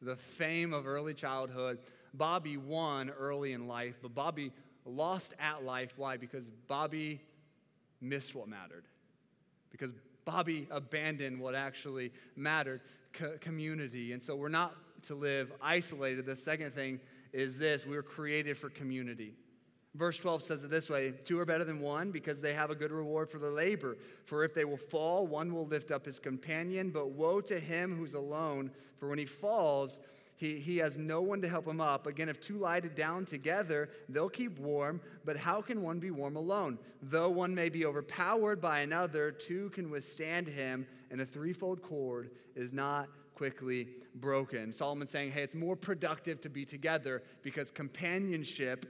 the 0.00 0.16
fame 0.16 0.72
of 0.72 0.86
early 0.86 1.12
childhood. 1.12 1.76
Bobby 2.14 2.56
won 2.56 3.10
early 3.10 3.52
in 3.52 3.68
life, 3.68 3.96
but 4.00 4.14
Bobby 4.14 4.50
lost 4.86 5.34
at 5.38 5.62
life. 5.62 5.92
Why? 5.98 6.16
Because 6.16 6.48
Bobby 6.66 7.20
missed 8.00 8.34
what 8.34 8.48
mattered. 8.48 8.84
Because 9.70 9.92
Bobby 10.24 10.66
abandoned 10.70 11.38
what 11.38 11.54
actually 11.54 12.10
mattered 12.34 12.80
co- 13.12 13.36
community. 13.42 14.14
And 14.14 14.22
so 14.22 14.34
we're 14.34 14.48
not 14.48 14.74
to 15.02 15.14
live 15.14 15.52
isolated. 15.60 16.24
The 16.24 16.34
second 16.34 16.74
thing 16.74 16.98
is 17.34 17.58
this 17.58 17.84
we 17.84 17.94
were 17.94 18.02
created 18.02 18.56
for 18.56 18.70
community. 18.70 19.34
Verse 19.94 20.18
12 20.18 20.42
says 20.42 20.64
it 20.64 20.70
this 20.70 20.90
way 20.90 21.12
Two 21.24 21.38
are 21.38 21.44
better 21.44 21.64
than 21.64 21.80
one 21.80 22.10
because 22.10 22.40
they 22.40 22.52
have 22.52 22.70
a 22.70 22.74
good 22.74 22.90
reward 22.90 23.30
for 23.30 23.38
their 23.38 23.50
labor. 23.50 23.96
For 24.24 24.44
if 24.44 24.54
they 24.54 24.64
will 24.64 24.76
fall, 24.76 25.26
one 25.26 25.54
will 25.54 25.66
lift 25.66 25.90
up 25.90 26.04
his 26.04 26.18
companion. 26.18 26.90
But 26.90 27.10
woe 27.10 27.40
to 27.42 27.60
him 27.60 27.96
who's 27.96 28.14
alone, 28.14 28.70
for 28.98 29.08
when 29.08 29.18
he 29.18 29.24
falls, 29.24 30.00
he, 30.36 30.58
he 30.58 30.78
has 30.78 30.96
no 30.98 31.22
one 31.22 31.40
to 31.42 31.48
help 31.48 31.66
him 31.66 31.80
up. 31.80 32.08
Again, 32.08 32.28
if 32.28 32.40
two 32.40 32.58
lie 32.58 32.80
down 32.80 33.24
together, 33.24 33.88
they'll 34.08 34.28
keep 34.28 34.58
warm. 34.58 35.00
But 35.24 35.36
how 35.36 35.62
can 35.62 35.80
one 35.80 36.00
be 36.00 36.10
warm 36.10 36.34
alone? 36.34 36.78
Though 37.02 37.30
one 37.30 37.54
may 37.54 37.68
be 37.68 37.86
overpowered 37.86 38.60
by 38.60 38.80
another, 38.80 39.30
two 39.30 39.70
can 39.70 39.90
withstand 39.90 40.48
him, 40.48 40.86
and 41.12 41.20
a 41.20 41.26
threefold 41.26 41.82
cord 41.82 42.30
is 42.56 42.72
not 42.72 43.08
quickly 43.36 43.88
broken. 44.16 44.72
Solomon 44.72 45.06
saying, 45.06 45.32
hey, 45.32 45.42
it's 45.42 45.54
more 45.54 45.76
productive 45.76 46.40
to 46.40 46.48
be 46.48 46.64
together 46.64 47.22
because 47.42 47.70
companionship 47.70 48.86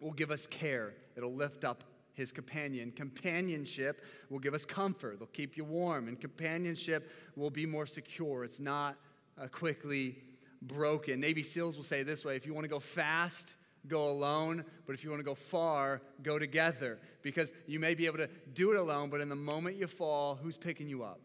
will 0.00 0.12
give 0.12 0.30
us 0.30 0.46
care, 0.46 0.94
it'll 1.16 1.34
lift 1.34 1.64
up 1.64 1.84
his 2.14 2.32
companion. 2.32 2.92
Companionship 2.92 4.04
will 4.28 4.38
give 4.38 4.54
us 4.54 4.64
comfort, 4.64 5.18
they'll 5.18 5.28
keep 5.28 5.56
you 5.56 5.64
warm, 5.64 6.08
and 6.08 6.20
companionship 6.20 7.10
will 7.36 7.50
be 7.50 7.66
more 7.66 7.86
secure. 7.86 8.44
It's 8.44 8.60
not 8.60 8.96
uh, 9.40 9.46
quickly 9.48 10.16
broken. 10.62 11.20
Navy 11.20 11.42
SEALs 11.42 11.76
will 11.76 11.84
say 11.84 12.02
this 12.02 12.24
way 12.24 12.36
if 12.36 12.46
you 12.46 12.54
want 12.54 12.64
to 12.64 12.68
go 12.68 12.80
fast, 12.80 13.54
go 13.86 14.10
alone, 14.10 14.64
but 14.86 14.94
if 14.94 15.02
you 15.04 15.10
want 15.10 15.20
to 15.20 15.24
go 15.24 15.34
far, 15.34 16.02
go 16.22 16.38
together. 16.38 16.98
Because 17.22 17.52
you 17.66 17.78
may 17.78 17.94
be 17.94 18.06
able 18.06 18.18
to 18.18 18.28
do 18.54 18.72
it 18.72 18.76
alone, 18.76 19.10
but 19.10 19.20
in 19.20 19.28
the 19.28 19.36
moment 19.36 19.76
you 19.76 19.86
fall, 19.86 20.38
who's 20.42 20.56
picking 20.56 20.88
you 20.88 21.02
up? 21.02 21.20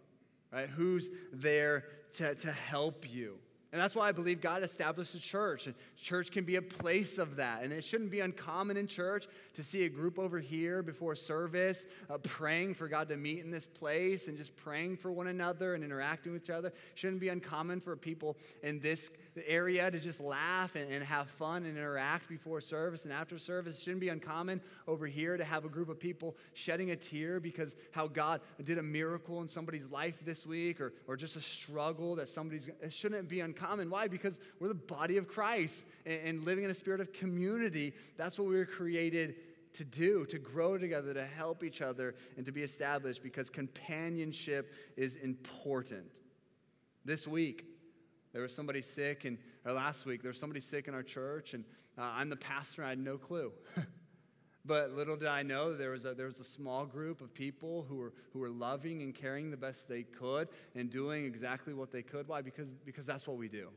Right? 0.52 0.70
Who's 0.70 1.10
there 1.34 1.86
to, 2.18 2.36
to 2.36 2.52
help 2.52 3.12
you? 3.12 3.40
And 3.76 3.82
that's 3.82 3.94
why 3.94 4.08
I 4.08 4.14
believe 4.14 4.40
God 4.40 4.64
established 4.64 5.16
a 5.16 5.20
church. 5.20 5.66
And 5.66 5.76
church 6.02 6.32
can 6.32 6.46
be 6.46 6.56
a 6.56 6.62
place 6.62 7.18
of 7.18 7.36
that. 7.36 7.62
And 7.62 7.74
it 7.74 7.84
shouldn't 7.84 8.10
be 8.10 8.22
uncommon 8.22 8.78
in 8.78 8.88
church 8.88 9.28
to 9.54 9.66
see 9.66 9.84
a 9.84 9.90
group 9.90 10.18
over 10.18 10.40
here 10.40 10.82
before 10.82 11.14
service 11.14 11.86
uh, 12.10 12.18
praying 12.20 12.76
for 12.76 12.88
God 12.88 13.10
to 13.10 13.18
meet 13.18 13.44
in 13.44 13.52
this 13.52 13.68
place 13.68 14.30
and 14.30 14.38
just 14.38 14.56
praying 14.56 14.96
for 14.96 15.12
one 15.12 15.28
another 15.28 15.76
and 15.76 15.84
interacting 15.84 16.32
with 16.32 16.44
each 16.44 16.50
other. 16.50 16.72
Shouldn't 16.94 17.20
be 17.20 17.28
uncommon 17.28 17.82
for 17.82 17.98
people 17.98 18.38
in 18.64 18.80
this 18.80 19.12
area 19.48 19.90
to 19.92 20.00
just 20.00 20.20
laugh 20.20 20.76
and, 20.76 20.92
and 20.92 21.04
have 21.04 21.30
fun 21.30 21.66
and 21.66 21.78
interact 21.78 22.30
before 22.30 22.62
service 22.62 23.04
and 23.04 23.12
after 23.12 23.38
service. 23.38 23.78
It 23.78 23.82
shouldn't 23.82 24.02
be 24.02 24.10
uncommon 24.10 24.62
over 24.88 25.08
here 25.08 25.36
to 25.38 25.44
have 25.44 25.66
a 25.66 25.70
group 25.70 25.90
of 25.90 26.00
people 26.00 26.36
shedding 26.54 26.92
a 26.92 26.96
tear 26.96 27.40
because 27.40 27.76
how 27.92 28.08
God 28.08 28.42
did 28.64 28.78
a 28.78 28.84
miracle 28.84 29.42
in 29.42 29.48
somebody's 29.48 29.86
life 29.92 30.16
this 30.26 30.46
week 30.46 30.80
or, 30.80 30.94
or 31.08 31.18
just 31.18 31.36
a 31.36 31.42
struggle 31.42 32.16
that 32.16 32.30
somebody's. 32.30 32.70
It 32.82 32.94
shouldn't 32.94 33.28
be 33.28 33.42
uncommon. 33.42 33.90
Why? 33.90 34.08
Because 34.08 34.40
we're 34.60 34.70
the 34.70 34.76
body 34.76 35.18
of 35.18 35.28
Christ 35.28 35.86
and, 36.06 36.20
and 36.28 36.44
living 36.46 36.64
in 36.64 36.72
a 36.72 36.76
spirit 36.76 37.02
of 37.02 37.12
community. 37.12 37.94
That's 38.18 38.38
what 38.38 38.48
we 38.48 38.56
were 38.56 38.66
created 38.66 39.36
to 39.74 39.84
do, 39.84 40.26
to 40.28 40.40
grow 40.40 40.78
together, 40.78 41.14
to 41.14 41.26
help 41.26 41.64
each 41.64 41.82
other, 41.82 42.16
and 42.38 42.46
to 42.46 42.52
be 42.52 42.64
established 42.64 43.22
because 43.22 43.50
companionship 43.50 44.72
is 44.96 45.16
important. 45.16 46.10
This 47.04 47.28
week, 47.28 47.66
there 48.36 48.42
was 48.42 48.54
somebody 48.54 48.82
sick, 48.82 49.24
and 49.24 49.38
or 49.64 49.72
last 49.72 50.06
week 50.06 50.22
there 50.22 50.30
was 50.30 50.38
somebody 50.38 50.60
sick 50.60 50.90
in 50.90 50.94
our 50.94 51.04
church, 51.04 51.54
and 51.54 51.64
uh, 51.98 52.02
I'm 52.02 52.30
the 52.30 52.36
pastor. 52.36 52.82
And 52.82 52.88
I 52.88 52.90
had 52.90 53.00
no 53.00 53.18
clue. 53.18 53.54
but 54.66 54.92
little 54.92 55.16
did 55.16 55.30
I 55.30 55.42
know 55.42 55.74
there 55.74 55.92
was 55.92 56.04
a, 56.04 56.14
there 56.14 56.26
was 56.26 56.42
a 56.42 56.44
small 56.44 56.86
group 56.86 57.22
of 57.22 57.34
people 57.34 57.86
who 57.88 57.96
were 57.96 58.12
who 58.34 58.40
were 58.40 58.50
loving 58.50 59.04
and 59.04 59.16
caring 59.16 59.52
the 59.52 59.58
best 59.58 59.88
they 59.88 60.04
could 60.04 60.50
and 60.76 60.90
doing 60.90 61.24
exactly 61.24 61.74
what 61.74 61.94
they 61.94 62.02
could. 62.02 62.28
Why? 62.28 62.42
Because 62.42 62.68
because 62.86 63.06
that's 63.06 63.26
what 63.26 63.38
we 63.38 63.48
do. 63.48 63.70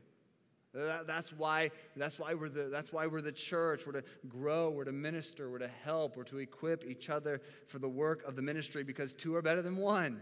That, 0.73 1.07
that's 1.07 1.31
why 1.31 1.71
that's 1.95 2.19
why 2.19 2.33
we're 2.33 2.49
the 2.49 2.65
that's 2.65 2.91
why 2.91 3.07
we're 3.07 3.21
the 3.21 3.31
church. 3.31 3.85
We're 3.85 3.93
to 3.93 4.03
grow. 4.27 4.71
We're 4.71 4.83
to 4.83 4.91
minister. 4.91 5.49
We're 5.49 5.59
to 5.59 5.71
help. 5.85 6.17
We're 6.17 6.23
to 6.25 6.39
equip 6.39 6.83
each 6.83 7.09
other 7.09 7.41
for 7.65 7.79
the 7.79 7.87
work 7.87 8.25
of 8.27 8.35
the 8.35 8.41
ministry 8.41 8.83
because 8.83 9.13
two 9.13 9.37
are 9.37 9.41
better 9.41 9.61
than 9.61 9.77
one. 9.77 10.19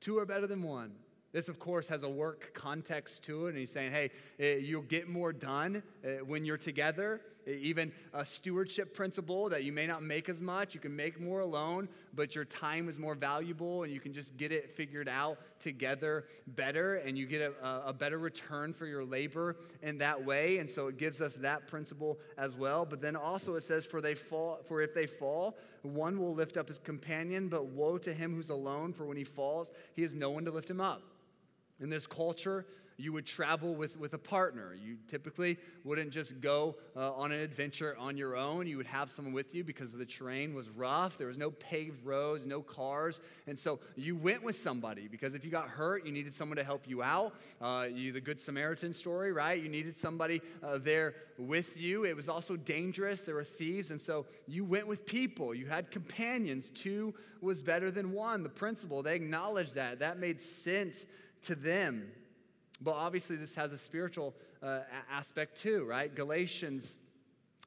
Two 0.00 0.18
are 0.18 0.26
better 0.26 0.48
than 0.48 0.64
one. 0.64 0.94
This, 1.34 1.48
of 1.48 1.58
course, 1.58 1.88
has 1.88 2.04
a 2.04 2.08
work 2.08 2.54
context 2.54 3.24
to 3.24 3.46
it, 3.46 3.50
and 3.50 3.58
he's 3.58 3.72
saying, 3.72 3.90
hey, 3.90 4.12
eh, 4.38 4.58
you'll 4.58 4.82
get 4.82 5.08
more 5.08 5.32
done 5.32 5.82
eh, 6.04 6.18
when 6.18 6.44
you're 6.44 6.56
together. 6.56 7.22
Eh, 7.48 7.54
even 7.54 7.90
a 8.12 8.24
stewardship 8.24 8.94
principle 8.94 9.48
that 9.48 9.64
you 9.64 9.72
may 9.72 9.84
not 9.84 10.04
make 10.04 10.28
as 10.28 10.40
much, 10.40 10.74
you 10.74 10.80
can 10.80 10.94
make 10.94 11.20
more 11.20 11.40
alone, 11.40 11.88
but 12.14 12.36
your 12.36 12.44
time 12.44 12.88
is 12.88 13.00
more 13.00 13.16
valuable, 13.16 13.82
and 13.82 13.92
you 13.92 13.98
can 13.98 14.12
just 14.12 14.36
get 14.36 14.52
it 14.52 14.76
figured 14.76 15.08
out 15.08 15.38
together 15.58 16.24
better, 16.46 16.98
and 16.98 17.18
you 17.18 17.26
get 17.26 17.40
a, 17.40 17.88
a 17.88 17.92
better 17.92 18.18
return 18.18 18.72
for 18.72 18.86
your 18.86 19.04
labor 19.04 19.56
in 19.82 19.98
that 19.98 20.24
way. 20.24 20.58
And 20.58 20.70
so 20.70 20.86
it 20.86 20.98
gives 20.98 21.20
us 21.20 21.34
that 21.40 21.66
principle 21.66 22.20
as 22.38 22.54
well. 22.54 22.86
But 22.86 23.00
then 23.00 23.16
also 23.16 23.56
it 23.56 23.64
says, 23.64 23.84
for 23.84 24.00
they 24.00 24.14
fall, 24.14 24.60
for 24.68 24.82
if 24.82 24.94
they 24.94 25.08
fall, 25.08 25.58
one 25.82 26.16
will 26.20 26.32
lift 26.32 26.56
up 26.56 26.68
his 26.68 26.78
companion, 26.78 27.48
but 27.48 27.66
woe 27.66 27.98
to 27.98 28.14
him 28.14 28.32
who's 28.32 28.50
alone, 28.50 28.92
for 28.92 29.04
when 29.04 29.16
he 29.16 29.24
falls, 29.24 29.72
he 29.96 30.02
has 30.02 30.14
no 30.14 30.30
one 30.30 30.44
to 30.44 30.52
lift 30.52 30.70
him 30.70 30.80
up. 30.80 31.02
In 31.80 31.90
this 31.90 32.06
culture, 32.06 32.66
you 32.96 33.12
would 33.12 33.26
travel 33.26 33.74
with, 33.74 33.96
with 33.98 34.14
a 34.14 34.18
partner. 34.18 34.74
You 34.74 34.96
typically 35.08 35.58
wouldn't 35.82 36.10
just 36.10 36.40
go 36.40 36.76
uh, 36.96 37.12
on 37.14 37.32
an 37.32 37.40
adventure 37.40 37.96
on 37.98 38.16
your 38.16 38.36
own. 38.36 38.66
You 38.66 38.76
would 38.76 38.86
have 38.86 39.10
someone 39.10 39.34
with 39.34 39.54
you 39.54 39.64
because 39.64 39.92
the 39.92 40.04
terrain 40.04 40.54
was 40.54 40.68
rough. 40.68 41.18
There 41.18 41.26
was 41.26 41.38
no 41.38 41.50
paved 41.50 42.04
roads, 42.04 42.46
no 42.46 42.62
cars. 42.62 43.20
And 43.46 43.58
so 43.58 43.80
you 43.96 44.16
went 44.16 44.42
with 44.42 44.56
somebody 44.56 45.08
because 45.08 45.34
if 45.34 45.44
you 45.44 45.50
got 45.50 45.68
hurt, 45.68 46.06
you 46.06 46.12
needed 46.12 46.34
someone 46.34 46.56
to 46.56 46.64
help 46.64 46.88
you 46.88 47.02
out. 47.02 47.34
Uh, 47.60 47.86
you, 47.92 48.12
the 48.12 48.20
Good 48.20 48.40
Samaritan 48.40 48.92
story, 48.92 49.32
right? 49.32 49.60
You 49.60 49.68
needed 49.68 49.96
somebody 49.96 50.40
uh, 50.62 50.78
there 50.78 51.14
with 51.36 51.76
you. 51.76 52.04
It 52.04 52.14
was 52.14 52.28
also 52.28 52.56
dangerous. 52.56 53.22
There 53.22 53.34
were 53.34 53.44
thieves. 53.44 53.90
And 53.90 54.00
so 54.00 54.26
you 54.46 54.64
went 54.64 54.86
with 54.86 55.04
people. 55.04 55.54
You 55.54 55.66
had 55.66 55.90
companions. 55.90 56.70
Two 56.70 57.14
was 57.40 57.60
better 57.60 57.90
than 57.90 58.12
one. 58.12 58.42
The 58.42 58.48
principle, 58.48 59.02
they 59.02 59.16
acknowledged 59.16 59.74
that. 59.74 59.98
That 59.98 60.18
made 60.18 60.40
sense 60.40 61.06
to 61.44 61.54
them. 61.54 62.10
But 62.80 62.92
obviously, 62.92 63.36
this 63.36 63.54
has 63.54 63.72
a 63.72 63.78
spiritual 63.78 64.34
uh, 64.62 64.80
aspect 65.10 65.60
too, 65.60 65.84
right? 65.84 66.14
Galatians 66.14 66.98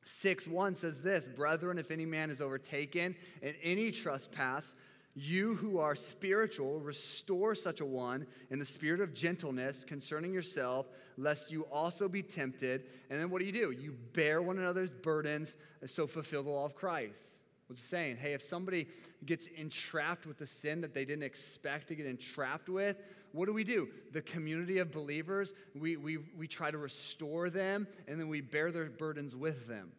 6 0.05 0.47
1 0.47 0.75
says 0.75 1.01
this 1.01 1.27
Brethren, 1.27 1.77
if 1.77 1.91
any 1.91 2.05
man 2.05 2.29
is 2.29 2.41
overtaken 2.41 3.15
in 3.41 3.53
any 3.63 3.91
trespass, 3.91 4.73
you 5.15 5.55
who 5.55 5.79
are 5.79 5.95
spiritual, 5.95 6.79
restore 6.79 7.55
such 7.55 7.81
a 7.81 7.85
one 7.85 8.27
in 8.51 8.59
the 8.59 8.65
spirit 8.65 9.01
of 9.01 9.15
gentleness 9.15 9.83
concerning 9.83 10.31
yourself, 10.31 10.85
lest 11.17 11.51
you 11.51 11.63
also 11.71 12.07
be 12.07 12.21
tempted. 12.21 12.83
And 13.09 13.19
then 13.19 13.31
what 13.31 13.39
do 13.39 13.45
you 13.45 13.51
do? 13.51 13.71
You 13.71 13.95
bear 14.13 14.43
one 14.43 14.59
another's 14.59 14.91
burdens, 14.91 15.55
and 15.81 15.89
so 15.89 16.05
fulfill 16.05 16.43
the 16.43 16.51
law 16.51 16.65
of 16.65 16.75
Christ. 16.75 17.19
What's 17.65 17.81
saying? 17.81 18.17
Hey, 18.17 18.33
if 18.33 18.43
somebody 18.43 18.87
gets 19.25 19.47
entrapped 19.57 20.25
with 20.25 20.37
the 20.37 20.47
sin 20.47 20.81
that 20.81 20.93
they 20.93 21.03
didn't 21.03 21.23
expect 21.23 21.87
to 21.87 21.95
get 21.95 22.05
entrapped 22.05 22.69
with, 22.69 22.97
what 23.31 23.45
do 23.45 23.53
we 23.53 23.63
do? 23.63 23.87
The 24.13 24.21
community 24.21 24.79
of 24.79 24.91
believers, 24.91 25.53
we, 25.75 25.97
we, 25.97 26.17
we 26.37 26.47
try 26.47 26.71
to 26.71 26.77
restore 26.77 27.49
them 27.49 27.87
and 28.07 28.19
then 28.19 28.27
we 28.27 28.41
bear 28.41 28.71
their 28.71 28.85
burdens 28.85 29.35
with 29.35 29.67
them 29.67 29.91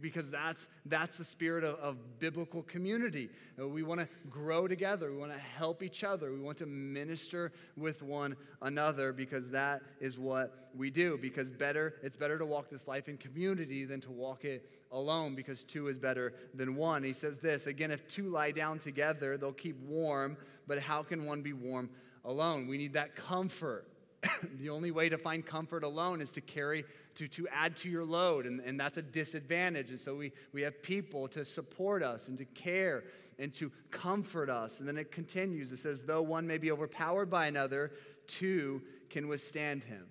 because 0.00 0.30
that's, 0.30 0.68
that's 0.86 1.16
the 1.16 1.24
spirit 1.24 1.64
of, 1.64 1.76
of 1.76 2.18
biblical 2.18 2.62
community. 2.62 3.28
Uh, 3.60 3.68
we 3.68 3.82
want 3.82 4.00
to 4.00 4.08
grow 4.30 4.68
together. 4.68 5.10
We 5.10 5.18
want 5.18 5.32
to 5.32 5.38
help 5.38 5.82
each 5.82 6.04
other. 6.04 6.32
We 6.32 6.40
want 6.40 6.58
to 6.58 6.66
minister 6.66 7.52
with 7.76 8.02
one 8.02 8.36
another 8.60 9.12
because 9.12 9.50
that 9.50 9.82
is 10.00 10.18
what 10.18 10.70
we 10.74 10.90
do. 10.90 11.18
Because 11.20 11.50
better, 11.50 11.94
it's 12.02 12.16
better 12.16 12.38
to 12.38 12.46
walk 12.46 12.70
this 12.70 12.86
life 12.86 13.08
in 13.08 13.16
community 13.16 13.84
than 13.84 14.00
to 14.02 14.10
walk 14.10 14.44
it 14.44 14.68
alone 14.92 15.34
because 15.34 15.64
two 15.64 15.88
is 15.88 15.98
better 15.98 16.34
than 16.54 16.76
one. 16.76 17.02
He 17.02 17.12
says 17.12 17.38
this 17.38 17.66
again, 17.66 17.90
if 17.90 18.06
two 18.06 18.28
lie 18.28 18.50
down 18.50 18.78
together, 18.78 19.36
they'll 19.36 19.52
keep 19.52 19.78
warm, 19.80 20.36
but 20.66 20.78
how 20.78 21.02
can 21.02 21.24
one 21.24 21.42
be 21.42 21.54
warm 21.54 21.88
alone. 22.24 22.66
We 22.66 22.78
need 22.78 22.94
that 22.94 23.16
comfort. 23.16 23.86
the 24.60 24.70
only 24.70 24.90
way 24.90 25.08
to 25.08 25.18
find 25.18 25.44
comfort 25.44 25.82
alone 25.84 26.20
is 26.20 26.30
to 26.32 26.40
carry, 26.40 26.84
to, 27.16 27.26
to 27.28 27.48
add 27.48 27.76
to 27.78 27.88
your 27.88 28.04
load, 28.04 28.46
and, 28.46 28.60
and 28.60 28.78
that's 28.78 28.96
a 28.96 29.02
disadvantage. 29.02 29.90
And 29.90 30.00
so 30.00 30.14
we, 30.14 30.32
we 30.52 30.62
have 30.62 30.82
people 30.82 31.28
to 31.28 31.44
support 31.44 32.02
us 32.02 32.28
and 32.28 32.38
to 32.38 32.44
care 32.44 33.04
and 33.38 33.52
to 33.54 33.72
comfort 33.90 34.48
us. 34.48 34.78
And 34.78 34.86
then 34.86 34.96
it 34.96 35.10
continues. 35.10 35.72
It 35.72 35.78
says, 35.78 36.02
though 36.02 36.22
one 36.22 36.46
may 36.46 36.58
be 36.58 36.70
overpowered 36.70 37.30
by 37.30 37.46
another, 37.46 37.92
two 38.26 38.82
can 39.10 39.28
withstand 39.28 39.82
him. 39.84 40.06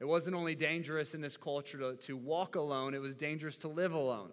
It 0.00 0.06
wasn't 0.06 0.34
only 0.34 0.54
dangerous 0.54 1.12
in 1.12 1.20
this 1.20 1.36
culture 1.36 1.78
to, 1.78 1.96
to 2.06 2.16
walk 2.16 2.56
alone, 2.56 2.94
it 2.94 3.00
was 3.00 3.14
dangerous 3.14 3.58
to 3.58 3.68
live 3.68 3.92
alone. 3.92 4.30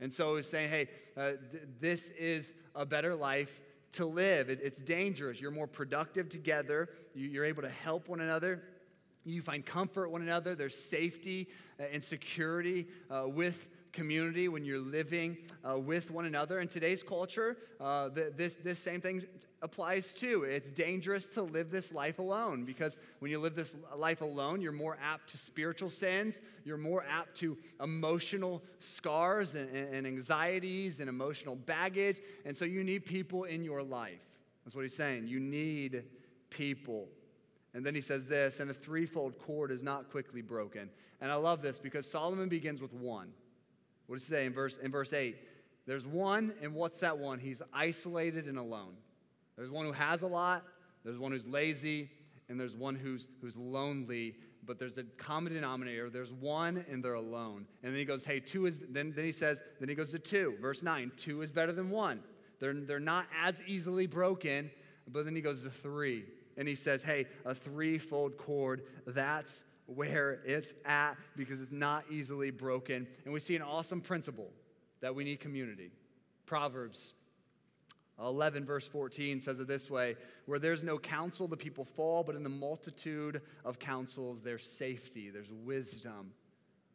And 0.00 0.10
so 0.10 0.36
he's 0.36 0.48
saying, 0.48 0.70
hey, 0.70 0.88
uh, 1.14 1.32
th- 1.52 1.64
this 1.78 2.10
is 2.12 2.54
a 2.74 2.86
better 2.86 3.14
life 3.14 3.60
to 3.92 4.06
live. 4.06 4.50
It, 4.50 4.60
it's 4.62 4.80
dangerous. 4.80 5.40
You're 5.40 5.50
more 5.50 5.66
productive 5.66 6.28
together, 6.28 6.88
you, 7.14 7.40
are 7.40 7.44
able 7.44 7.62
to 7.62 7.70
help 7.70 8.08
one 8.08 8.20
another. 8.20 8.62
You 9.24 9.42
find 9.42 9.64
comfort 9.64 10.10
one 10.10 10.22
another. 10.22 10.54
There's 10.54 10.76
safety 10.76 11.48
uh, 11.78 11.84
and 11.92 12.02
security 12.02 12.86
uh, 13.10 13.28
with 13.28 13.68
community 13.92 14.48
when 14.48 14.64
you're 14.64 14.78
living 14.78 15.36
uh, 15.68 15.78
with 15.78 16.10
one 16.10 16.24
another. 16.24 16.60
In 16.60 16.68
today's 16.68 17.02
culture, 17.02 17.58
uh, 17.80 18.08
the, 18.08 18.32
this, 18.34 18.56
this 18.56 18.78
same 18.78 19.00
thing 19.00 19.22
applies 19.62 20.12
too. 20.12 20.44
It's 20.44 20.70
dangerous 20.70 21.26
to 21.34 21.42
live 21.42 21.70
this 21.70 21.92
life 21.92 22.18
alone 22.18 22.64
because 22.64 22.98
when 23.18 23.30
you 23.30 23.38
live 23.38 23.54
this 23.54 23.74
life 23.94 24.22
alone, 24.22 24.60
you're 24.60 24.72
more 24.72 24.96
apt 25.02 25.30
to 25.30 25.38
spiritual 25.38 25.90
sins, 25.90 26.40
you're 26.64 26.78
more 26.78 27.04
apt 27.08 27.36
to 27.38 27.58
emotional 27.82 28.62
scars 28.78 29.54
and, 29.54 29.68
and 29.74 30.06
anxieties 30.06 31.00
and 31.00 31.08
emotional 31.08 31.56
baggage. 31.56 32.20
And 32.44 32.56
so 32.56 32.64
you 32.64 32.82
need 32.82 33.04
people 33.04 33.44
in 33.44 33.62
your 33.62 33.82
life. 33.82 34.20
That's 34.64 34.74
what 34.74 34.82
he's 34.82 34.96
saying. 34.96 35.28
You 35.28 35.40
need 35.40 36.04
people. 36.48 37.08
And 37.74 37.84
then 37.84 37.94
he 37.94 38.00
says 38.00 38.26
this, 38.26 38.60
and 38.60 38.70
a 38.70 38.74
threefold 38.74 39.38
cord 39.38 39.70
is 39.70 39.82
not 39.82 40.10
quickly 40.10 40.42
broken. 40.42 40.90
And 41.20 41.30
I 41.30 41.34
love 41.34 41.62
this 41.62 41.78
because 41.78 42.10
Solomon 42.10 42.48
begins 42.48 42.80
with 42.80 42.92
one. 42.92 43.32
What 44.06 44.16
does 44.16 44.26
he 44.26 44.30
say 44.30 44.46
in 44.46 44.52
verse, 44.52 44.78
in 44.82 44.90
verse 44.90 45.12
8? 45.12 45.36
There's 45.86 46.06
one, 46.06 46.54
and 46.62 46.74
what's 46.74 46.98
that 46.98 47.18
one? 47.18 47.38
He's 47.38 47.62
isolated 47.72 48.46
and 48.46 48.58
alone. 48.58 48.94
There's 49.60 49.70
one 49.70 49.84
who 49.84 49.92
has 49.92 50.22
a 50.22 50.26
lot, 50.26 50.64
there's 51.04 51.18
one 51.18 51.32
who's 51.32 51.46
lazy, 51.46 52.08
and 52.48 52.58
there's 52.58 52.74
one 52.74 52.94
who's, 52.94 53.28
who's 53.42 53.58
lonely, 53.58 54.34
but 54.64 54.78
there's 54.78 54.96
a 54.96 55.02
common 55.18 55.52
denominator. 55.52 56.08
There's 56.08 56.32
one 56.32 56.82
and 56.90 57.04
they're 57.04 57.12
alone. 57.12 57.66
And 57.82 57.92
then 57.92 57.98
he 57.98 58.06
goes, 58.06 58.24
hey, 58.24 58.40
two 58.40 58.64
is, 58.64 58.78
then, 58.88 59.12
then 59.14 59.26
he 59.26 59.32
says, 59.32 59.60
then 59.78 59.90
he 59.90 59.94
goes 59.94 60.12
to 60.12 60.18
two, 60.18 60.54
verse 60.62 60.82
9, 60.82 61.12
two 61.18 61.42
is 61.42 61.50
better 61.50 61.72
than 61.72 61.90
one. 61.90 62.20
They're, 62.58 62.72
they're 62.72 62.98
not 62.98 63.26
as 63.38 63.54
easily 63.66 64.06
broken, 64.06 64.70
but 65.06 65.26
then 65.26 65.36
he 65.36 65.42
goes 65.42 65.62
to 65.64 65.70
three. 65.70 66.24
and 66.56 66.66
he 66.66 66.74
says, 66.74 67.02
hey, 67.02 67.26
a 67.44 67.54
threefold 67.54 68.38
cord, 68.38 68.84
that's 69.08 69.64
where 69.84 70.40
it's 70.46 70.72
at 70.86 71.18
because 71.36 71.60
it's 71.60 71.70
not 71.70 72.04
easily 72.10 72.50
broken. 72.50 73.06
And 73.26 73.34
we 73.34 73.40
see 73.40 73.56
an 73.56 73.62
awesome 73.62 74.00
principle 74.00 74.48
that 75.02 75.14
we 75.14 75.22
need 75.22 75.38
community. 75.38 75.90
Proverbs 76.46 77.12
11, 78.20 78.64
verse 78.64 78.86
14 78.86 79.40
says 79.40 79.60
it 79.60 79.66
this 79.66 79.90
way 79.90 80.16
Where 80.46 80.58
there's 80.58 80.84
no 80.84 80.98
counsel, 80.98 81.48
the 81.48 81.56
people 81.56 81.84
fall, 81.84 82.22
but 82.22 82.36
in 82.36 82.42
the 82.42 82.48
multitude 82.48 83.40
of 83.64 83.78
counsels, 83.78 84.40
there's 84.42 84.64
safety, 84.64 85.30
there's 85.30 85.50
wisdom. 85.50 86.32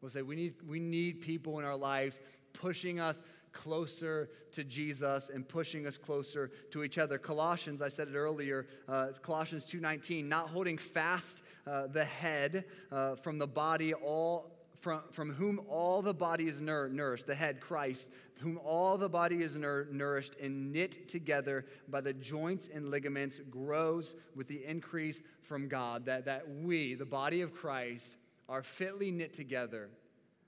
We'll 0.02 0.12
say 0.12 0.22
we 0.22 0.36
need, 0.36 0.56
we 0.68 0.80
need 0.80 1.22
people 1.22 1.60
in 1.60 1.66
our 1.66 1.76
lives 1.76 2.20
pushing 2.54 3.00
us 3.00 3.22
closer 3.52 4.30
to 4.52 4.64
Jesus 4.64 5.32
and 5.34 5.48
pushing 5.48 5.88
us 5.88 5.98
closer 5.98 6.52
to 6.72 6.84
each 6.84 6.98
other. 6.98 7.18
Colossians, 7.18 7.82
I 7.82 7.90
said 7.90 8.10
it 8.10 8.16
earlier, 8.16 8.68
uh, 8.88 9.08
Colossians 9.22 9.66
2.19, 9.66 10.26
not 10.26 10.50
holding 10.50 10.78
fast 10.78 11.42
uh, 11.66 11.88
the 11.88 12.06
head 12.06 12.66
uh, 12.92 13.16
from 13.16 13.38
the 13.38 13.48
body, 13.48 13.94
all 13.94 14.55
from, 14.86 15.02
from 15.10 15.34
whom 15.34 15.60
all 15.68 16.04
the 16.04 16.14
body 16.14 16.48
is 16.48 16.62
nour- 16.62 16.90
nourished, 16.90 17.26
the 17.26 17.34
head, 17.34 17.60
Christ, 17.60 18.08
whom 18.40 18.60
all 18.64 19.00
the 19.00 19.10
body 19.10 19.42
is 19.42 19.56
nour- 19.56 19.88
nourished 19.92 20.36
and 20.40 20.72
knit 20.72 21.10
together 21.10 21.66
by 21.88 22.02
the 22.02 22.14
joints 22.14 22.70
and 22.72 22.92
ligaments, 22.92 23.42
grows 23.50 24.14
with 24.36 24.48
the 24.48 24.64
increase 24.64 25.24
from 25.42 25.68
God. 25.68 26.06
That, 26.06 26.26
that 26.26 26.48
we, 26.48 26.94
the 26.94 27.04
body 27.04 27.42
of 27.42 27.52
Christ, 27.52 28.16
are 28.48 28.62
fitly 28.62 29.10
knit 29.10 29.34
together 29.34 29.90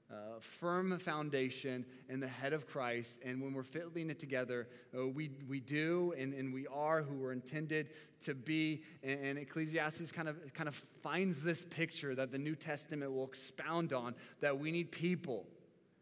uh, 0.09 0.39
firm 0.39 0.97
foundation 0.99 1.85
in 2.09 2.19
the 2.19 2.27
head 2.27 2.53
of 2.53 2.65
Christ. 2.65 3.19
And 3.25 3.41
when 3.41 3.53
we're 3.53 3.63
fitly 3.63 4.03
it 4.03 4.19
together, 4.19 4.67
uh, 4.97 5.07
we, 5.07 5.31
we 5.49 5.59
do 5.59 6.13
and, 6.17 6.33
and 6.33 6.53
we 6.53 6.65
are 6.67 7.01
who 7.01 7.15
we're 7.15 7.33
intended 7.33 7.89
to 8.23 8.33
be. 8.33 8.83
And, 9.03 9.19
and, 9.19 9.39
Ecclesiastes 9.39 10.11
kind 10.11 10.29
of, 10.29 10.37
kind 10.53 10.69
of 10.69 10.81
finds 11.03 11.41
this 11.41 11.65
picture 11.65 12.15
that 12.15 12.31
the 12.31 12.37
New 12.37 12.55
Testament 12.55 13.11
will 13.11 13.25
expound 13.25 13.91
on 13.91 14.15
that 14.39 14.57
we 14.57 14.71
need 14.71 14.91
people. 14.91 15.45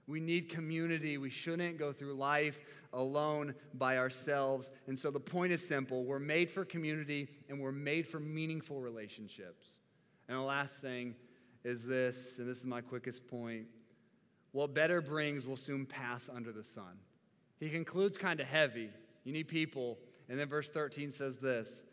We 0.07 0.19
need 0.19 0.49
community. 0.49 1.17
We 1.17 1.31
shouldn't 1.31 1.79
go 1.79 1.91
through 1.91 2.13
life 2.13 2.59
alone 2.93 3.55
by 3.73 3.97
ourselves. 3.97 4.71
And 4.87 4.97
so 4.97 5.09
the 5.09 5.19
point 5.19 5.51
is 5.51 5.67
simple 5.67 6.03
we're 6.03 6.19
made 6.19 6.51
for 6.51 6.63
community 6.63 7.27
and 7.49 7.59
we're 7.59 7.71
made 7.71 8.07
for 8.07 8.19
meaningful 8.19 8.81
relationships. 8.81 9.67
And 10.29 10.37
the 10.37 10.43
last 10.43 10.75
thing 10.75 11.15
is 11.63 11.83
this, 11.83 12.37
and 12.37 12.47
this 12.47 12.59
is 12.59 12.65
my 12.65 12.81
quickest 12.81 13.27
point 13.27 13.65
what 14.55 14.73
better 14.73 15.01
brings 15.01 15.45
will 15.45 15.57
soon 15.57 15.85
pass 15.85 16.29
under 16.33 16.53
the 16.53 16.63
sun. 16.63 16.97
He 17.59 17.69
concludes 17.69 18.17
kind 18.17 18.39
of 18.39 18.47
heavy. 18.47 18.89
You 19.25 19.33
need 19.33 19.49
people. 19.49 19.97
And 20.29 20.39
then 20.39 20.47
verse 20.47 20.69
13 20.69 21.11
says 21.11 21.35
this 21.39 21.83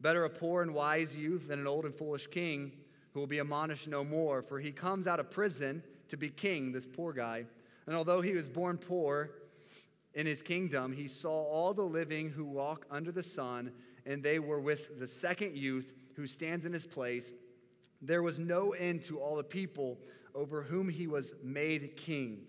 Better 0.00 0.24
a 0.24 0.30
poor 0.30 0.62
and 0.62 0.72
wise 0.72 1.16
youth 1.16 1.48
than 1.48 1.58
an 1.58 1.66
old 1.66 1.84
and 1.84 1.92
foolish 1.92 2.28
king 2.28 2.70
who 3.12 3.18
will 3.18 3.26
be 3.26 3.40
admonished 3.40 3.88
no 3.88 4.04
more, 4.04 4.40
for 4.40 4.60
he 4.60 4.70
comes 4.70 5.08
out 5.08 5.18
of 5.18 5.32
prison 5.32 5.82
to 6.08 6.16
be 6.16 6.28
king, 6.28 6.70
this 6.70 6.86
poor 6.86 7.12
guy. 7.12 7.44
And 7.88 7.96
although 7.96 8.20
he 8.20 8.34
was 8.34 8.48
born 8.48 8.78
poor 8.78 9.30
in 10.14 10.26
his 10.26 10.42
kingdom, 10.42 10.92
he 10.92 11.08
saw 11.08 11.42
all 11.42 11.74
the 11.74 11.82
living 11.82 12.30
who 12.30 12.44
walk 12.44 12.86
under 12.88 13.10
the 13.10 13.24
sun, 13.24 13.72
and 14.04 14.22
they 14.22 14.38
were 14.38 14.60
with 14.60 15.00
the 15.00 15.08
second 15.08 15.56
youth 15.56 15.92
who 16.14 16.28
stands 16.28 16.66
in 16.66 16.72
his 16.72 16.86
place. 16.86 17.32
There 18.00 18.22
was 18.22 18.38
no 18.38 18.74
end 18.74 19.02
to 19.06 19.18
all 19.18 19.34
the 19.34 19.42
people 19.42 19.98
over 20.36 20.62
whom 20.62 20.88
he 20.88 21.06
was 21.06 21.34
made 21.42 21.96
king. 21.96 22.42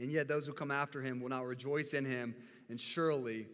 And 0.00 0.10
yet 0.10 0.28
those 0.28 0.46
who 0.46 0.52
come 0.52 0.70
after 0.70 1.02
him 1.02 1.20
will 1.20 1.28
not 1.28 1.44
rejoice 1.44 1.92
in 1.92 2.04
him, 2.04 2.34
and 2.70 2.80
surely 2.80 3.48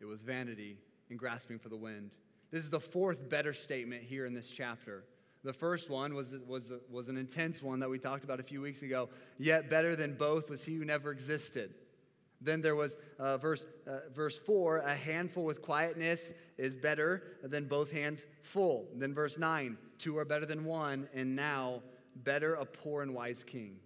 it 0.00 0.04
was 0.04 0.22
vanity 0.22 0.78
and 1.10 1.18
grasping 1.18 1.58
for 1.58 1.70
the 1.70 1.76
wind. 1.76 2.10
This 2.50 2.64
is 2.64 2.70
the 2.70 2.80
fourth 2.80 3.28
better 3.28 3.54
statement 3.54 4.02
here 4.02 4.26
in 4.26 4.34
this 4.34 4.50
chapter. 4.50 5.04
The 5.42 5.52
first 5.52 5.90
one 5.90 6.14
was, 6.14 6.34
was, 6.46 6.72
was 6.90 7.08
an 7.08 7.16
intense 7.16 7.62
one 7.62 7.80
that 7.80 7.88
we 7.88 7.98
talked 7.98 8.24
about 8.24 8.38
a 8.38 8.44
few 8.44 8.60
weeks 8.60 8.82
ago. 8.82 9.08
Yet 9.38 9.70
better 9.70 9.96
than 9.96 10.14
both 10.14 10.50
was 10.50 10.62
he 10.62 10.74
who 10.74 10.84
never 10.84 11.10
existed. 11.10 11.74
Then 12.40 12.60
there 12.60 12.76
was 12.76 12.96
uh, 13.18 13.38
verse, 13.38 13.66
uh, 13.86 14.10
verse 14.12 14.38
4 14.38 14.78
a 14.78 14.94
handful 14.94 15.44
with 15.44 15.62
quietness 15.62 16.32
is 16.58 16.76
better 16.76 17.22
than 17.42 17.66
both 17.66 17.90
hands 17.90 18.26
full. 18.42 18.86
Then 18.96 19.14
verse 19.14 19.38
9 19.38 19.78
two 20.02 20.18
are 20.18 20.24
better 20.24 20.44
than 20.44 20.64
one, 20.64 21.08
and 21.14 21.36
now 21.36 21.80
better 22.16 22.54
a 22.54 22.64
poor 22.64 23.02
and 23.02 23.14
wise 23.14 23.44
king. 23.44 23.76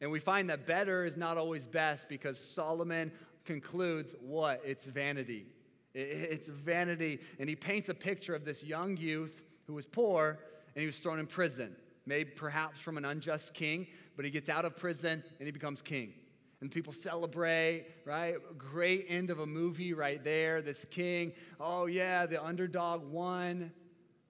And 0.00 0.10
we 0.10 0.20
find 0.20 0.48
that 0.50 0.66
better 0.66 1.04
is 1.04 1.16
not 1.16 1.36
always 1.36 1.66
best 1.66 2.08
because 2.08 2.38
Solomon 2.38 3.12
concludes 3.44 4.14
what? 4.20 4.62
It's 4.64 4.86
vanity. 4.86 5.46
It's 5.94 6.48
vanity. 6.48 7.20
And 7.38 7.48
he 7.48 7.56
paints 7.56 7.88
a 7.88 7.94
picture 7.94 8.34
of 8.34 8.44
this 8.44 8.62
young 8.62 8.96
youth 8.96 9.42
who 9.66 9.74
was 9.74 9.86
poor 9.86 10.38
and 10.74 10.80
he 10.80 10.86
was 10.86 10.98
thrown 10.98 11.18
in 11.18 11.26
prison, 11.26 11.74
maybe 12.06 12.30
perhaps 12.30 12.80
from 12.80 12.96
an 12.96 13.04
unjust 13.04 13.54
king, 13.54 13.86
but 14.16 14.24
he 14.24 14.30
gets 14.30 14.48
out 14.48 14.64
of 14.64 14.76
prison 14.76 15.22
and 15.38 15.46
he 15.46 15.50
becomes 15.50 15.82
king. 15.82 16.14
And 16.60 16.70
people 16.70 16.92
celebrate, 16.92 17.86
right? 18.04 18.36
Great 18.58 19.06
end 19.08 19.30
of 19.30 19.40
a 19.40 19.46
movie 19.46 19.94
right 19.94 20.22
there. 20.22 20.60
This 20.60 20.84
king, 20.90 21.32
oh 21.58 21.86
yeah, 21.86 22.26
the 22.26 22.42
underdog 22.42 23.02
won. 23.10 23.72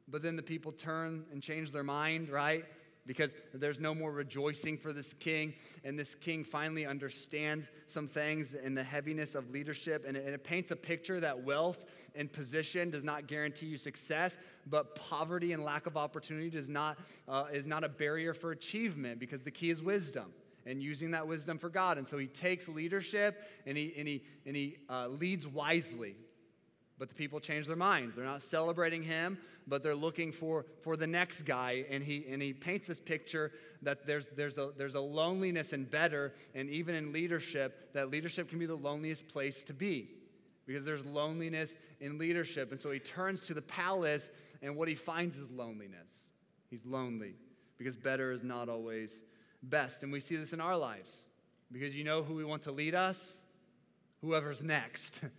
But 0.08 0.22
then 0.22 0.36
the 0.36 0.42
people 0.42 0.72
turn 0.72 1.24
and 1.32 1.42
change 1.42 1.72
their 1.72 1.84
mind, 1.84 2.28
right? 2.28 2.64
Because 3.11 3.34
there's 3.52 3.80
no 3.80 3.92
more 3.92 4.12
rejoicing 4.12 4.78
for 4.78 4.92
this 4.92 5.14
king. 5.14 5.52
And 5.82 5.98
this 5.98 6.14
king 6.14 6.44
finally 6.44 6.86
understands 6.86 7.68
some 7.88 8.06
things 8.06 8.54
in 8.54 8.72
the 8.72 8.84
heaviness 8.84 9.34
of 9.34 9.50
leadership. 9.50 10.04
And 10.06 10.16
it, 10.16 10.24
and 10.24 10.32
it 10.32 10.44
paints 10.44 10.70
a 10.70 10.76
picture 10.76 11.18
that 11.18 11.42
wealth 11.42 11.82
and 12.14 12.32
position 12.32 12.88
does 12.88 13.02
not 13.02 13.26
guarantee 13.26 13.66
you 13.66 13.78
success, 13.78 14.38
but 14.68 14.94
poverty 14.94 15.52
and 15.52 15.64
lack 15.64 15.88
of 15.88 15.96
opportunity 15.96 16.50
does 16.50 16.68
not, 16.68 16.98
uh, 17.26 17.46
is 17.52 17.66
not 17.66 17.82
a 17.82 17.88
barrier 17.88 18.32
for 18.32 18.52
achievement 18.52 19.18
because 19.18 19.42
the 19.42 19.50
key 19.50 19.70
is 19.70 19.82
wisdom 19.82 20.32
and 20.64 20.80
using 20.80 21.11
that 21.11 21.26
wisdom 21.26 21.58
for 21.58 21.68
God. 21.68 21.98
And 21.98 22.06
so 22.06 22.16
he 22.16 22.28
takes 22.28 22.68
leadership 22.68 23.42
and 23.66 23.76
he, 23.76 23.92
and 23.98 24.06
he, 24.06 24.22
and 24.46 24.54
he 24.54 24.76
uh, 24.88 25.08
leads 25.08 25.48
wisely. 25.48 26.14
But 27.01 27.09
the 27.09 27.14
people 27.14 27.40
change 27.40 27.66
their 27.66 27.76
minds. 27.76 28.14
They're 28.14 28.26
not 28.26 28.42
celebrating 28.42 29.03
him, 29.03 29.38
but 29.66 29.82
they're 29.82 29.94
looking 29.94 30.32
for, 30.32 30.66
for 30.82 30.98
the 30.98 31.07
next 31.07 31.46
guy. 31.46 31.86
And 31.88 32.05
he, 32.05 32.26
and 32.30 32.42
he 32.42 32.53
paints 32.53 32.86
this 32.88 33.01
picture 33.01 33.53
that 33.80 34.07
there's, 34.07 34.26
there's, 34.36 34.59
a, 34.59 34.72
there's 34.76 34.96
a 34.96 35.01
loneliness 35.01 35.72
and 35.72 35.90
better, 35.90 36.34
and 36.55 36.68
even 36.68 36.94
in 36.94 37.11
leadership, 37.11 37.94
that 37.94 38.11
leadership 38.11 38.51
can 38.51 38.59
be 38.59 38.66
the 38.66 38.74
loneliest 38.74 39.26
place 39.28 39.62
to 39.64 39.72
be 39.72 40.11
because 40.66 40.84
there's 40.84 41.07
loneliness 41.07 41.70
in 42.01 42.18
leadership. 42.18 42.70
And 42.70 42.78
so 42.78 42.90
he 42.90 42.98
turns 42.98 43.40
to 43.46 43.55
the 43.55 43.62
palace, 43.62 44.30
and 44.61 44.76
what 44.76 44.86
he 44.86 44.94
finds 44.94 45.38
is 45.38 45.51
loneliness. 45.51 46.28
He's 46.68 46.84
lonely 46.84 47.32
because 47.78 47.96
better 47.96 48.30
is 48.30 48.42
not 48.42 48.68
always 48.68 49.22
best. 49.62 50.03
And 50.03 50.12
we 50.12 50.20
see 50.20 50.36
this 50.36 50.53
in 50.53 50.61
our 50.61 50.76
lives 50.76 51.16
because 51.72 51.96
you 51.96 52.05
know 52.05 52.22
who 52.22 52.34
we 52.34 52.44
want 52.44 52.64
to 52.64 52.72
lead 52.72 52.94
us? 52.94 53.38
Whoever's 54.20 54.61
next. 54.61 55.18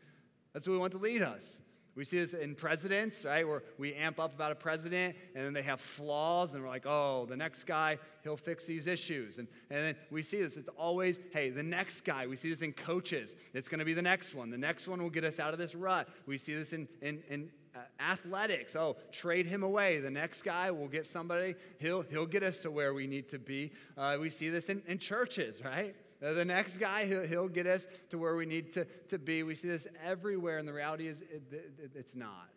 That's 0.54 0.66
who 0.66 0.74
we 0.74 0.78
want 0.78 0.92
to 0.94 1.00
lead 1.00 1.22
us. 1.22 1.62
We 1.94 2.06
see 2.06 2.20
this 2.20 2.34
in 2.34 2.56
presidents, 2.56 3.26
right? 3.26 3.46
Where 3.46 3.64
we 3.78 3.94
amp 3.96 4.18
up 4.18 4.34
about 4.34 4.54
a 4.54 4.56
president 4.56 5.16
and 5.36 5.46
then 5.46 5.52
they 5.52 5.62
have 5.64 5.82
flaws 5.82 6.54
and 6.54 6.64
we're 6.64 6.70
like, 6.70 6.86
oh, 6.86 7.26
the 7.28 7.36
next 7.36 7.66
guy, 7.66 8.00
he'll 8.24 8.38
fix 8.38 8.64
these 8.64 8.88
issues. 8.88 9.40
And, 9.40 9.48
and 9.70 9.80
then 9.80 9.96
we 10.10 10.24
see 10.24 10.42
this. 10.42 10.56
It's 10.56 10.70
always, 10.78 11.20
hey, 11.34 11.50
the 11.50 11.64
next 11.64 12.06
guy. 12.06 12.28
We 12.28 12.38
see 12.38 12.50
this 12.50 12.62
in 12.62 12.72
coaches. 12.72 13.36
It's 13.54 13.68
going 13.68 13.80
to 13.80 13.86
be 13.86 13.94
the 13.94 14.02
next 14.02 14.34
one. 14.34 14.50
The 14.50 14.58
next 14.58 14.88
one 14.88 15.04
will 15.04 15.10
get 15.10 15.26
us 15.26 15.38
out 15.38 15.52
of 15.52 15.60
this 15.60 15.76
rut. 15.76 16.08
We 16.26 16.38
see 16.38 16.54
this 16.54 16.72
in, 16.72 16.88
in, 17.02 17.24
in 17.28 17.50
uh, 17.76 17.80
athletics. 18.00 18.74
Oh, 18.76 18.96
trade 19.12 19.46
him 19.46 19.62
away. 19.62 20.00
The 20.00 20.12
next 20.12 20.44
guy 20.44 20.72
will 20.72 20.88
get 20.88 21.06
somebody, 21.06 21.56
he'll, 21.80 22.04
he'll 22.04 22.26
get 22.26 22.44
us 22.44 22.60
to 22.60 22.72
where 22.72 22.94
we 22.94 23.06
need 23.06 23.30
to 23.32 23.40
be. 23.40 23.74
Uh, 23.98 24.18
we 24.20 24.30
see 24.30 24.50
this 24.50 24.70
in, 24.70 24.82
in 24.88 24.98
churches, 24.98 25.62
right? 25.64 25.96
Uh, 26.24 26.34
the 26.34 26.46
next 26.46 26.78
guy, 26.80 27.06
he'll, 27.06 27.26
he'll, 27.26 27.48
get 27.48 27.66
us 27.66 27.88
to 28.10 28.18
where 28.18 28.36
we 28.36 28.46
need 28.46 28.72
to, 28.74 28.86
to 29.10 29.18
be. 29.18 29.42
We 29.42 29.56
see 29.56 29.68
this 29.68 29.88
everywhere, 30.04 30.60
and 30.60 30.68
the 30.68 30.74
reality 30.74 31.08
is 31.08 31.22
it, 31.22 31.42
it, 31.52 31.92
it's 31.96 32.16
not. 32.16 32.50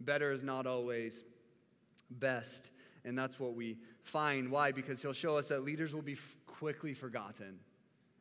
Better 0.00 0.32
is 0.32 0.42
not 0.42 0.66
always 0.66 1.22
best. 2.10 2.70
And 3.04 3.18
that's 3.18 3.38
what 3.38 3.54
we 3.54 3.78
find. 4.02 4.50
Why? 4.50 4.72
Because 4.72 5.02
he'll 5.02 5.12
show 5.12 5.36
us 5.36 5.48
that 5.48 5.64
leaders 5.64 5.94
will 5.94 6.02
be 6.02 6.12
f- 6.14 6.36
quickly 6.46 6.94
forgotten. 6.94 7.58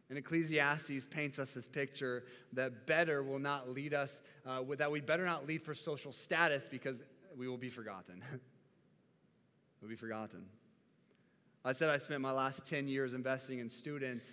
And 0.10 0.18
Ecclesiastes 0.18 1.06
paints 1.10 1.40
us 1.40 1.52
this 1.52 1.70
picture 1.70 2.26
that 2.52 2.86
better 2.86 3.24
will 3.24 3.40
not 3.40 3.70
lead 3.70 3.94
us, 3.94 4.22
uh, 4.46 4.62
that 4.78 4.92
we 4.92 5.00
better 5.00 5.26
not 5.26 5.48
lead 5.48 5.62
for 5.62 5.74
social 5.74 6.12
status 6.12 6.68
because 6.70 6.98
we 7.38 7.48
will 7.48 7.58
be 7.58 7.70
forgotten. 7.70 8.22
we'll 9.82 9.90
be 9.90 9.96
forgotten. 9.96 10.46
I 11.64 11.74
said 11.74 11.90
I 11.90 11.98
spent 12.00 12.22
my 12.22 12.32
last 12.32 12.68
10 12.68 12.88
years 12.88 13.14
investing 13.14 13.60
in 13.60 13.70
students. 13.70 14.26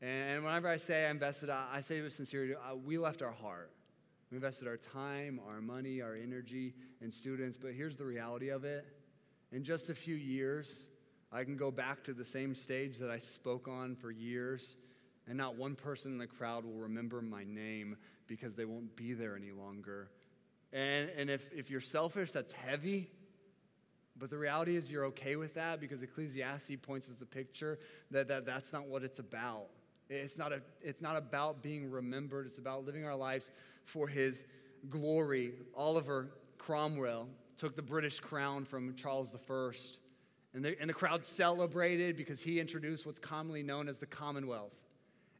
And 0.00 0.44
whenever 0.44 0.68
I 0.68 0.76
say 0.76 1.06
I 1.06 1.10
invested, 1.10 1.50
I 1.50 1.80
say 1.80 1.98
it 1.98 2.02
with 2.02 2.14
sincerity, 2.14 2.54
uh, 2.54 2.76
we 2.76 2.98
left 2.98 3.20
our 3.22 3.32
heart. 3.32 3.72
We 4.30 4.36
invested 4.36 4.68
our 4.68 4.76
time, 4.76 5.40
our 5.48 5.60
money, 5.60 6.00
our 6.00 6.14
energy 6.14 6.74
in 7.00 7.12
students. 7.12 7.58
But 7.60 7.72
here's 7.72 7.96
the 7.96 8.04
reality 8.04 8.48
of 8.48 8.64
it 8.64 8.86
in 9.52 9.64
just 9.64 9.88
a 9.88 9.94
few 9.94 10.14
years, 10.14 10.86
I 11.32 11.44
can 11.44 11.56
go 11.56 11.70
back 11.70 12.04
to 12.04 12.12
the 12.12 12.24
same 12.24 12.54
stage 12.54 12.98
that 12.98 13.10
I 13.10 13.18
spoke 13.18 13.66
on 13.66 13.96
for 13.96 14.10
years, 14.10 14.76
and 15.26 15.36
not 15.38 15.56
one 15.56 15.74
person 15.74 16.12
in 16.12 16.18
the 16.18 16.26
crowd 16.26 16.64
will 16.64 16.80
remember 16.80 17.22
my 17.22 17.44
name 17.44 17.96
because 18.26 18.54
they 18.54 18.64
won't 18.64 18.94
be 18.94 19.14
there 19.14 19.36
any 19.36 19.52
longer. 19.52 20.10
And, 20.72 21.10
and 21.16 21.30
if, 21.30 21.44
if 21.52 21.70
you're 21.70 21.80
selfish, 21.80 22.30
that's 22.30 22.52
heavy. 22.52 23.10
But 24.18 24.30
the 24.30 24.38
reality 24.38 24.76
is, 24.76 24.90
you're 24.90 25.04
okay 25.06 25.36
with 25.36 25.54
that 25.54 25.80
because 25.80 26.02
Ecclesiastes 26.02 26.76
points 26.82 27.08
us 27.08 27.14
the 27.18 27.26
picture 27.26 27.78
that, 28.10 28.28
that 28.28 28.44
that's 28.44 28.72
not 28.72 28.86
what 28.86 29.04
it's 29.04 29.18
about. 29.18 29.66
It's 30.10 30.38
not, 30.38 30.52
a, 30.52 30.60
it's 30.80 31.02
not 31.02 31.16
about 31.16 31.62
being 31.62 31.90
remembered, 31.90 32.46
it's 32.46 32.58
about 32.58 32.84
living 32.84 33.04
our 33.04 33.14
lives 33.14 33.50
for 33.84 34.08
His 34.08 34.44
glory. 34.90 35.52
Oliver 35.76 36.30
Cromwell 36.56 37.28
took 37.56 37.76
the 37.76 37.82
British 37.82 38.20
crown 38.20 38.64
from 38.64 38.94
Charles 38.94 39.34
I, 39.34 39.70
and 40.54 40.64
the, 40.64 40.80
and 40.80 40.88
the 40.88 40.94
crowd 40.94 41.26
celebrated 41.26 42.16
because 42.16 42.40
he 42.40 42.58
introduced 42.58 43.04
what's 43.04 43.18
commonly 43.18 43.62
known 43.62 43.88
as 43.88 43.98
the 43.98 44.06
Commonwealth. 44.06 44.72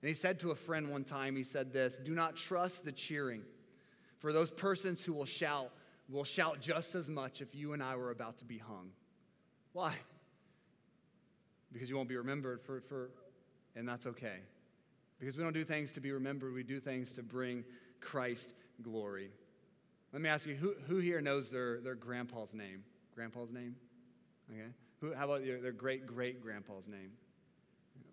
And 0.03 0.09
he 0.09 0.15
said 0.15 0.39
to 0.41 0.51
a 0.51 0.55
friend 0.55 0.91
one 0.91 1.05
time, 1.05 1.35
he 1.35 1.45
said 1.45 1.73
this 1.73 1.97
Do 2.05 2.15
not 2.15 2.37
trust 2.37 2.85
the 2.85 2.93
cheering, 2.93 3.43
for 4.19 4.33
those 4.33 4.51
persons 4.51 5.03
who 5.03 5.13
will 5.13 5.25
shout 5.25 5.71
will 6.09 6.25
shout 6.25 6.61
just 6.61 6.95
as 6.95 7.09
much 7.09 7.41
if 7.41 7.55
you 7.55 7.73
and 7.73 7.83
I 7.83 7.97
were 7.97 8.11
about 8.11 8.39
to 8.39 8.45
be 8.45 8.59
hung. 8.59 8.91
Why? 9.73 9.95
Because 11.73 11.89
you 11.89 11.97
won't 11.97 12.09
be 12.09 12.17
remembered 12.17 12.63
for, 12.63 12.81
for 12.81 13.11
and 13.77 13.87
that's 13.87 14.07
okay. 14.07 14.39
Because 15.21 15.37
we 15.37 15.43
don't 15.43 15.53
do 15.53 15.65
things 15.65 15.93
to 15.93 16.01
be 16.01 16.13
remembered, 16.13 16.55
we 16.55 16.63
do 16.63 16.81
things 16.81 17.13
to 17.13 17.23
bring 17.23 17.65
Christ 18.01 18.53
glory. 18.83 19.31
Let 20.13 20.23
me 20.23 20.29
ask 20.29 20.47
you, 20.47 20.55
who, 20.55 20.75
who 20.87 20.99
here 20.99 21.21
knows 21.21 21.51
their, 21.51 21.81
their 21.81 21.95
grandpa's 21.95 22.55
name? 22.55 22.83
Grandpa's 23.15 23.51
name? 23.51 23.77
Okay. 24.51 24.71
Who, 25.01 25.15
how 25.15 25.27
about 25.27 25.45
your, 25.45 25.61
their 25.61 25.73
great 25.73 26.07
great 26.07 26.43
grandpa's 26.43 26.89
name? 26.89 27.11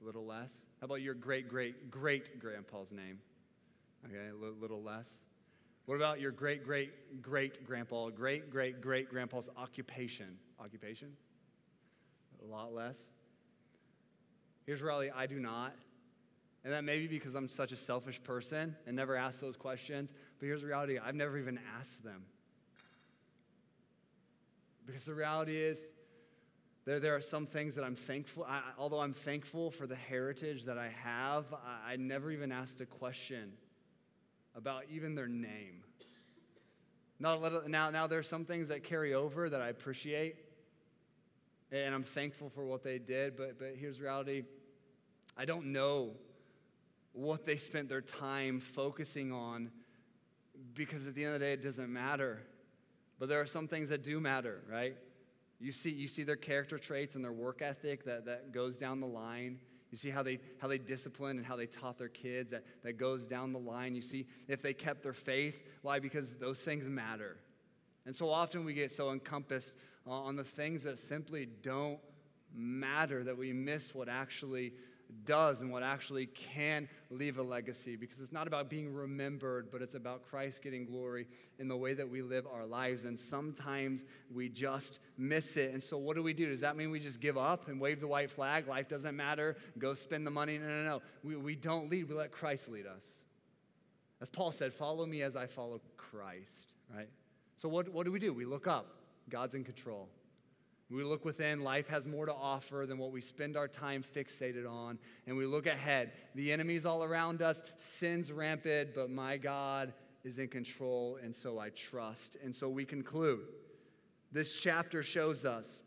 A 0.01 0.05
little 0.05 0.25
less. 0.25 0.51
How 0.81 0.85
about 0.85 1.01
your 1.01 1.13
great 1.13 1.47
great 1.47 1.89
great 1.89 2.39
grandpa's 2.39 2.91
name? 2.91 3.19
Okay, 4.05 4.29
a 4.29 4.35
little, 4.35 4.55
little 4.59 4.83
less. 4.83 5.09
What 5.85 5.95
about 5.95 6.19
your 6.19 6.31
great 6.31 6.63
great 6.63 7.21
great 7.21 7.65
grandpa, 7.65 8.09
great 8.09 8.49
great 8.49 8.81
great 8.81 9.09
grandpa's 9.09 9.49
occupation? 9.55 10.37
Occupation? 10.59 11.11
A 12.43 12.51
lot 12.51 12.73
less. 12.73 12.99
Here's 14.65 14.81
reality 14.81 15.11
I 15.15 15.27
do 15.27 15.39
not. 15.39 15.73
And 16.63 16.73
that 16.73 16.83
may 16.83 16.97
be 16.97 17.07
because 17.07 17.35
I'm 17.35 17.47
such 17.47 17.71
a 17.71 17.77
selfish 17.77 18.21
person 18.23 18.75
and 18.87 18.95
never 18.95 19.15
ask 19.15 19.39
those 19.39 19.55
questions. 19.55 20.11
But 20.39 20.47
here's 20.47 20.61
the 20.61 20.67
reality 20.67 20.97
I've 20.97 21.13
never 21.13 21.37
even 21.37 21.59
asked 21.79 22.03
them. 22.03 22.23
Because 24.87 25.03
the 25.03 25.13
reality 25.13 25.57
is, 25.57 25.77
there, 26.85 26.99
there 26.99 27.15
are 27.15 27.21
some 27.21 27.45
things 27.45 27.75
that 27.75 27.83
I'm 27.83 27.95
thankful, 27.95 28.45
I, 28.47 28.61
although 28.77 28.99
I'm 28.99 29.13
thankful 29.13 29.71
for 29.71 29.87
the 29.87 29.95
heritage 29.95 30.65
that 30.65 30.77
I 30.77 30.89
have, 31.03 31.45
I, 31.53 31.93
I 31.93 31.95
never 31.95 32.31
even 32.31 32.51
asked 32.51 32.81
a 32.81 32.85
question 32.85 33.51
about 34.55 34.85
even 34.89 35.15
their 35.15 35.27
name. 35.27 35.83
Now, 37.19 37.61
now, 37.67 37.89
now, 37.89 38.07
there 38.07 38.19
are 38.19 38.23
some 38.23 38.45
things 38.45 38.67
that 38.67 38.83
carry 38.83 39.13
over 39.13 39.49
that 39.49 39.61
I 39.61 39.69
appreciate, 39.69 40.35
and 41.71 41.95
I'm 41.95 42.03
thankful 42.03 42.49
for 42.49 42.65
what 42.65 42.83
they 42.83 42.99
did, 42.99 43.37
but, 43.37 43.57
but 43.57 43.73
here's 43.77 44.01
reality 44.01 44.43
I 45.37 45.45
don't 45.45 45.67
know 45.67 46.11
what 47.13 47.45
they 47.45 47.57
spent 47.57 47.89
their 47.89 48.01
time 48.01 48.59
focusing 48.59 49.31
on 49.31 49.71
because 50.73 51.07
at 51.07 51.15
the 51.15 51.25
end 51.25 51.33
of 51.33 51.39
the 51.39 51.45
day, 51.45 51.53
it 51.53 51.63
doesn't 51.63 51.91
matter. 51.91 52.41
But 53.19 53.29
there 53.29 53.39
are 53.39 53.45
some 53.45 53.67
things 53.67 53.89
that 53.89 54.03
do 54.03 54.19
matter, 54.19 54.61
right? 54.69 54.95
You 55.59 55.71
see, 55.71 55.89
you 55.89 56.07
see 56.07 56.23
their 56.23 56.35
character 56.35 56.77
traits 56.77 57.15
and 57.15 57.23
their 57.23 57.31
work 57.31 57.61
ethic 57.61 58.03
that, 58.05 58.25
that 58.25 58.51
goes 58.51 58.77
down 58.77 58.99
the 58.99 59.07
line. 59.07 59.59
You 59.91 59.97
see 59.97 60.09
how 60.09 60.23
they, 60.23 60.39
how 60.59 60.67
they 60.67 60.77
discipline 60.77 61.37
and 61.37 61.45
how 61.45 61.55
they 61.55 61.67
taught 61.67 61.97
their 61.97 62.09
kids 62.09 62.51
that, 62.51 62.63
that 62.83 62.97
goes 62.97 63.23
down 63.23 63.53
the 63.53 63.59
line. 63.59 63.95
You 63.95 64.01
see 64.01 64.25
if 64.47 64.61
they 64.61 64.73
kept 64.73 65.03
their 65.03 65.13
faith. 65.13 65.55
Why? 65.81 65.99
Because 65.99 66.29
those 66.39 66.59
things 66.59 66.87
matter. 66.87 67.37
And 68.05 68.15
so 68.15 68.29
often 68.29 68.65
we 68.65 68.73
get 68.73 68.91
so 68.91 69.11
encompassed 69.11 69.73
on 70.05 70.35
the 70.35 70.43
things 70.43 70.83
that 70.83 70.99
simply 70.99 71.47
don't 71.61 71.99
matter 72.53 73.23
that 73.23 73.37
we 73.37 73.51
miss 73.51 73.93
what 73.93 74.07
actually 74.07 74.73
does 75.25 75.61
and 75.61 75.71
what 75.71 75.83
actually 75.83 76.27
can 76.27 76.87
leave 77.09 77.37
a 77.37 77.41
legacy 77.41 77.95
because 77.95 78.19
it's 78.19 78.31
not 78.31 78.47
about 78.47 78.69
being 78.69 78.93
remembered, 78.93 79.71
but 79.71 79.81
it's 79.81 79.95
about 79.95 80.23
Christ 80.29 80.61
getting 80.61 80.85
glory 80.85 81.27
in 81.59 81.67
the 81.67 81.75
way 81.75 81.93
that 81.93 82.09
we 82.09 82.21
live 82.21 82.45
our 82.47 82.65
lives. 82.65 83.05
And 83.05 83.17
sometimes 83.17 84.03
we 84.33 84.49
just 84.49 84.99
miss 85.17 85.57
it. 85.57 85.73
And 85.73 85.81
so, 85.81 85.97
what 85.97 86.15
do 86.15 86.23
we 86.23 86.33
do? 86.33 86.49
Does 86.49 86.61
that 86.61 86.77
mean 86.77 86.91
we 86.91 86.99
just 86.99 87.19
give 87.19 87.37
up 87.37 87.67
and 87.67 87.79
wave 87.79 87.99
the 87.99 88.07
white 88.07 88.31
flag? 88.31 88.67
Life 88.67 88.89
doesn't 88.89 89.15
matter. 89.15 89.57
Go 89.77 89.93
spend 89.93 90.25
the 90.25 90.31
money? 90.31 90.57
No, 90.57 90.67
no, 90.67 90.83
no. 90.83 91.01
We, 91.23 91.35
we 91.35 91.55
don't 91.55 91.89
lead, 91.89 92.09
we 92.09 92.15
let 92.15 92.31
Christ 92.31 92.69
lead 92.69 92.85
us. 92.85 93.05
As 94.21 94.29
Paul 94.29 94.51
said, 94.51 94.73
follow 94.73 95.05
me 95.05 95.21
as 95.21 95.35
I 95.35 95.45
follow 95.45 95.81
Christ, 95.97 96.73
right? 96.95 97.09
So, 97.57 97.69
what, 97.69 97.89
what 97.89 98.05
do 98.05 98.11
we 98.11 98.19
do? 98.19 98.33
We 98.33 98.45
look 98.45 98.67
up. 98.67 98.87
God's 99.29 99.55
in 99.55 99.63
control. 99.63 100.09
We 100.91 101.03
look 101.03 101.25
within, 101.25 101.63
life 101.63 101.87
has 101.87 102.05
more 102.05 102.27
to 102.27 102.33
offer 102.33 102.85
than 102.87 102.99
what 102.99 103.11
we 103.11 103.19
spend 103.19 103.57
our 103.57 103.67
time 103.67 104.03
fixated 104.03 104.69
on. 104.69 104.99
And 105.25 105.35
we 105.35 105.45
look 105.45 105.65
ahead. 105.65 106.11
The 106.35 106.51
enemy's 106.51 106.85
all 106.85 107.03
around 107.03 107.41
us, 107.41 107.63
sin's 107.77 108.31
rampant, 108.31 108.89
but 108.93 109.09
my 109.09 109.37
God 109.37 109.93
is 110.23 110.37
in 110.37 110.47
control, 110.47 111.17
and 111.23 111.35
so 111.35 111.57
I 111.57 111.69
trust. 111.69 112.37
And 112.43 112.55
so 112.55 112.69
we 112.69 112.85
conclude. 112.85 113.47
This 114.31 114.55
chapter 114.55 115.01
shows 115.01 115.43
us 115.43 115.81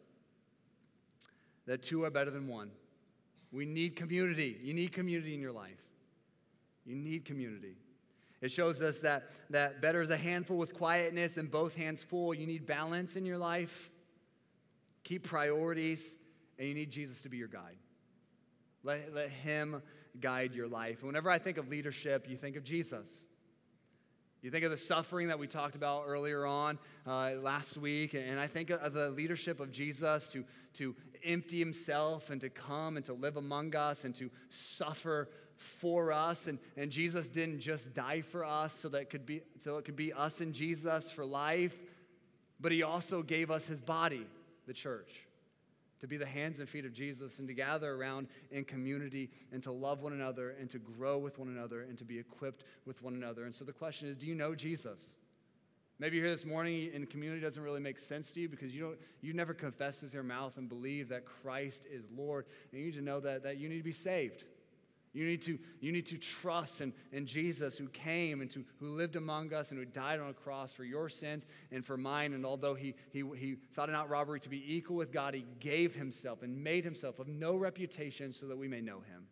that 1.67 1.83
two 1.83 2.03
are 2.05 2.11
better 2.11 2.31
than 2.31 2.49
one. 2.49 2.71
We 3.53 3.67
need 3.67 3.95
community. 3.95 4.59
You 4.63 4.75
need 4.75 4.93
community 4.93 5.35
in 5.35 5.41
your 5.41 5.53
life. 5.53 5.81
You 6.85 6.97
need 6.97 7.25
community. 7.25 7.77
It 8.41 8.51
shows 8.51 8.83
us 8.83 8.99
that, 8.99 9.31
that 9.51 9.81
better 9.81 10.01
is 10.01 10.11
a 10.11 10.17
handful 10.17 10.57
with 10.57 10.75
quietness 10.75 11.33
than 11.33 11.47
both 11.47 11.75
hands 11.77 12.03
full. 12.03 12.35
You 12.35 12.47
need 12.47 12.67
balance 12.67 13.15
in 13.15 13.25
your 13.25 13.39
life 13.39 13.91
keep 15.05 15.25
priorities, 15.25 16.17
and 16.59 16.69
you 16.69 16.75
need 16.75 16.91
Jesus 16.91 17.21
to 17.23 17.29
be 17.29 17.37
your 17.37 17.49
guide. 17.49 17.77
Let, 18.83 19.15
let 19.15 19.31
Him 19.31 19.83
guide 20.21 20.55
your 20.55 20.69
life. 20.69 20.99
And 20.99 21.07
whenever 21.07 21.31
I 21.31 21.39
think 21.39 21.59
of 21.59 21.69
leadership, 21.69 22.27
you 22.29 22.37
think 22.37 22.57
of 22.57 22.65
Jesus. 22.65 23.25
You 24.41 24.53
think 24.53 24.65
of 24.65 24.71
the 24.71 24.77
suffering 24.77 25.29
that 25.29 25.39
we 25.39 25.49
talked 25.49 25.75
about 25.75 26.05
earlier 26.07 26.47
on 26.47 26.79
uh, 27.07 27.33
last 27.43 27.77
week, 27.77 28.15
and 28.15 28.39
I 28.39 28.47
think 28.47 28.71
of 28.71 28.93
the 28.93 29.11
leadership 29.11 29.59
of 29.59 29.73
Jesus 29.73 30.31
to, 30.33 30.45
to 30.75 30.95
empty 31.25 31.59
himself 31.59 32.31
and 32.31 32.41
to 32.41 32.49
come 32.49 32.97
and 32.97 33.05
to 33.07 33.15
live 33.15 33.37
among 33.37 33.75
us 33.75 34.05
and 34.05 34.15
to 34.15 34.31
suffer 34.49 35.29
for 35.57 36.13
us. 36.13 36.47
And, 36.47 36.61
and 36.77 36.93
Jesus 36.93 37.27
didn't 37.27 37.59
just 37.59 37.93
die 37.95 38.21
for 38.21 38.45
us 38.45 38.73
so 38.81 38.89
that 38.91 39.03
it 39.03 39.11
could 39.11 39.27
be 39.27 39.43
so 39.65 39.77
it 39.79 39.85
could 39.85 39.97
be 39.97 40.13
us 40.13 40.41
and 40.41 40.55
Jesus 40.55 41.11
for 41.11 41.25
life, 41.25 41.77
but 42.61 42.71
he 42.71 42.85
also 42.85 43.23
gave 43.23 43.51
us 43.51 43.67
his 43.67 43.81
body 43.81 44.25
the 44.69 44.75
church, 44.75 45.27
to 46.01 46.07
be 46.07 46.17
the 46.17 46.27
hands 46.27 46.61
and 46.61 46.69
feet 46.69 46.85
of 46.85 46.93
Jesus, 46.93 47.41
and 47.41 47.49
to 47.49 47.55
gather 47.55 47.93
around 47.93 48.29
in 48.53 48.65
community 48.65 49.31
and 49.51 49.61
to 49.65 49.73
love 49.73 50.01
one 50.01 50.13
another 50.13 50.55
and 50.61 50.71
to 50.71 50.79
grow 50.79 51.19
with 51.19 51.41
one 51.41 51.49
another 51.49 51.81
and 51.81 51.99
to 51.99 52.05
be 52.05 52.17
equipped 52.17 52.63
with 52.87 53.03
one 53.03 53.15
another. 53.15 53.45
And 53.45 53.55
so 53.55 53.65
the 53.65 53.73
question 53.73 54.07
is 54.07 54.17
do 54.17 54.27
you 54.27 54.37
know 54.37 54.55
Jesus? 54.55 55.17
Maybe 56.01 56.17
you're 56.17 56.27
here 56.27 56.37
this 56.37 56.47
morning 56.47 56.93
and 56.95 57.11
community 57.11 57.41
doesn't 57.41 57.61
really 57.61 57.81
make 57.81 57.99
sense 57.99 58.31
to 58.33 58.41
you 58.41 58.49
because 58.49 58.73
you 58.73 58.81
don't 58.81 58.99
you 59.21 59.33
never 59.33 59.53
confessed 59.53 60.01
with 60.01 60.15
your 60.15 60.23
mouth 60.23 60.53
and 60.57 60.69
believe 60.69 61.09
that 61.09 61.25
Christ 61.25 61.83
is 61.91 62.05
Lord. 62.17 62.47
And 62.71 62.81
you 62.81 62.87
need 62.87 62.95
to 62.95 63.03
know 63.03 63.19
that, 63.19 63.43
that 63.43 63.57
you 63.57 63.69
need 63.69 63.79
to 63.79 63.83
be 63.83 63.91
saved. 63.91 64.45
You 65.19 65.27
need 65.27 65.43
to, 65.43 65.59
you 65.81 65.91
need 65.91 66.07
to 66.07 66.17
trust 66.17 66.81
in, 66.81 66.93
in 67.11 67.27
Jesus 67.27 67.77
who 67.77 67.89
came 67.89 68.41
and 68.41 68.49
to, 68.53 68.65
who 68.79 68.91
lived 68.95 69.17
among 69.17 69.53
us 69.53 69.71
and 69.71 69.79
who 69.81 69.85
died 69.85 70.21
on 70.21 70.31
a 70.31 70.33
cross 70.33 70.71
for 70.71 70.85
your 70.85 71.09
sins 71.09 71.45
and 71.73 71.85
for 71.85 71.97
mine. 71.97 72.35
And 72.35 72.47
although 72.47 72.77
he, 72.77 72.95
he, 73.11 73.25
he 73.37 73.57
thought 73.75 73.89
it 73.89 73.93
not 73.93 74.09
robbery 74.09 74.39
to 74.39 74.49
be 74.49 74.63
equal 74.73 74.95
with 74.95 75.11
God, 75.11 75.35
he 75.35 75.45
gave 75.59 75.93
himself 75.93 76.43
and 76.45 76.63
made 76.63 76.85
himself 76.85 77.19
of 77.19 77.27
no 77.27 77.57
reputation 77.57 78.33
so 78.33 78.47
that 78.47 78.57
we 78.57 78.69
may 78.69 78.81
know 78.81 79.01
him. 79.01 79.27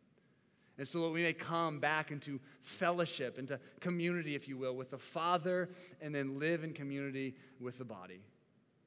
And 0.77 0.89
so 0.89 1.03
that 1.03 1.11
we 1.11 1.23
may 1.23 1.33
come 1.33 1.79
back 1.79 2.11
into 2.11 2.41
fellowship, 2.63 3.39
into 3.39 3.61
community, 3.79 4.35
if 4.35 4.49
you 4.49 4.57
will, 4.57 4.75
with 4.75 4.91
the 4.91 4.99
Father, 4.99 5.69
and 6.01 6.13
then 6.13 6.41
live 6.41 6.65
in 6.65 6.73
community 6.73 7.37
with 7.61 7.79
the 7.79 7.85
body. 7.85 8.23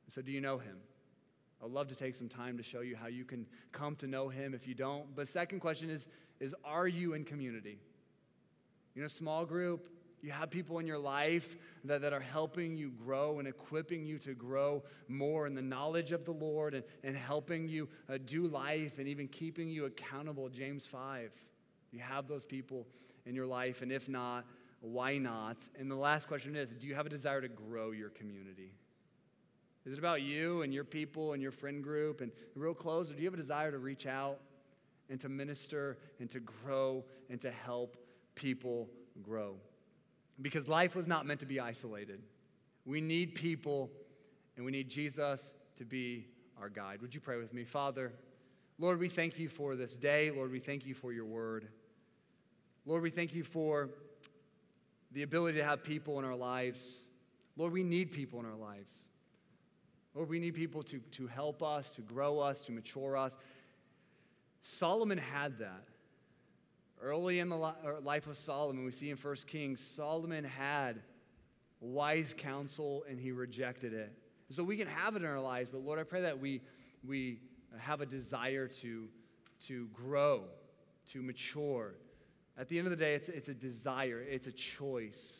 So, 0.09 0.21
do 0.21 0.33
you 0.33 0.41
know 0.41 0.57
him? 0.57 0.79
I'd 1.63 1.71
love 1.71 1.87
to 1.89 1.95
take 1.95 2.15
some 2.15 2.29
time 2.29 2.57
to 2.57 2.63
show 2.63 2.81
you 2.81 2.95
how 2.95 3.07
you 3.07 3.25
can 3.25 3.45
come 3.71 3.95
to 3.97 4.07
know 4.07 4.29
him 4.29 4.53
if 4.53 4.67
you 4.67 4.73
don't. 4.73 5.13
But 5.15 5.27
second 5.27 5.59
question 5.59 5.89
is, 5.89 6.07
is 6.39 6.55
are 6.63 6.87
you 6.87 7.13
in 7.13 7.23
community? 7.23 7.79
You 8.95 9.01
know, 9.01 9.07
small 9.07 9.45
group, 9.45 9.89
you 10.21 10.31
have 10.31 10.49
people 10.49 10.79
in 10.79 10.87
your 10.87 10.97
life 10.97 11.55
that, 11.85 12.01
that 12.01 12.11
are 12.11 12.19
helping 12.19 12.75
you 12.75 12.91
grow 12.91 13.39
and 13.39 13.47
equipping 13.47 14.05
you 14.05 14.17
to 14.19 14.33
grow 14.33 14.83
more 15.07 15.47
in 15.47 15.55
the 15.55 15.61
knowledge 15.61 16.11
of 16.11 16.25
the 16.25 16.31
Lord 16.31 16.73
and, 16.73 16.83
and 17.03 17.15
helping 17.15 17.67
you 17.67 17.87
uh, 18.09 18.17
do 18.25 18.47
life 18.47 18.99
and 18.99 19.07
even 19.07 19.27
keeping 19.27 19.69
you 19.69 19.85
accountable. 19.85 20.49
James 20.49 20.85
5. 20.85 21.31
You 21.91 21.99
have 21.99 22.27
those 22.27 22.45
people 22.45 22.85
in 23.25 23.35
your 23.35 23.47
life, 23.47 23.81
and 23.81 23.91
if 23.91 24.09
not, 24.09 24.45
why 24.81 25.17
not? 25.17 25.57
And 25.79 25.89
the 25.89 25.95
last 25.95 26.27
question 26.27 26.55
is 26.55 26.69
do 26.69 26.87
you 26.87 26.95
have 26.95 27.05
a 27.05 27.09
desire 27.09 27.41
to 27.41 27.47
grow 27.47 27.91
your 27.91 28.09
community? 28.09 28.73
Is 29.85 29.93
it 29.93 29.99
about 29.99 30.21
you 30.21 30.61
and 30.61 30.73
your 30.73 30.83
people 30.83 31.33
and 31.33 31.41
your 31.41 31.51
friend 31.51 31.83
group 31.83 32.21
and 32.21 32.31
real 32.55 32.73
close, 32.73 33.09
or 33.09 33.13
do 33.13 33.21
you 33.21 33.27
have 33.27 33.33
a 33.33 33.41
desire 33.41 33.71
to 33.71 33.79
reach 33.79 34.05
out 34.05 34.39
and 35.09 35.19
to 35.21 35.29
minister 35.29 35.97
and 36.19 36.29
to 36.29 36.39
grow 36.39 37.03
and 37.29 37.41
to 37.41 37.51
help 37.51 37.97
people 38.35 38.89
grow? 39.21 39.55
Because 40.41 40.67
life 40.67 40.95
was 40.95 41.07
not 41.07 41.25
meant 41.25 41.39
to 41.41 41.45
be 41.45 41.59
isolated. 41.59 42.21
We 42.85 43.01
need 43.01 43.35
people, 43.35 43.89
and 44.55 44.65
we 44.65 44.71
need 44.71 44.89
Jesus 44.89 45.51
to 45.77 45.85
be 45.85 46.27
our 46.59 46.69
guide. 46.69 47.01
Would 47.01 47.13
you 47.13 47.19
pray 47.19 47.37
with 47.37 47.53
me? 47.53 47.63
Father, 47.63 48.13
Lord, 48.77 48.99
we 48.99 49.09
thank 49.09 49.37
you 49.37 49.49
for 49.49 49.75
this 49.75 49.97
day. 49.97 50.31
Lord, 50.31 50.51
we 50.51 50.59
thank 50.59 50.85
you 50.85 50.93
for 50.93 51.11
your 51.11 51.25
word. 51.25 51.67
Lord, 52.85 53.03
we 53.03 53.09
thank 53.09 53.33
you 53.33 53.43
for 53.43 53.89
the 55.11 55.23
ability 55.23 55.57
to 55.57 55.63
have 55.63 55.83
people 55.83 56.19
in 56.19 56.25
our 56.25 56.35
lives. 56.35 56.79
Lord, 57.57 57.73
we 57.73 57.83
need 57.83 58.11
people 58.11 58.39
in 58.39 58.45
our 58.45 58.55
lives. 58.55 58.93
Lord, 60.15 60.29
we 60.29 60.39
need 60.39 60.55
people 60.55 60.81
to, 60.83 60.99
to 61.11 61.27
help 61.27 61.61
us, 61.61 61.91
to 61.91 62.01
grow 62.01 62.39
us, 62.39 62.65
to 62.65 62.71
mature 62.71 63.17
us. 63.17 63.35
Solomon 64.63 65.17
had 65.17 65.59
that. 65.59 65.83
Early 67.01 67.39
in 67.39 67.49
the 67.49 67.57
er, 67.57 67.99
life 68.03 68.27
of 68.27 68.37
Solomon, 68.37 68.83
we 68.83 68.91
see 68.91 69.09
in 69.09 69.17
1 69.17 69.35
Kings, 69.47 69.79
Solomon 69.79 70.43
had 70.43 71.01
wise 71.79 72.33
counsel 72.37 73.05
and 73.09 73.19
he 73.19 73.31
rejected 73.31 73.93
it. 73.93 74.11
So 74.49 74.63
we 74.63 74.75
can 74.77 74.87
have 74.87 75.15
it 75.15 75.21
in 75.21 75.27
our 75.27 75.39
lives, 75.39 75.69
but 75.71 75.81
Lord, 75.81 75.99
I 75.99 76.03
pray 76.03 76.21
that 76.21 76.39
we, 76.39 76.61
we 77.07 77.39
have 77.77 78.01
a 78.01 78.05
desire 78.05 78.67
to, 78.67 79.07
to 79.67 79.87
grow, 79.93 80.43
to 81.11 81.21
mature. 81.21 81.93
At 82.57 82.67
the 82.67 82.77
end 82.77 82.87
of 82.87 82.91
the 82.91 82.97
day, 82.97 83.13
it's, 83.13 83.29
it's 83.29 83.47
a 83.47 83.53
desire, 83.53 84.21
it's 84.27 84.47
a 84.47 84.51
choice 84.51 85.39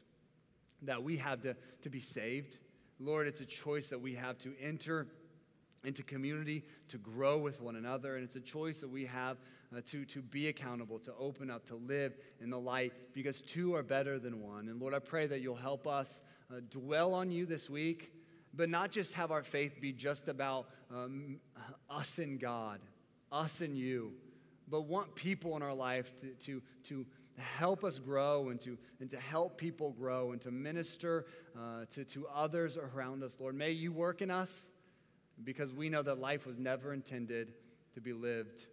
that 0.84 1.04
we 1.04 1.18
have 1.18 1.42
to, 1.42 1.56
to 1.82 1.90
be 1.90 2.00
saved. 2.00 2.58
Lord, 3.00 3.28
it's 3.28 3.42
a 3.42 3.46
choice 3.46 3.88
that 3.90 4.00
we 4.00 4.14
have 4.16 4.38
to 4.40 4.54
enter 4.62 5.08
into 5.84 6.04
community, 6.04 6.64
to 6.90 6.98
grow 6.98 7.38
with 7.38 7.62
one 7.62 7.76
another. 7.76 8.16
And 8.16 8.24
it's 8.24 8.36
a 8.36 8.42
choice 8.42 8.80
that 8.82 8.90
we 8.90 9.06
have 9.06 9.38
uh, 9.76 9.82
to, 9.92 10.06
to 10.06 10.22
be 10.22 10.48
accountable, 10.48 11.00
to 11.00 11.14
open 11.20 11.50
up, 11.50 11.66
to 11.68 11.76
live 11.76 12.18
in 12.42 12.50
the 12.50 12.60
light, 12.60 12.94
because 13.14 13.42
two 13.42 13.76
are 13.76 13.84
better 13.84 14.20
than 14.20 14.42
one. 14.42 14.68
And 14.68 14.80
Lord, 14.80 14.94
I 14.94 15.00
pray 15.00 15.28
that 15.28 15.42
you'll 15.42 15.56
help 15.56 15.88
us 15.88 16.22
uh, 16.52 16.60
dwell 16.70 17.14
on 17.14 17.32
you 17.32 17.46
this 17.46 17.70
week, 17.70 18.12
but 18.54 18.70
not 18.70 18.92
just 18.92 19.14
have 19.14 19.32
our 19.32 19.44
faith 19.44 19.80
be 19.80 19.94
just 19.94 20.28
about 20.28 20.68
um, 20.92 21.40
us 21.90 22.18
and 22.18 22.40
God, 22.40 22.80
us 23.32 23.62
and 23.62 23.78
you, 23.78 24.12
but 24.68 24.82
want 24.82 25.16
people 25.16 25.56
in 25.56 25.62
our 25.62 25.74
life 25.74 26.12
to, 26.22 26.34
to, 26.46 26.62
to 26.86 27.06
help 27.38 27.84
us 27.84 28.00
grow 28.00 28.50
and 28.50 28.60
to, 28.62 28.78
and 29.00 29.10
to 29.10 29.20
help 29.20 29.58
people 29.58 29.92
grow 29.92 30.32
and 30.32 30.42
to 30.42 30.52
minister 30.52 31.26
uh, 31.56 31.86
to, 31.94 32.04
to 32.06 32.28
others 32.28 32.78
around 32.78 33.24
us, 33.24 33.38
Lord. 33.40 33.56
May 33.56 33.72
you 33.72 33.92
work 33.92 34.22
in 34.22 34.32
us 34.32 34.70
because 35.44 35.74
we 35.74 35.90
know 35.90 36.02
that 36.02 36.20
life 36.20 36.46
was 36.46 36.58
never 36.58 36.94
intended 36.94 37.54
to 37.94 38.02
be 38.02 38.14
lived 38.14 38.68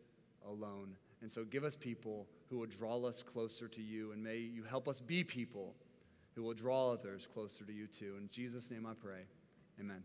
alone. 0.46 0.94
And 1.22 1.30
so 1.30 1.44
give 1.44 1.64
us 1.64 1.76
people 1.76 2.26
who 2.48 2.58
will 2.58 2.66
draw 2.66 3.02
us 3.04 3.22
closer 3.22 3.68
to 3.68 3.82
you, 3.82 4.12
and 4.12 4.22
may 4.22 4.36
you 4.36 4.62
help 4.64 4.88
us 4.88 5.00
be 5.00 5.24
people 5.24 5.74
who 6.34 6.42
will 6.42 6.54
draw 6.54 6.92
others 6.92 7.26
closer 7.32 7.64
to 7.64 7.72
you 7.72 7.86
too. 7.86 8.14
In 8.20 8.28
Jesus' 8.30 8.70
name 8.70 8.86
I 8.86 8.92
pray. 8.94 9.22
Amen. 9.80 10.02